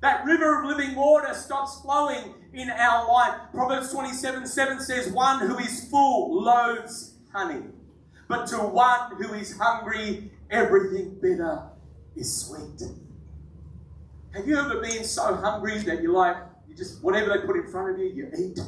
That 0.00 0.24
river 0.24 0.62
of 0.64 0.66
living 0.66 0.96
water 0.96 1.32
stops 1.32 1.80
flowing 1.80 2.34
in 2.52 2.70
our 2.70 3.06
life. 3.06 3.38
Proverbs 3.52 3.92
27 3.92 4.44
7 4.44 4.80
says, 4.80 5.12
One 5.12 5.46
who 5.46 5.56
is 5.58 5.88
full 5.88 6.42
loathes 6.42 7.14
honey, 7.32 7.62
but 8.26 8.48
to 8.48 8.56
one 8.56 9.14
who 9.14 9.32
is 9.34 9.56
hungry, 9.56 10.32
everything 10.50 11.20
bitter 11.22 11.68
is 12.16 12.36
sweet. 12.36 12.90
Have 14.32 14.48
you 14.48 14.58
ever 14.58 14.80
been 14.80 15.04
so 15.04 15.36
hungry 15.36 15.78
that 15.78 16.02
you're 16.02 16.12
like, 16.12 16.36
you 16.74 16.84
just, 16.84 17.02
whatever 17.02 17.28
they 17.28 17.46
put 17.46 17.56
in 17.56 17.66
front 17.66 17.94
of 17.94 17.98
you, 17.98 18.06
you 18.06 18.30
eat. 18.36 18.58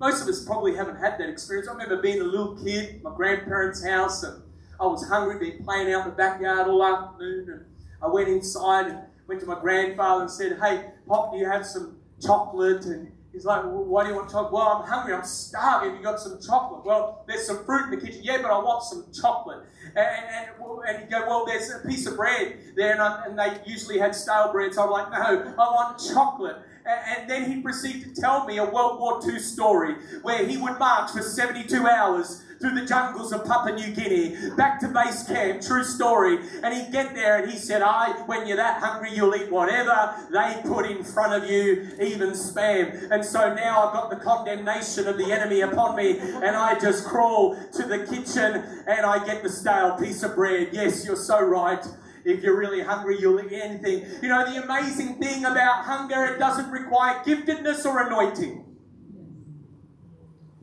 Most 0.00 0.22
of 0.22 0.28
us 0.28 0.44
probably 0.44 0.76
haven't 0.76 0.96
had 0.96 1.18
that 1.18 1.28
experience. 1.28 1.68
I 1.68 1.72
remember 1.72 2.00
being 2.00 2.20
a 2.20 2.24
little 2.24 2.56
kid, 2.56 3.02
my 3.02 3.12
grandparents' 3.14 3.84
house, 3.84 4.22
and 4.22 4.42
I 4.80 4.86
was 4.86 5.06
hungry, 5.08 5.38
been 5.38 5.64
playing 5.64 5.92
out 5.92 6.04
in 6.04 6.10
the 6.10 6.16
backyard 6.16 6.68
all 6.68 6.84
afternoon, 6.84 7.50
and 7.50 7.64
I 8.00 8.06
went 8.06 8.28
inside 8.28 8.86
and 8.86 8.98
went 9.26 9.40
to 9.40 9.46
my 9.46 9.58
grandfather 9.60 10.22
and 10.22 10.30
said, 10.30 10.58
Hey, 10.62 10.90
Pop, 11.08 11.32
do 11.32 11.38
you 11.38 11.46
have 11.50 11.66
some 11.66 11.96
chocolate? 12.24 12.84
And 12.84 13.10
he's 13.32 13.44
like, 13.44 13.64
well, 13.64 13.84
Why 13.84 14.04
do 14.04 14.10
you 14.10 14.14
want 14.14 14.30
chocolate? 14.30 14.52
Well, 14.52 14.68
I'm 14.68 14.88
hungry, 14.88 15.14
I'm 15.14 15.24
starving. 15.24 15.90
Have 15.90 15.98
you 15.98 16.04
got 16.04 16.20
some 16.20 16.40
chocolate? 16.40 16.84
Well, 16.84 17.24
there's 17.26 17.44
some 17.44 17.64
fruit 17.64 17.92
in 17.92 17.98
the 17.98 18.06
kitchen. 18.06 18.20
Yeah, 18.22 18.40
but 18.40 18.52
I 18.52 18.58
want 18.58 18.84
some 18.84 19.04
chocolate. 19.12 19.64
And, 19.96 19.98
and, 19.98 20.48
and 20.86 20.98
he'd 21.00 21.10
go, 21.10 21.26
Well, 21.26 21.44
there's 21.44 21.70
a 21.72 21.86
piece 21.88 22.06
of 22.06 22.14
bread 22.14 22.56
there, 22.76 22.92
and, 22.92 23.02
I, 23.02 23.26
and 23.26 23.36
they 23.36 23.60
usually 23.66 23.98
had 23.98 24.14
stale 24.14 24.52
bread. 24.52 24.72
So 24.74 24.84
I'm 24.84 24.90
like, 24.90 25.10
No, 25.10 25.54
I 25.58 25.70
want 25.74 25.98
chocolate. 25.98 26.58
And 26.88 27.28
then 27.28 27.50
he 27.50 27.60
proceeded 27.60 28.14
to 28.14 28.20
tell 28.20 28.46
me 28.46 28.56
a 28.56 28.64
World 28.64 28.98
War 28.98 29.20
II 29.26 29.38
story 29.38 29.94
where 30.22 30.46
he 30.46 30.56
would 30.56 30.78
march 30.78 31.10
for 31.10 31.20
72 31.20 31.86
hours 31.86 32.42
through 32.60 32.74
the 32.74 32.86
jungles 32.86 33.32
of 33.32 33.44
Papua 33.44 33.76
New 33.76 33.94
Guinea, 33.94 34.36
back 34.56 34.80
to 34.80 34.88
base 34.88 35.22
camp, 35.22 35.62
true 35.62 35.84
story. 35.84 36.38
And 36.62 36.74
he'd 36.74 36.90
get 36.90 37.14
there 37.14 37.42
and 37.42 37.50
he 37.50 37.58
said, 37.58 37.82
I, 37.82 38.12
when 38.26 38.46
you're 38.46 38.56
that 38.56 38.82
hungry, 38.82 39.10
you'll 39.14 39.34
eat 39.36 39.50
whatever 39.50 40.14
they 40.32 40.60
put 40.64 40.90
in 40.90 41.04
front 41.04 41.40
of 41.40 41.48
you, 41.48 41.88
even 42.00 42.30
spam. 42.30 43.10
And 43.10 43.24
so 43.24 43.54
now 43.54 43.86
I've 43.86 43.92
got 43.92 44.10
the 44.10 44.16
condemnation 44.16 45.06
of 45.06 45.18
the 45.18 45.30
enemy 45.30 45.60
upon 45.60 45.94
me, 45.94 46.18
and 46.18 46.56
I 46.56 46.78
just 46.78 47.04
crawl 47.04 47.56
to 47.72 47.82
the 47.84 48.06
kitchen 48.06 48.64
and 48.88 49.06
I 49.06 49.24
get 49.24 49.42
the 49.42 49.50
stale 49.50 49.96
piece 49.96 50.22
of 50.22 50.34
bread. 50.34 50.70
Yes, 50.72 51.04
you're 51.04 51.16
so 51.16 51.40
right. 51.40 51.84
If 52.24 52.42
you're 52.42 52.56
really 52.56 52.82
hungry, 52.82 53.18
you'll 53.20 53.40
eat 53.40 53.52
anything. 53.52 54.04
You 54.22 54.28
know, 54.28 54.50
the 54.50 54.62
amazing 54.62 55.16
thing 55.16 55.44
about 55.44 55.84
hunger, 55.84 56.24
it 56.26 56.38
doesn't 56.38 56.70
require 56.70 57.22
giftedness 57.24 57.84
or 57.84 58.06
anointing. 58.06 58.64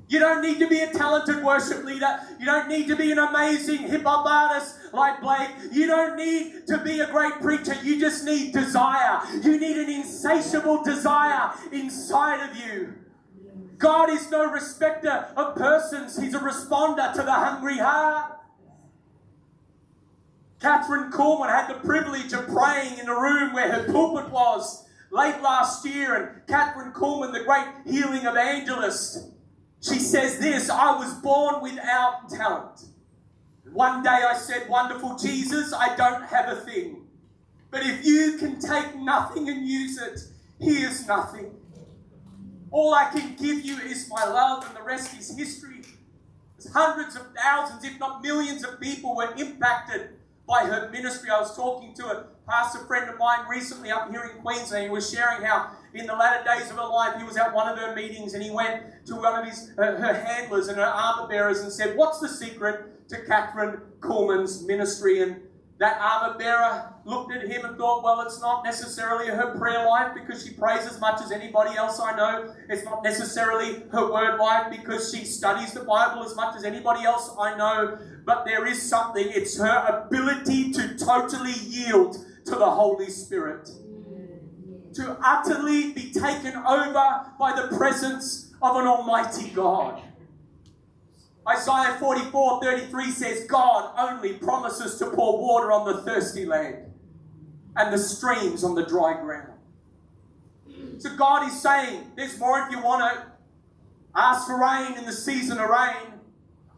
You 0.08 0.20
don't 0.20 0.42
need 0.42 0.60
to 0.60 0.68
be 0.68 0.80
a 0.80 0.92
talented 0.94 1.44
worship 1.44 1.84
leader. 1.84 2.20
You 2.40 2.46
don't 2.46 2.68
need 2.68 2.88
to 2.90 2.96
be 2.96 3.12
an 3.12 3.18
amazing 3.18 3.80
hip 3.80 4.04
hop 4.04 4.26
artist 4.26 4.78
like 4.94 5.20
Blake. 5.20 5.50
You 5.72 5.88
don't 5.88 6.16
need 6.16 6.68
to 6.68 6.78
be 6.78 7.00
a 7.00 7.08
great 7.08 7.42
preacher. 7.42 7.76
You 7.84 8.00
just 8.00 8.24
need 8.24 8.54
desire. 8.54 9.22
You 9.42 9.60
need 9.60 9.78
an 9.78 9.90
insatiable 9.90 10.84
desire 10.84 11.52
inside 11.72 12.50
of 12.50 12.56
you. 12.56 12.94
God 13.78 14.10
is 14.10 14.30
no 14.30 14.50
respecter 14.50 15.28
of 15.36 15.56
persons, 15.56 16.18
He's 16.18 16.34
a 16.34 16.40
responder 16.40 17.12
to 17.14 17.24
the 17.24 17.34
hungry 17.34 17.78
heart. 17.78 18.40
Kathryn 20.60 21.12
Kuhlman 21.12 21.50
had 21.50 21.68
the 21.68 21.80
privilege 21.80 22.34
of 22.34 22.48
praying 22.48 22.98
in 22.98 23.06
the 23.06 23.14
room 23.14 23.54
where 23.54 23.72
her 23.72 23.92
pulpit 23.92 24.32
was 24.32 24.86
late 25.12 25.42
last 25.42 25.86
year, 25.86 26.16
and 26.16 26.48
Kathryn 26.48 26.94
Kuhlman, 26.94 27.34
the 27.34 27.44
great 27.44 27.68
healing 27.86 28.26
evangelist, 28.26 29.30
she 29.82 30.00
says 30.00 30.40
this 30.40 30.70
I 30.70 30.98
was 30.98 31.14
born 31.16 31.62
without 31.62 32.30
talent. 32.30 32.86
One 33.72 34.04
day 34.04 34.10
I 34.10 34.36
said, 34.38 34.70
Wonderful 34.70 35.18
Jesus, 35.18 35.74
I 35.74 35.96
don't 35.96 36.24
have 36.24 36.58
a 36.58 36.62
thing. 36.62 37.08
But 37.70 37.84
if 37.84 38.06
you 38.06 38.38
can 38.38 38.60
take 38.60 38.96
nothing 38.96 39.50
and 39.50 39.68
use 39.68 40.02
it, 40.02 40.22
here's 40.60 41.06
nothing. 41.06 41.52
All 42.72 42.94
I 42.94 43.10
can 43.12 43.36
give 43.36 43.66
you 43.66 43.78
is 43.80 44.10
my 44.10 44.26
love, 44.26 44.66
and 44.66 44.76
the 44.76 44.82
rest 44.82 45.18
is 45.18 45.36
history. 45.38 45.82
As 46.58 46.68
Hundreds 46.68 47.16
of 47.16 47.28
thousands, 47.36 47.84
if 47.84 48.00
not 48.00 48.24
millions 48.24 48.64
of 48.64 48.80
people 48.80 49.16
were 49.16 49.34
impacted 49.38 50.12
by 50.48 50.66
her 50.66 50.90
ministry. 50.92 51.30
I 51.30 51.40
was 51.40 51.56
talking 51.56 51.94
to 51.96 52.06
a 52.06 52.26
pastor 52.48 52.80
friend 52.86 53.10
of 53.10 53.18
mine 53.18 53.48
recently 53.50 53.92
up 53.92 54.10
here 54.12 54.22
in 54.22 54.42
Queensland. 54.42 54.84
He 54.86 54.90
was 54.90 55.10
sharing 55.10 55.44
how 55.44 55.72
in 55.94 56.06
the 56.06 56.16
latter 56.16 56.44
days 56.44 56.70
of 56.70 56.78
her 56.78 56.88
life, 56.88 57.18
he 57.18 57.24
was 57.24 57.38
at 57.38 57.54
one 57.54 57.68
of 57.68 57.78
her 57.80 57.96
meetings 57.96 58.34
and 58.34 58.44
he 58.44 58.52
went 58.52 58.84
to 59.06 59.16
one 59.16 59.40
of 59.40 59.46
his 59.46 59.72
uh, 59.78 59.84
her 59.84 60.14
handlers 60.14 60.68
and 60.68 60.78
her 60.78 60.84
armor 60.84 61.28
bearers 61.28 61.62
and 61.62 61.72
said, 61.72 61.98
"What's 61.98 62.20
the 62.20 62.30
secret 62.30 63.08
to 63.10 63.18
Kathryn 63.18 63.80
Kuhlman's 64.00 64.66
ministry?" 64.66 65.22
And 65.22 65.42
that 65.78 66.00
armor 66.00 66.38
bearer 66.38 66.94
looked 67.04 67.34
at 67.34 67.48
him 67.48 67.66
and 67.66 67.78
thought, 67.78 68.02
well, 68.02 68.22
it's 68.22 68.40
not 68.40 68.64
necessarily 68.64 69.28
her 69.28 69.58
prayer 69.58 69.86
life 69.86 70.14
because 70.14 70.46
she 70.46 70.54
prays 70.54 70.86
as 70.86 71.00
much 71.02 71.22
as 71.22 71.32
anybody 71.32 71.76
else 71.76 72.00
I 72.00 72.16
know. 72.16 72.56
It's 72.70 72.86
not 72.86 73.04
necessarily 73.04 73.84
her 73.92 74.12
word 74.12 74.40
life 74.40 74.72
because 74.72 75.14
she 75.14 75.26
studies 75.26 75.74
the 75.74 75.84
Bible 75.84 76.24
as 76.24 76.36
much 76.36 76.56
as 76.56 76.64
anybody 76.64 77.04
else 77.04 77.30
I 77.38 77.58
know. 77.58 77.98
But 78.26 78.46
there 78.46 78.66
is 78.66 78.82
something, 78.82 79.28
it's 79.28 79.58
her 79.60 80.06
ability 80.08 80.72
to 80.74 80.98
totally 80.98 81.54
yield 81.68 82.16
to 82.46 82.52
the 82.52 82.70
Holy 82.70 83.10
Spirit, 83.10 83.70
to 84.94 85.18
utterly 85.22 85.92
be 85.92 86.12
taken 86.12 86.56
over 86.56 87.34
by 87.38 87.54
the 87.54 87.76
presence 87.76 88.54
of 88.62 88.78
an 88.78 88.88
Almighty 88.88 89.50
God. 89.50 90.02
Isaiah 91.48 91.98
44 92.00 92.64
33 92.64 93.12
says, 93.12 93.46
God 93.46 93.94
only 93.98 94.34
promises 94.34 94.98
to 95.00 95.12
pour 95.12 95.40
water 95.40 95.72
on 95.72 95.86
the 95.86 96.02
thirsty 96.02 96.46
land 96.46 96.92
and 97.76 97.94
the 97.94 97.98
streams 97.98 98.64
on 98.64 98.76
the 98.76 98.86
dry 98.86 99.20
ground. 99.22 99.52
So 100.98 101.16
God 101.16 101.48
is 101.48 101.62
saying, 101.62 102.12
there's 102.16 102.40
more 102.40 102.60
if 102.60 102.72
you 102.72 102.82
want 102.82 103.14
to. 103.14 103.32
Ask 104.16 104.48
for 104.48 104.60
rain 104.60 104.98
in 104.98 105.06
the 105.06 105.12
season 105.12 105.58
of 105.58 105.70
rain. 105.70 106.14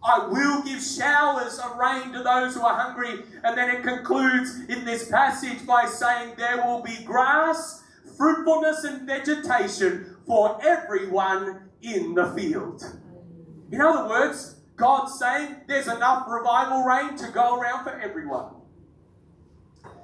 I 0.03 0.27
will 0.27 0.63
give 0.63 0.81
showers 0.81 1.59
of 1.59 1.77
rain 1.77 2.11
to 2.13 2.23
those 2.23 2.55
who 2.55 2.61
are 2.61 2.75
hungry. 2.75 3.23
And 3.43 3.57
then 3.57 3.69
it 3.69 3.83
concludes 3.83 4.59
in 4.69 4.85
this 4.85 5.09
passage 5.09 5.65
by 5.65 5.85
saying, 5.85 6.33
There 6.37 6.57
will 6.57 6.81
be 6.81 7.03
grass, 7.03 7.83
fruitfulness, 8.17 8.83
and 8.85 9.05
vegetation 9.05 10.15
for 10.25 10.59
everyone 10.65 11.69
in 11.81 12.15
the 12.15 12.33
field. 12.35 12.83
In 13.71 13.81
other 13.81 14.09
words, 14.09 14.56
God's 14.77 15.17
saying 15.17 15.55
there's 15.67 15.87
enough 15.87 16.27
revival 16.29 16.83
rain 16.83 17.17
to 17.17 17.27
go 17.31 17.59
around 17.59 17.83
for 17.83 17.99
everyone. 17.99 18.53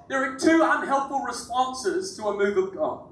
There 0.10 0.24
are 0.24 0.38
two 0.38 0.62
unhelpful 0.64 1.20
responses 1.20 2.18
to 2.18 2.26
a 2.26 2.38
move 2.38 2.58
of 2.58 2.76
God. 2.76 3.06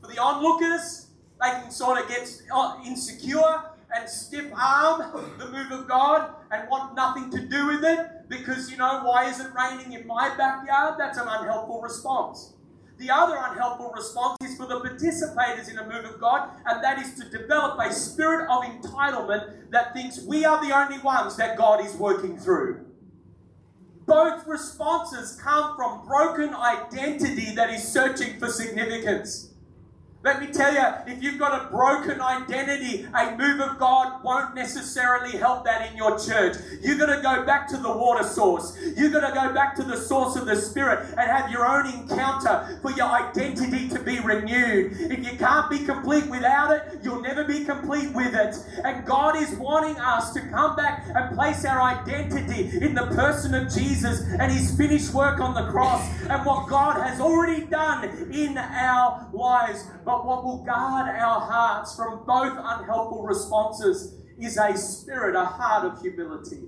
For 0.00 0.08
the 0.08 0.18
onlookers, 0.18 1.08
they 1.40 1.50
can 1.50 1.70
sort 1.70 2.00
of 2.00 2.08
get 2.08 2.42
uh, 2.52 2.78
insecure 2.84 3.62
and 3.94 4.08
stiff 4.08 4.46
arm 4.54 5.34
the 5.38 5.46
move 5.46 5.70
of 5.70 5.86
God 5.86 6.34
and 6.50 6.68
want 6.68 6.94
nothing 6.94 7.30
to 7.30 7.46
do 7.46 7.66
with 7.66 7.84
it 7.84 8.28
because, 8.28 8.70
you 8.70 8.78
know, 8.78 9.02
why 9.04 9.28
is 9.28 9.38
it 9.40 9.48
raining 9.54 9.92
in 9.92 10.06
my 10.06 10.34
backyard? 10.36 10.94
That's 10.98 11.18
an 11.18 11.28
unhelpful 11.28 11.80
response. 11.82 12.54
The 12.98 13.10
other 13.10 13.36
unhelpful 13.36 13.92
response 13.94 14.38
is 14.42 14.56
for 14.56 14.66
the 14.66 14.80
participators 14.80 15.70
in 15.70 15.78
a 15.78 15.84
move 15.84 16.06
of 16.06 16.18
God, 16.18 16.48
and 16.64 16.82
that 16.82 16.98
is 16.98 17.14
to 17.14 17.28
develop 17.28 17.78
a 17.78 17.92
spirit 17.92 18.48
of 18.48 18.64
entitlement 18.64 19.70
that 19.70 19.92
thinks 19.92 20.22
we 20.22 20.46
are 20.46 20.64
the 20.66 20.74
only 20.74 20.98
ones 21.00 21.36
that 21.36 21.58
God 21.58 21.84
is 21.84 21.94
working 21.94 22.38
through. 22.38 22.86
Both 24.06 24.46
responses 24.46 25.38
come 25.42 25.76
from 25.76 26.06
broken 26.06 26.54
identity 26.54 27.54
that 27.54 27.70
is 27.70 27.86
searching 27.86 28.38
for 28.38 28.48
significance. 28.48 29.50
Let 30.22 30.40
me 30.40 30.48
tell 30.48 30.74
you, 30.74 30.82
if 31.06 31.22
you've 31.22 31.38
got 31.38 31.66
a 31.66 31.70
broken 31.70 32.20
identity, 32.20 33.06
a 33.14 33.36
move 33.36 33.60
of 33.60 33.78
God 33.78 34.24
won't 34.24 34.56
necessarily 34.56 35.36
help 35.38 35.64
that 35.66 35.88
in 35.88 35.96
your 35.96 36.18
church. 36.18 36.56
You've 36.82 36.98
got 36.98 37.14
to 37.14 37.22
go 37.22 37.44
back 37.44 37.68
to 37.68 37.76
the 37.76 37.92
water 37.92 38.24
source. 38.24 38.76
You've 38.96 39.12
got 39.12 39.28
to 39.28 39.32
go 39.32 39.54
back 39.54 39.76
to 39.76 39.84
the 39.84 39.96
source 39.96 40.34
of 40.34 40.46
the 40.46 40.56
Spirit 40.56 41.10
and 41.10 41.30
have 41.30 41.50
your 41.50 41.64
own 41.66 41.86
encounter 41.86 42.78
for 42.82 42.90
your 42.92 43.06
identity 43.06 43.88
to 43.88 44.00
renewed. 44.26 44.92
If 45.10 45.24
you 45.24 45.38
can't 45.38 45.70
be 45.70 45.78
complete 45.78 46.26
without 46.26 46.72
it, 46.72 47.00
you'll 47.02 47.22
never 47.22 47.44
be 47.44 47.64
complete 47.64 48.12
with 48.12 48.34
it. 48.34 48.56
And 48.84 49.06
God 49.06 49.36
is 49.36 49.54
wanting 49.54 49.96
us 49.96 50.32
to 50.34 50.40
come 50.40 50.76
back 50.76 51.06
and 51.14 51.34
place 51.34 51.64
our 51.64 51.80
identity 51.80 52.78
in 52.84 52.94
the 52.94 53.06
person 53.06 53.54
of 53.54 53.72
Jesus 53.72 54.20
and 54.38 54.52
His 54.52 54.76
finished 54.76 55.14
work 55.14 55.40
on 55.40 55.54
the 55.54 55.70
cross 55.70 56.06
and 56.28 56.44
what 56.44 56.68
God 56.68 57.00
has 57.00 57.20
already 57.20 57.64
done 57.66 58.04
in 58.32 58.58
our 58.58 59.28
lives. 59.32 59.84
But 60.04 60.26
what 60.26 60.44
will 60.44 60.64
guard 60.64 61.08
our 61.08 61.40
hearts 61.40 61.94
from 61.96 62.24
both 62.26 62.52
unhelpful 62.52 63.22
responses 63.22 64.14
is 64.38 64.56
a 64.58 64.76
spirit, 64.76 65.34
a 65.34 65.44
heart 65.44 65.84
of 65.84 66.00
humility. 66.00 66.64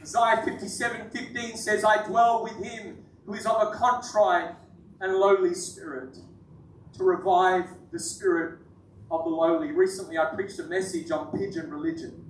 Isaiah 0.00 0.42
57 0.44 1.10
15 1.10 1.56
says, 1.56 1.84
I 1.84 2.06
dwell 2.06 2.44
with 2.44 2.62
him 2.62 2.98
who 3.26 3.34
is 3.34 3.44
of 3.44 3.60
a 3.60 3.76
contrite 3.76 4.54
and 5.00 5.14
lowly 5.16 5.54
spirit, 5.54 6.18
to 6.96 7.04
revive 7.04 7.66
the 7.92 7.98
spirit 7.98 8.58
of 9.10 9.24
the 9.24 9.30
lowly. 9.30 9.72
Recently, 9.72 10.18
I 10.18 10.26
preached 10.34 10.58
a 10.58 10.64
message 10.64 11.10
on 11.10 11.36
pigeon 11.36 11.70
religion, 11.70 12.24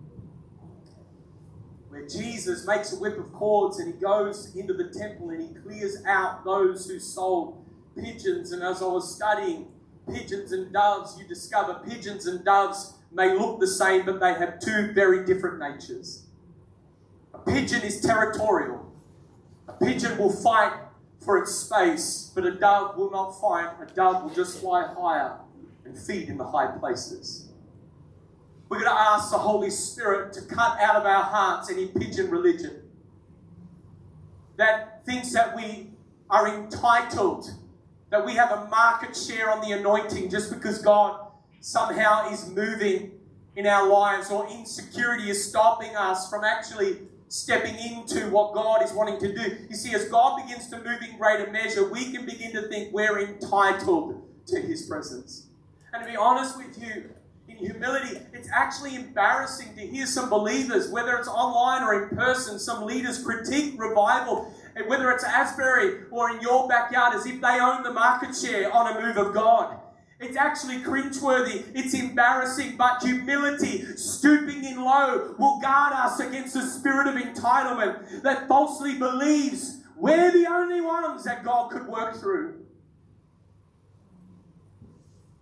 where 1.89 2.07
Jesus 2.07 2.67
makes 2.67 2.93
a 2.93 2.97
whip 2.97 3.19
of 3.19 3.33
cords 3.33 3.79
and 3.79 3.95
he 3.95 4.01
goes 4.01 4.55
into 4.55 4.75
the 4.75 4.89
temple 4.89 5.31
and 5.31 5.41
he 5.41 5.55
clears 5.61 5.99
out 6.07 6.45
those 6.45 6.89
who 6.89 6.99
sold 6.99 7.65
pigeons. 7.97 8.53
And 8.53 8.63
as 8.63 8.83
I 8.83 8.87
was 8.87 9.15
studying, 9.15 9.69
pigeons 10.13 10.53
and 10.53 10.73
doves, 10.73 11.19
you 11.19 11.27
discover 11.27 11.81
pigeons 11.89 12.27
and 12.27 12.45
doves 12.45 12.95
may 13.13 13.37
look 13.39 13.61
the 13.61 13.67
same, 13.67 14.05
but 14.05 14.21
they 14.21 14.35
have 14.35 14.59
two 14.61 14.93
very 14.93 15.25
different 15.25 15.59
natures. 15.59 16.25
A 17.33 17.39
pigeon 17.39 17.83
is 17.83 18.01
territorial. 18.01 18.93
A 19.69 19.73
pigeon 19.73 20.19
will 20.19 20.33
fight 20.33 20.73
for 21.27 21.39
its 21.39 21.53
space, 21.53 22.31
but 22.35 22.47
a 22.47 22.53
dove 22.53 22.97
will 22.97 23.11
not 23.11 23.33
fight. 23.33 23.73
A 23.83 23.93
dove 23.93 24.23
will 24.23 24.31
just 24.31 24.61
fly 24.61 24.87
higher 24.97 25.37
and 25.85 25.99
feed 25.99 26.29
in 26.29 26.39
the 26.39 26.47
high 26.47 26.69
places. 26.79 27.49
We're 28.69 28.79
going 28.79 28.91
to 28.91 28.99
ask 28.99 29.33
the 29.33 29.39
Holy 29.39 29.71
Spirit 29.71 30.33
to 30.35 30.43
cut 30.43 30.81
out 30.81 30.95
of 30.95 31.05
our 31.05 31.25
hearts 31.25 31.71
any 31.71 31.89
pigeon 31.89 32.31
religion 32.31 32.83
that 34.57 35.05
thinks 35.05 35.33
that 35.33 35.55
we 35.55 35.91
are 36.31 36.49
entitled 36.49 37.51
that 38.11 38.25
we 38.25 38.35
have 38.35 38.53
a 38.53 38.67
market 38.67 39.17
share 39.17 39.51
on 39.51 39.61
the 39.61 39.73
anointing 39.73 40.31
just 40.31 40.53
because 40.53 40.81
God 40.81 41.33
somehow 41.61 42.31
is 42.31 42.49
moving 42.49 43.13
in 43.57 43.67
our 43.67 43.89
lives 43.89 44.31
or 44.31 44.49
insecurity 44.49 45.29
is 45.29 45.49
stopping 45.49 45.95
us 45.97 46.31
from 46.31 46.45
actually 46.45 46.99
stepping 47.29 47.77
into 47.79 48.31
what 48.31 48.55
God 48.55 48.83
is 48.83 48.93
wanting 48.93 49.19
to 49.21 49.35
do. 49.35 49.57
You 49.69 49.77
see, 49.77 49.95
as 49.95 50.09
God 50.09 50.43
begins 50.43 50.69
to 50.71 50.77
move 50.77 51.03
in 51.03 51.19
greater 51.19 51.51
measure, 51.51 51.91
we 51.91 52.13
can 52.13 52.25
begin 52.25 52.53
to 52.53 52.69
think 52.69 52.93
we're 52.93 53.19
entitled 53.21 54.23
to 54.47 54.61
His 54.61 54.87
presence. 54.87 55.47
And 55.93 56.05
to 56.05 56.11
be 56.11 56.17
honest 56.17 56.57
with 56.57 56.81
you, 56.81 57.11
in 57.49 57.57
humility, 57.57 58.19
it's 58.33 58.49
actually 58.53 58.97
embarrassing 58.97 59.75
to 59.77 59.87
hear 59.87 60.07
some 60.07 60.29
believers, 60.29 60.91
whether 60.91 61.17
it's 61.17 61.29
online 61.29 61.83
or 61.83 62.03
in 62.03 62.17
person, 62.17 62.59
some 62.59 62.85
leaders 62.85 63.23
critique 63.23 63.75
revival 63.79 64.53
and 64.75 64.87
whether 64.89 65.11
it's 65.11 65.25
Asbury 65.25 66.03
or 66.11 66.31
in 66.31 66.41
your 66.41 66.69
backyard, 66.69 67.15
as 67.15 67.25
if 67.25 67.41
they 67.41 67.61
own 67.61 67.83
the 67.83 67.93
market 67.93 68.37
share 68.37 68.71
on 68.71 68.95
a 68.95 69.01
move 69.01 69.17
of 69.17 69.33
God. 69.33 69.79
It's 70.19 70.37
actually 70.37 70.79
cringeworthy. 70.79 71.65
It's 71.75 71.93
embarrassing, 71.93 72.77
but 72.77 73.03
humility, 73.03 73.85
stooping 73.97 74.65
in 74.65 74.83
low, 74.83 75.35
will 75.39 75.61
guard 75.61 75.93
us 75.93 76.21
against 76.21 76.55
the 76.55 76.63
spirit 76.63 77.07
of 77.07 77.15
entitlement 77.17 78.23
that 78.23 78.49
falsely 78.49 78.99
believes 78.99 79.83
we're 79.95 80.31
the 80.31 80.47
only 80.47 80.81
ones 80.81 81.25
that 81.25 81.45
God 81.45 81.71
could 81.71 81.87
work 81.87 82.17
through. 82.17 82.55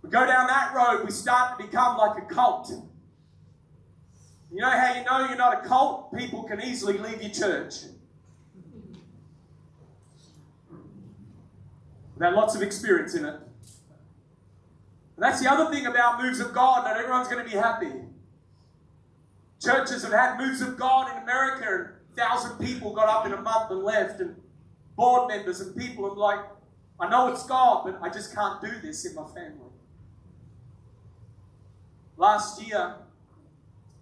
We 0.02 0.10
go 0.10 0.26
down 0.26 0.48
that 0.48 0.74
road, 0.74 1.04
we 1.04 1.10
start 1.10 1.58
to 1.58 1.64
become 1.64 1.96
like 1.96 2.22
a 2.22 2.26
cult. 2.26 2.70
You 4.52 4.60
know 4.60 4.70
how 4.70 4.94
you 4.94 5.04
know 5.04 5.28
you're 5.28 5.36
not 5.36 5.64
a 5.64 5.68
cult? 5.68 6.16
People 6.16 6.44
can 6.44 6.60
easily 6.62 6.98
leave 6.98 7.20
your 7.20 7.32
church. 7.32 7.74
We've 12.14 12.22
had 12.22 12.34
lots 12.34 12.54
of 12.54 12.62
experience 12.62 13.14
in 13.14 13.24
it. 13.24 13.40
And 15.16 15.22
that's 15.22 15.40
the 15.40 15.50
other 15.50 15.72
thing 15.72 15.86
about 15.86 16.20
moves 16.20 16.40
of 16.40 16.52
God, 16.52 16.84
not 16.84 16.96
everyone's 16.96 17.28
going 17.28 17.44
to 17.44 17.50
be 17.50 17.56
happy. 17.56 17.92
Churches 19.62 20.02
have 20.02 20.12
had 20.12 20.38
moves 20.38 20.60
of 20.60 20.76
God 20.76 21.16
in 21.16 21.22
America, 21.22 21.64
and 21.66 22.16
thousand 22.16 22.58
people 22.58 22.92
got 22.92 23.08
up 23.08 23.26
in 23.26 23.32
a 23.32 23.40
month 23.40 23.70
and 23.70 23.82
left, 23.82 24.20
and 24.20 24.36
board 24.96 25.28
members 25.28 25.60
and 25.60 25.76
people 25.76 26.06
are 26.06 26.14
like, 26.14 26.40
I 26.98 27.08
know 27.08 27.28
it's 27.28 27.46
God, 27.46 27.84
but 27.84 27.98
I 28.02 28.08
just 28.12 28.34
can't 28.34 28.60
do 28.60 28.70
this 28.82 29.04
in 29.04 29.14
my 29.14 29.26
family. 29.26 29.70
Last 32.16 32.62
year, 32.62 32.96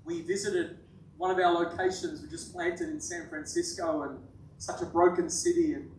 we 0.04 0.22
visited 0.22 0.78
one 1.16 1.30
of 1.30 1.38
our 1.38 1.52
locations 1.52 2.20
we 2.20 2.28
just 2.28 2.52
planted 2.52 2.88
in 2.88 3.00
San 3.00 3.28
Francisco, 3.28 4.02
and 4.02 4.18
such 4.58 4.82
a 4.82 4.86
broken 4.86 5.28
city 5.30 5.74
and 5.74 5.90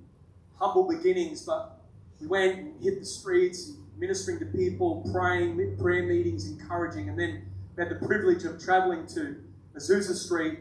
humble 0.59 0.88
beginnings, 0.88 1.43
but 1.45 1.82
we 2.20 2.28
went 2.28 2.59
and 2.59 2.84
hit 2.84 2.99
the 2.99 3.05
streets, 3.05 3.72
ministering 3.98 4.39
to 4.39 4.46
people, 4.46 5.08
praying, 5.14 5.78
prayer 5.78 6.04
meetings, 6.04 6.50
encouraging, 6.50 7.10
and 7.10 7.20
then 7.20 7.46
we 7.76 7.84
had 7.84 7.91
the 7.91 8.06
privilege 8.06 8.44
of 8.44 8.64
traveling 8.64 9.08
to 9.08 9.36
Azusa 9.76 10.14
Street 10.14 10.60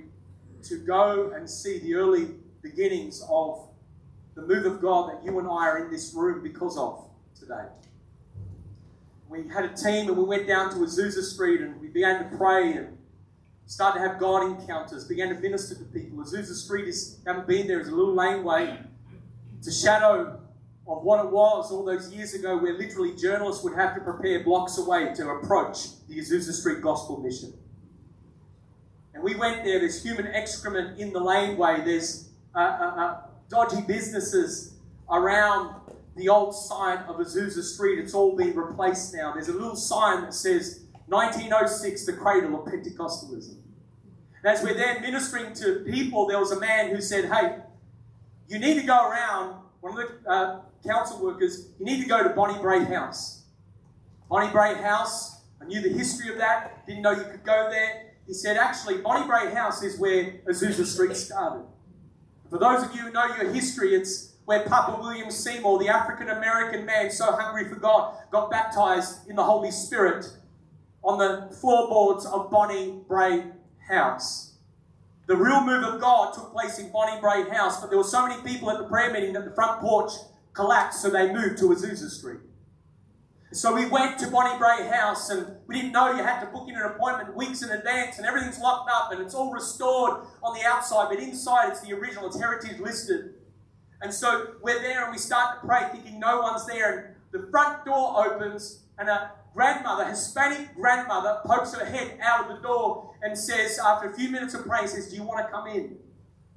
to 0.63 0.79
go 0.79 1.33
and 1.35 1.49
see 1.49 1.79
the 1.79 1.95
early 1.95 2.29
beginnings 2.63 3.23
of 3.29 3.69
the 4.35 4.43
move 4.43 4.65
of 4.65 4.81
God 4.81 5.11
that 5.11 5.25
you 5.25 5.39
and 5.39 5.47
I 5.47 5.69
are 5.69 5.85
in 5.85 5.91
this 5.91 6.15
room 6.15 6.43
because 6.43 6.79
of 6.79 7.05
today. 7.39 7.65
We 9.29 9.49
had 9.49 9.65
a 9.65 9.75
team 9.75 10.09
and 10.09 10.17
we 10.17 10.25
went 10.25 10.47
down 10.47 10.71
to 10.71 10.77
Azusa 10.77 11.23
Street 11.23 11.61
and 11.61 11.81
we 11.81 11.89
began 11.89 12.31
to 12.31 12.37
pray 12.37 12.75
and 12.75 12.99
started 13.67 14.01
to 14.01 14.09
have 14.09 14.19
God 14.19 14.61
encounters, 14.61 15.05
began 15.05 15.29
to 15.31 15.41
minister 15.41 15.75
to 15.75 15.85
people. 15.85 16.19
Azusa 16.19 16.55
Street 16.55 16.89
is, 16.89 17.19
haven't 17.27 17.47
been 17.47 17.67
there, 17.67 17.81
is 17.81 17.89
a 17.89 17.95
little 17.95 18.15
laneway. 18.15 18.79
It's 19.59 19.69
a 19.69 19.73
shadow 19.73 20.42
of 20.87 21.03
what 21.03 21.25
it 21.25 21.31
was 21.31 21.71
all 21.71 21.85
those 21.85 22.13
years 22.13 22.35
ago, 22.35 22.57
where 22.57 22.75
literally 22.75 23.15
journalists 23.15 23.63
would 23.63 23.75
have 23.75 23.95
to 23.95 24.01
prepare 24.01 24.43
blocks 24.43 24.79
away 24.79 25.13
to 25.15 25.29
approach 25.31 26.07
the 26.09 26.19
Azusa 26.19 26.53
Street 26.53 26.81
Gospel 26.81 27.21
Mission. 27.21 27.53
And 29.15 29.23
we 29.23 29.35
went 29.37 29.65
there, 29.65 29.79
there's 29.79 30.03
human 30.03 30.27
excrement 30.27 30.99
in 30.99 31.13
the 31.13 31.21
laneway, 31.21 31.83
there's 31.85 32.31
uh, 32.55 32.59
uh, 32.59 33.01
uh, 33.01 33.21
dodgy 33.49 33.83
businesses 33.87 34.75
around 35.11 35.75
the 36.17 36.29
old 36.29 36.55
site 36.55 37.01
of 37.07 37.17
Azusa 37.17 37.63
Street. 37.63 37.99
It's 37.99 38.15
all 38.15 38.37
been 38.37 38.55
replaced 38.55 39.15
now. 39.15 39.33
There's 39.33 39.49
a 39.49 39.53
little 39.53 39.77
sign 39.77 40.23
that 40.23 40.35
says 40.35 40.81
1906, 41.07 42.07
the 42.07 42.13
cradle 42.15 42.61
of 42.61 42.67
Pentecostalism. 42.67 43.57
And 44.43 44.53
as 44.53 44.63
we're 44.63 44.75
there 44.75 45.01
ministering 45.01 45.55
to 45.55 45.85
people, 45.87 46.27
there 46.27 46.39
was 46.39 46.53
a 46.53 46.61
man 46.61 46.91
who 46.91 47.01
said, 47.01 47.27
Hey, 47.27 47.59
you 48.49 48.59
need 48.59 48.81
to 48.81 48.87
go 48.87 49.09
around. 49.09 49.57
One 49.81 49.99
of 49.99 50.09
the 50.09 50.31
uh, 50.31 50.61
council 50.87 51.23
workers, 51.23 51.69
you 51.79 51.85
need 51.85 52.03
to 52.03 52.09
go 52.09 52.23
to 52.23 52.31
Bonnie 52.31 52.61
Brae 52.61 52.85
House. 52.85 53.43
Bonnie 54.29 54.51
Brae 54.51 54.75
House, 54.75 55.43
I 55.61 55.67
knew 55.67 55.81
the 55.81 55.89
history 55.89 56.33
of 56.33 56.39
that, 56.39 56.87
didn't 56.87 57.03
know 57.03 57.13
you 57.13 57.25
could 57.25 57.45
go 57.45 57.69
there. 57.71 58.13
he 58.27 58.35
said, 58.35 58.57
actually, 58.57 58.99
Bonnie 58.99 59.27
Brae 59.27 59.55
House 59.55 59.83
is 59.83 59.99
where 59.99 60.41
Azusa 60.49 60.85
Street 60.85 61.17
started. 61.17 61.67
For 62.51 62.59
those 62.59 62.83
of 62.83 62.95
you 62.95 63.03
who 63.03 63.13
know 63.13 63.27
your 63.37 63.53
history, 63.53 63.95
it's 63.95 64.33
where 64.45 64.65
Papa 64.65 65.01
William 65.01 65.31
Seymour, 65.31 65.79
the 65.79 65.89
African 65.89 66.29
American 66.29 66.85
man 66.85 67.11
so 67.11 67.33
hungry 67.33 67.69
for 67.69 67.77
God, 67.77 68.15
got 68.31 68.51
baptized 68.51 69.29
in 69.29 69.37
the 69.37 69.45
Holy 69.45 69.71
Spirit 69.71 70.27
on 71.03 71.19
the 71.19 71.55
floorboards 71.57 72.27
of 72.27 72.51
Bonnie 72.51 73.01
Brae 73.09 73.45
House. 73.89 74.55
The 75.27 75.37
real 75.37 75.65
move 75.65 75.85
of 75.85 76.01
God 76.01 76.35
took 76.35 76.53
place 76.53 76.79
in 76.79 76.91
Bonnie 76.91 77.21
Brae 77.21 77.49
House, 77.49 77.81
but 77.81 77.89
there 77.89 77.99
were 77.99 78.05
so 78.05 78.27
many 78.27 78.43
people 78.43 78.71
at 78.71 78.79
the 78.79 78.85
prayer 78.85 79.13
meeting 79.13 79.33
that 79.35 79.45
the 79.45 79.55
front 79.55 79.81
porch 79.81 80.11
collapsed, 80.55 81.03
so 81.03 81.11
they 81.11 81.33
moved 81.33 81.59
to 81.59 81.65
Azusa 81.65 82.11
Street. 82.11 82.41
So 83.53 83.75
we 83.75 83.87
went 83.87 84.19
to 84.21 84.31
Bonnie 84.31 84.59
Brae 84.59 84.89
House, 84.89 85.29
and 85.29 85.57
we 85.67 85.75
didn't 85.75 85.93
know 85.93 86.11
you 86.13 86.23
had 86.23 86.41
to 86.41 86.47
book 86.47 86.69
in 86.69 86.75
an 86.75 86.83
appointment 86.83 87.37
weeks 87.37 87.63
in 87.63 87.71
advance, 87.71 88.17
and 88.17 88.27
everything's 88.27 88.59
locked 88.59 88.91
up, 88.91 89.13
and 89.13 89.21
it's 89.21 89.35
all 89.35 89.53
restored 89.53 90.27
on 90.43 90.55
the 90.55 90.65
outside, 90.65 91.09
but 91.11 91.19
inside 91.19 91.69
it's 91.69 91.83
the 91.83 91.93
original, 91.93 92.27
it's 92.27 92.41
heritage 92.41 92.81
listed. 92.81 93.35
And 94.01 94.13
so 94.13 94.55
we're 94.63 94.81
there, 94.81 95.03
and 95.05 95.13
we 95.13 95.19
start 95.19 95.61
to 95.61 95.67
pray, 95.67 95.87
thinking 95.93 96.19
no 96.19 96.41
one's 96.41 96.67
there, 96.67 96.99
and 96.99 97.43
the 97.43 97.51
front 97.51 97.85
door 97.85 98.27
opens, 98.27 98.85
and 98.99 99.09
a 99.11 99.33
grandmother, 99.55 100.07
Hispanic 100.07 100.75
grandmother, 100.75 101.41
pokes 101.45 101.75
her 101.75 101.85
head 101.85 102.19
out 102.23 102.49
of 102.49 102.57
the 102.57 102.63
door 102.63 103.15
and 103.23 103.37
says, 103.37 103.79
after 103.79 104.09
a 104.09 104.15
few 104.15 104.31
minutes 104.31 104.55
of 104.55 104.67
praying, 104.67 104.89
says, 104.89 105.09
"Do 105.09 105.17
you 105.17 105.23
want 105.23 105.47
to 105.47 105.53
come 105.53 105.67
in?" 105.67 105.99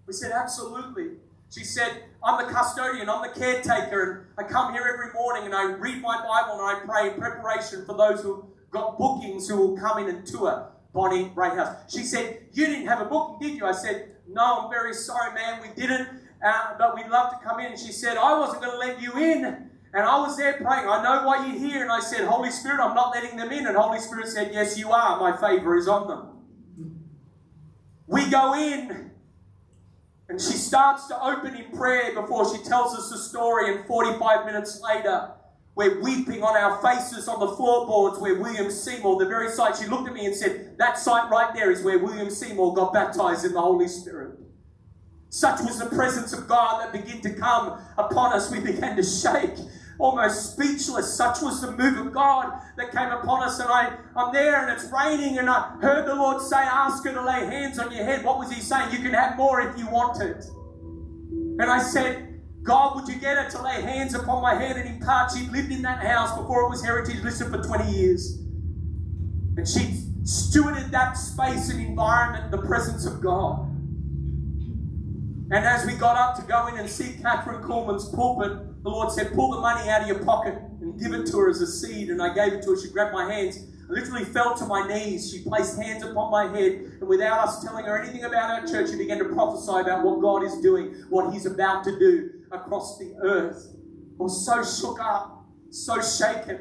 We 0.07 0.13
said, 0.13 0.31
"Absolutely." 0.31 1.17
She 1.49 1.63
said, 1.63 2.03
I'm 2.25 2.43
the 2.43 2.51
custodian, 2.51 3.07
I'm 3.07 3.21
the 3.21 3.39
caretaker, 3.39 4.31
and 4.35 4.45
I 4.45 4.49
come 4.49 4.73
here 4.73 4.81
every 4.81 5.13
morning 5.13 5.45
and 5.45 5.53
I 5.53 5.73
read 5.73 6.01
my 6.01 6.17
Bible 6.17 6.59
and 6.59 6.75
I 6.75 6.81
pray 6.83 7.11
in 7.13 7.19
preparation 7.19 7.85
for 7.85 7.95
those 7.95 8.23
who 8.23 8.35
have 8.37 8.71
got 8.71 8.97
bookings 8.97 9.47
who 9.47 9.57
will 9.57 9.77
come 9.77 9.99
in 9.99 10.09
and 10.09 10.25
tour 10.25 10.71
Bonnie 10.91 11.25
Brae 11.25 11.55
House. 11.55 11.75
She 11.87 12.01
said, 12.01 12.47
You 12.51 12.65
didn't 12.65 12.87
have 12.87 12.99
a 12.99 13.05
booking, 13.05 13.47
did 13.47 13.57
you? 13.57 13.65
I 13.67 13.73
said, 13.73 14.15
No, 14.27 14.63
I'm 14.63 14.71
very 14.71 14.95
sorry, 14.95 15.35
man, 15.35 15.61
we 15.61 15.67
didn't, 15.79 16.07
uh, 16.43 16.73
but 16.79 16.95
we'd 16.95 17.09
love 17.09 17.31
to 17.31 17.47
come 17.47 17.59
in. 17.59 17.67
And 17.73 17.79
she 17.79 17.91
said, 17.91 18.17
I 18.17 18.39
wasn't 18.39 18.63
going 18.63 18.73
to 18.73 18.79
let 18.79 18.99
you 18.99 19.13
in. 19.19 19.45
And 19.93 20.03
I 20.03 20.19
was 20.19 20.35
there 20.35 20.53
praying, 20.53 20.89
I 20.89 21.03
know 21.03 21.27
why 21.27 21.45
you're 21.45 21.59
here. 21.59 21.83
And 21.83 21.91
I 21.91 21.99
said, 21.99 22.27
Holy 22.27 22.49
Spirit, 22.49 22.79
I'm 22.81 22.95
not 22.95 23.13
letting 23.13 23.37
them 23.37 23.51
in. 23.51 23.67
And 23.67 23.77
Holy 23.77 23.99
Spirit 23.99 24.29
said, 24.29 24.51
Yes, 24.51 24.79
you 24.79 24.91
are. 24.91 25.19
My 25.19 25.37
favor 25.37 25.77
is 25.77 25.87
on 25.87 26.07
them. 26.07 26.29
We 28.07 28.27
go 28.31 28.55
in 28.55 29.11
and 30.27 30.41
she 30.41 30.53
starts 30.53 31.07
to 31.07 31.23
open 31.23 31.55
in 31.55 31.71
prayer 31.77 32.13
before 32.13 32.51
she 32.55 32.63
tells 32.63 32.97
us 32.97 33.09
the 33.09 33.17
story, 33.17 33.75
and 33.75 33.85
45 33.85 34.45
minutes 34.45 34.81
later, 34.81 35.31
we're 35.75 36.01
weeping 36.01 36.41
on 36.41 36.55
our 36.55 36.81
faces 36.81 37.27
on 37.27 37.39
the 37.39 37.55
floorboards 37.55 38.19
where 38.19 38.39
William 38.39 38.71
Seymour, 38.71 39.19
the 39.19 39.25
very 39.25 39.49
site, 39.49 39.75
she 39.75 39.87
looked 39.87 40.07
at 40.07 40.13
me 40.13 40.25
and 40.25 40.35
said, 40.35 40.77
That 40.77 40.97
site 40.97 41.29
right 41.29 41.53
there 41.53 41.69
is 41.69 41.83
where 41.83 41.99
William 41.99 42.29
Seymour 42.29 42.73
got 42.73 42.93
baptized 42.93 43.45
in 43.45 43.53
the 43.53 43.61
Holy 43.61 43.87
Spirit. 43.87 44.39
Such 45.29 45.59
was 45.61 45.77
the 45.77 45.87
presence 45.87 46.31
of 46.31 46.47
God 46.47 46.81
that 46.81 46.93
began 46.93 47.21
to 47.21 47.33
come 47.33 47.77
upon 47.97 48.31
us. 48.31 48.49
We 48.49 48.61
began 48.61 48.95
to 48.95 49.03
shake 49.03 49.57
almost 49.99 50.53
speechless. 50.53 51.15
Such 51.15 51.41
was 51.41 51.61
the 51.61 51.71
move 51.71 52.05
of 52.05 52.13
God 52.13 52.53
that 52.77 52.91
came 52.91 53.09
upon 53.09 53.43
us. 53.43 53.59
And 53.59 53.69
I, 53.69 53.97
I'm 54.15 54.33
there 54.33 54.61
and 54.61 54.71
it's 54.71 54.91
raining, 54.91 55.37
and 55.37 55.49
I 55.49 55.77
heard 55.81 56.05
the 56.05 56.15
Lord 56.15 56.41
say, 56.41 56.57
Ask 56.57 57.03
her 57.05 57.13
to 57.13 57.21
lay 57.21 57.45
hands 57.45 57.79
on 57.79 57.91
your 57.91 58.03
head. 58.03 58.23
What 58.23 58.37
was 58.37 58.51
He 58.51 58.61
saying? 58.61 58.91
You 58.91 58.99
can 58.99 59.13
have 59.13 59.37
more 59.37 59.61
if 59.61 59.77
you 59.77 59.87
want 59.87 60.21
it. 60.21 60.45
And 61.57 61.63
I 61.63 61.81
said, 61.81 62.41
God, 62.63 62.95
would 62.95 63.07
you 63.07 63.19
get 63.19 63.37
her 63.37 63.49
to 63.51 63.61
lay 63.61 63.81
hands 63.81 64.15
upon 64.15 64.41
my 64.41 64.55
head 64.55 64.75
and 64.75 64.89
impart? 64.89 65.31
She'd 65.31 65.51
lived 65.51 65.71
in 65.71 65.83
that 65.83 66.03
house 66.03 66.35
before 66.37 66.63
it 66.63 66.69
was 66.69 66.83
heritage 66.83 67.21
listed 67.23 67.51
for 67.51 67.61
20 67.61 67.91
years. 67.91 68.39
And 69.57 69.67
she 69.67 70.01
stewarded 70.23 70.89
that 70.89 71.13
space 71.13 71.69
and 71.69 71.79
environment, 71.79 72.51
the 72.51 72.57
presence 72.57 73.05
of 73.05 73.21
God. 73.21 73.67
And 75.51 75.63
as 75.63 75.85
we 75.85 75.93
got 75.93 76.17
up 76.17 76.35
to 76.37 76.41
go 76.41 76.67
in 76.67 76.77
and 76.77 76.89
see 76.89 77.13
Kathryn 77.21 77.61
Kuhlman's 77.61 78.09
pulpit, 78.09 78.57
the 78.85 78.91
Lord 78.91 79.11
said, 79.11 79.33
Pull 79.33 79.49
the 79.49 79.59
money 79.59 79.89
out 79.89 80.03
of 80.03 80.07
your 80.07 80.23
pocket 80.23 80.53
and 80.79 80.99
give 80.99 81.11
it 81.11 81.25
to 81.31 81.39
her 81.39 81.49
as 81.49 81.59
a 81.59 81.65
seed. 81.65 82.11
And 82.11 82.21
I 82.21 82.35
gave 82.35 82.53
it 82.53 82.61
to 82.63 82.69
her. 82.69 82.79
She 82.79 82.89
grabbed 82.89 83.13
my 83.13 83.33
hands. 83.33 83.57
I 83.89 83.93
literally 83.93 84.23
fell 84.25 84.55
to 84.57 84.65
my 84.67 84.87
knees. 84.87 85.31
She 85.31 85.41
placed 85.41 85.81
hands 85.81 86.03
upon 86.03 86.31
my 86.31 86.55
head. 86.55 86.73
And 87.01 87.07
without 87.07 87.47
us 87.47 87.63
telling 87.63 87.85
her 87.85 87.99
anything 87.99 88.23
about 88.25 88.51
our 88.51 88.67
church, 88.67 88.91
she 88.91 88.95
began 88.95 89.17
to 89.17 89.25
prophesy 89.25 89.81
about 89.81 90.03
what 90.03 90.21
God 90.21 90.43
is 90.43 90.61
doing, 90.61 90.93
what 91.09 91.33
He's 91.33 91.47
about 91.47 91.83
to 91.85 91.97
do 91.97 92.29
across 92.51 92.99
the 92.99 93.15
earth. 93.23 93.73
I 94.19 94.23
was 94.23 94.45
so 94.45 94.63
shook 94.63 95.01
up, 95.01 95.43
so 95.71 95.99
shaken. 95.99 96.59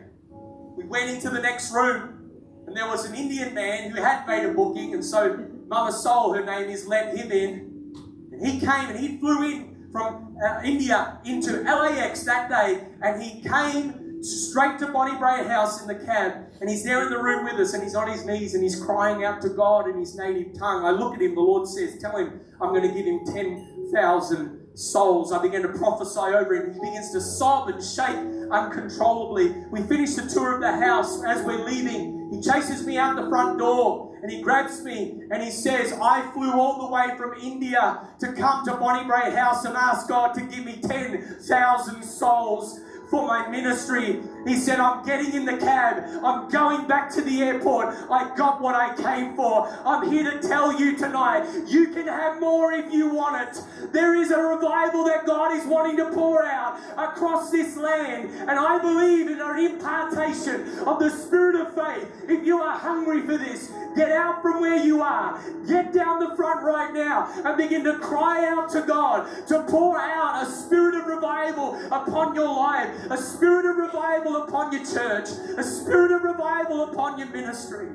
We 0.77 0.85
went 0.85 1.11
into 1.11 1.29
the 1.29 1.43
next 1.43 1.72
room, 1.72 2.31
and 2.66 2.75
there 2.75 2.89
was 2.89 3.05
an 3.05 3.14
Indian 3.14 3.53
man 3.53 3.91
who 3.91 4.01
had 4.03 4.27
made 4.27 4.47
a 4.47 4.55
booking. 4.55 4.95
And 4.95 5.05
so 5.05 5.47
Mama 5.68 5.93
Soul, 5.93 6.33
her 6.33 6.45
name 6.45 6.70
is, 6.70 6.87
let 6.87 7.14
him 7.14 7.31
in. 7.31 7.93
And 8.33 8.47
he 8.47 8.61
came 8.61 8.89
and 8.89 8.99
he 8.99 9.18
flew 9.18 9.43
in 9.43 9.74
from 9.95 10.36
uh, 10.45 10.61
India 10.64 11.20
into 11.24 11.53
LAX 11.62 12.24
that 12.24 12.51
day, 12.51 12.84
and 13.01 13.22
he 13.22 13.40
came 13.40 14.24
straight 14.24 14.76
to 14.80 14.88
Bonnie 14.88 15.16
Brae 15.16 15.47
House 15.47 15.80
in 15.82 15.86
the 15.86 16.05
cab, 16.05 16.32
and 16.61 16.68
he's 16.68 16.82
there 16.82 17.05
in 17.05 17.11
the 17.11 17.22
room 17.22 17.45
with 17.45 17.55
us, 17.55 17.74
and 17.74 17.82
he's 17.82 17.95
on 17.95 18.11
his 18.11 18.26
knees, 18.26 18.55
and 18.55 18.64
he's 18.64 18.74
crying 18.74 19.22
out 19.22 19.40
to 19.42 19.51
God 19.51 19.88
in 19.88 19.97
his 19.97 20.16
native 20.16 20.59
tongue. 20.59 20.84
I 20.84 20.90
look 20.90 21.14
at 21.14 21.22
him, 21.22 21.36
the 21.36 21.40
Lord 21.40 21.68
says, 21.68 21.97
Tell 22.01 22.16
him 22.16 22.40
I'm 22.61 22.70
going 22.70 22.82
to 22.82 22.88
give 22.88 23.07
him 23.07 23.20
10,000 23.24 24.76
souls. 24.76 25.30
I 25.30 25.40
begin 25.40 25.62
to 25.62 25.68
prophesy 25.68 26.18
over 26.18 26.55
him. 26.55 26.74
He 26.74 26.80
begins 26.80 27.12
to 27.12 27.20
sob 27.20 27.68
and 27.68 27.80
shake 27.80 28.51
uncontrollably. 28.51 29.55
We 29.70 29.82
finish 29.82 30.14
the 30.14 30.26
tour 30.26 30.57
of 30.57 30.61
the 30.61 30.72
house. 30.72 31.22
As 31.22 31.45
we're 31.45 31.64
leaving, 31.64 32.30
he 32.32 32.40
chases 32.40 32.84
me 32.84 32.99
out 32.99 33.14
the 33.14 33.28
front 33.28 33.61
door 33.61 34.14
and 34.25 34.33
he 34.33 34.41
grabs 34.41 34.83
me 34.83 35.20
and 35.31 35.43
he 35.43 35.51
says, 35.51 35.93
I 35.93 36.22
flew 36.33 36.53
all 36.53 36.87
the 36.87 36.91
way 36.91 37.14
from 37.18 37.35
India 37.35 38.09
to 38.20 38.33
come 38.33 38.64
to 38.64 38.72
Bonnie 38.75 39.07
Brae 39.07 39.31
House 39.33 39.66
and 39.66 39.77
ask 39.77 40.09
God 40.09 40.33
to 40.33 40.41
give 40.41 40.64
me 40.64 40.79
10,000 40.81 42.03
souls 42.03 42.81
for 43.15 43.29
my 43.29 43.47
ministry. 43.47 44.21
He 44.45 44.57
said, 44.57 44.81
I'm 44.81 45.07
getting 45.07 45.35
in 45.35 45.45
the 45.45 45.57
cab. 45.57 46.03
I'm 46.25 46.51
going 46.51 46.89
back 46.89 47.15
to 47.15 47.23
the 47.23 47.43
airport. 47.43 47.95
I 48.11 48.35
got 48.37 48.61
what 48.61 48.75
I 48.75 48.93
came 48.97 49.37
for. 49.37 49.69
I'm 49.85 50.11
here 50.11 50.29
to 50.33 50.41
tell 50.41 50.77
you 50.77 50.97
tonight 50.97 51.49
you 51.69 51.87
can 51.95 52.09
have 52.09 52.41
more 52.41 52.73
if 52.73 52.93
you 52.93 53.09
want 53.09 53.57
it. 53.57 53.93
There 53.93 54.17
is 54.17 54.33
a 54.33 54.43
revival 54.43 55.05
that 55.05 55.27
God 55.27 55.57
is 55.57 55.65
wanting 55.65 55.97
to 55.99 56.11
pour 56.11 56.45
out 56.45 56.81
across 56.99 57.53
this 57.53 57.77
land. 57.77 58.31
And 58.49 58.59
I 58.59 58.81
believe 58.81 59.29
in 59.29 59.41
an 59.41 59.59
impartation 59.61 60.81
of 60.81 60.99
the 60.99 61.11
spirit 61.11 61.55
of 61.55 61.73
faith. 61.73 62.11
If 62.29 62.45
you 62.45 62.59
are 62.59 62.77
hungry 62.77 63.23
for 63.23 63.39
this, 63.39 63.71
get 63.95 64.11
out 64.11 64.43
from 64.43 64.61
where 64.61 64.85
you 64.85 65.03
are. 65.03 65.41
Get 65.69 65.93
down 65.93 66.19
the 66.19 66.35
front 66.35 66.65
right 66.65 66.93
now 66.93 67.31
and 67.45 67.57
begin 67.57 67.85
to 67.85 67.97
cry 68.01 68.49
out 68.49 68.71
to 68.71 68.83
God 68.83 69.29
to 69.47 69.62
pour 69.69 70.01
out 70.01 70.43
a 70.43 70.51
spirit 70.51 70.97
of 70.97 71.07
revival 71.07 71.81
upon 71.93 72.35
your 72.35 72.49
life, 72.49 72.91
a 73.11 73.17
spirit 73.17 73.67
of 73.71 73.77
revival 73.77 74.45
upon 74.45 74.73
your 74.73 74.85
church, 74.85 75.29
a 75.57 75.63
spirit 75.63 76.13
of 76.13 76.23
revival 76.23 76.85
upon 76.85 77.19
your 77.19 77.29
ministry. 77.29 77.89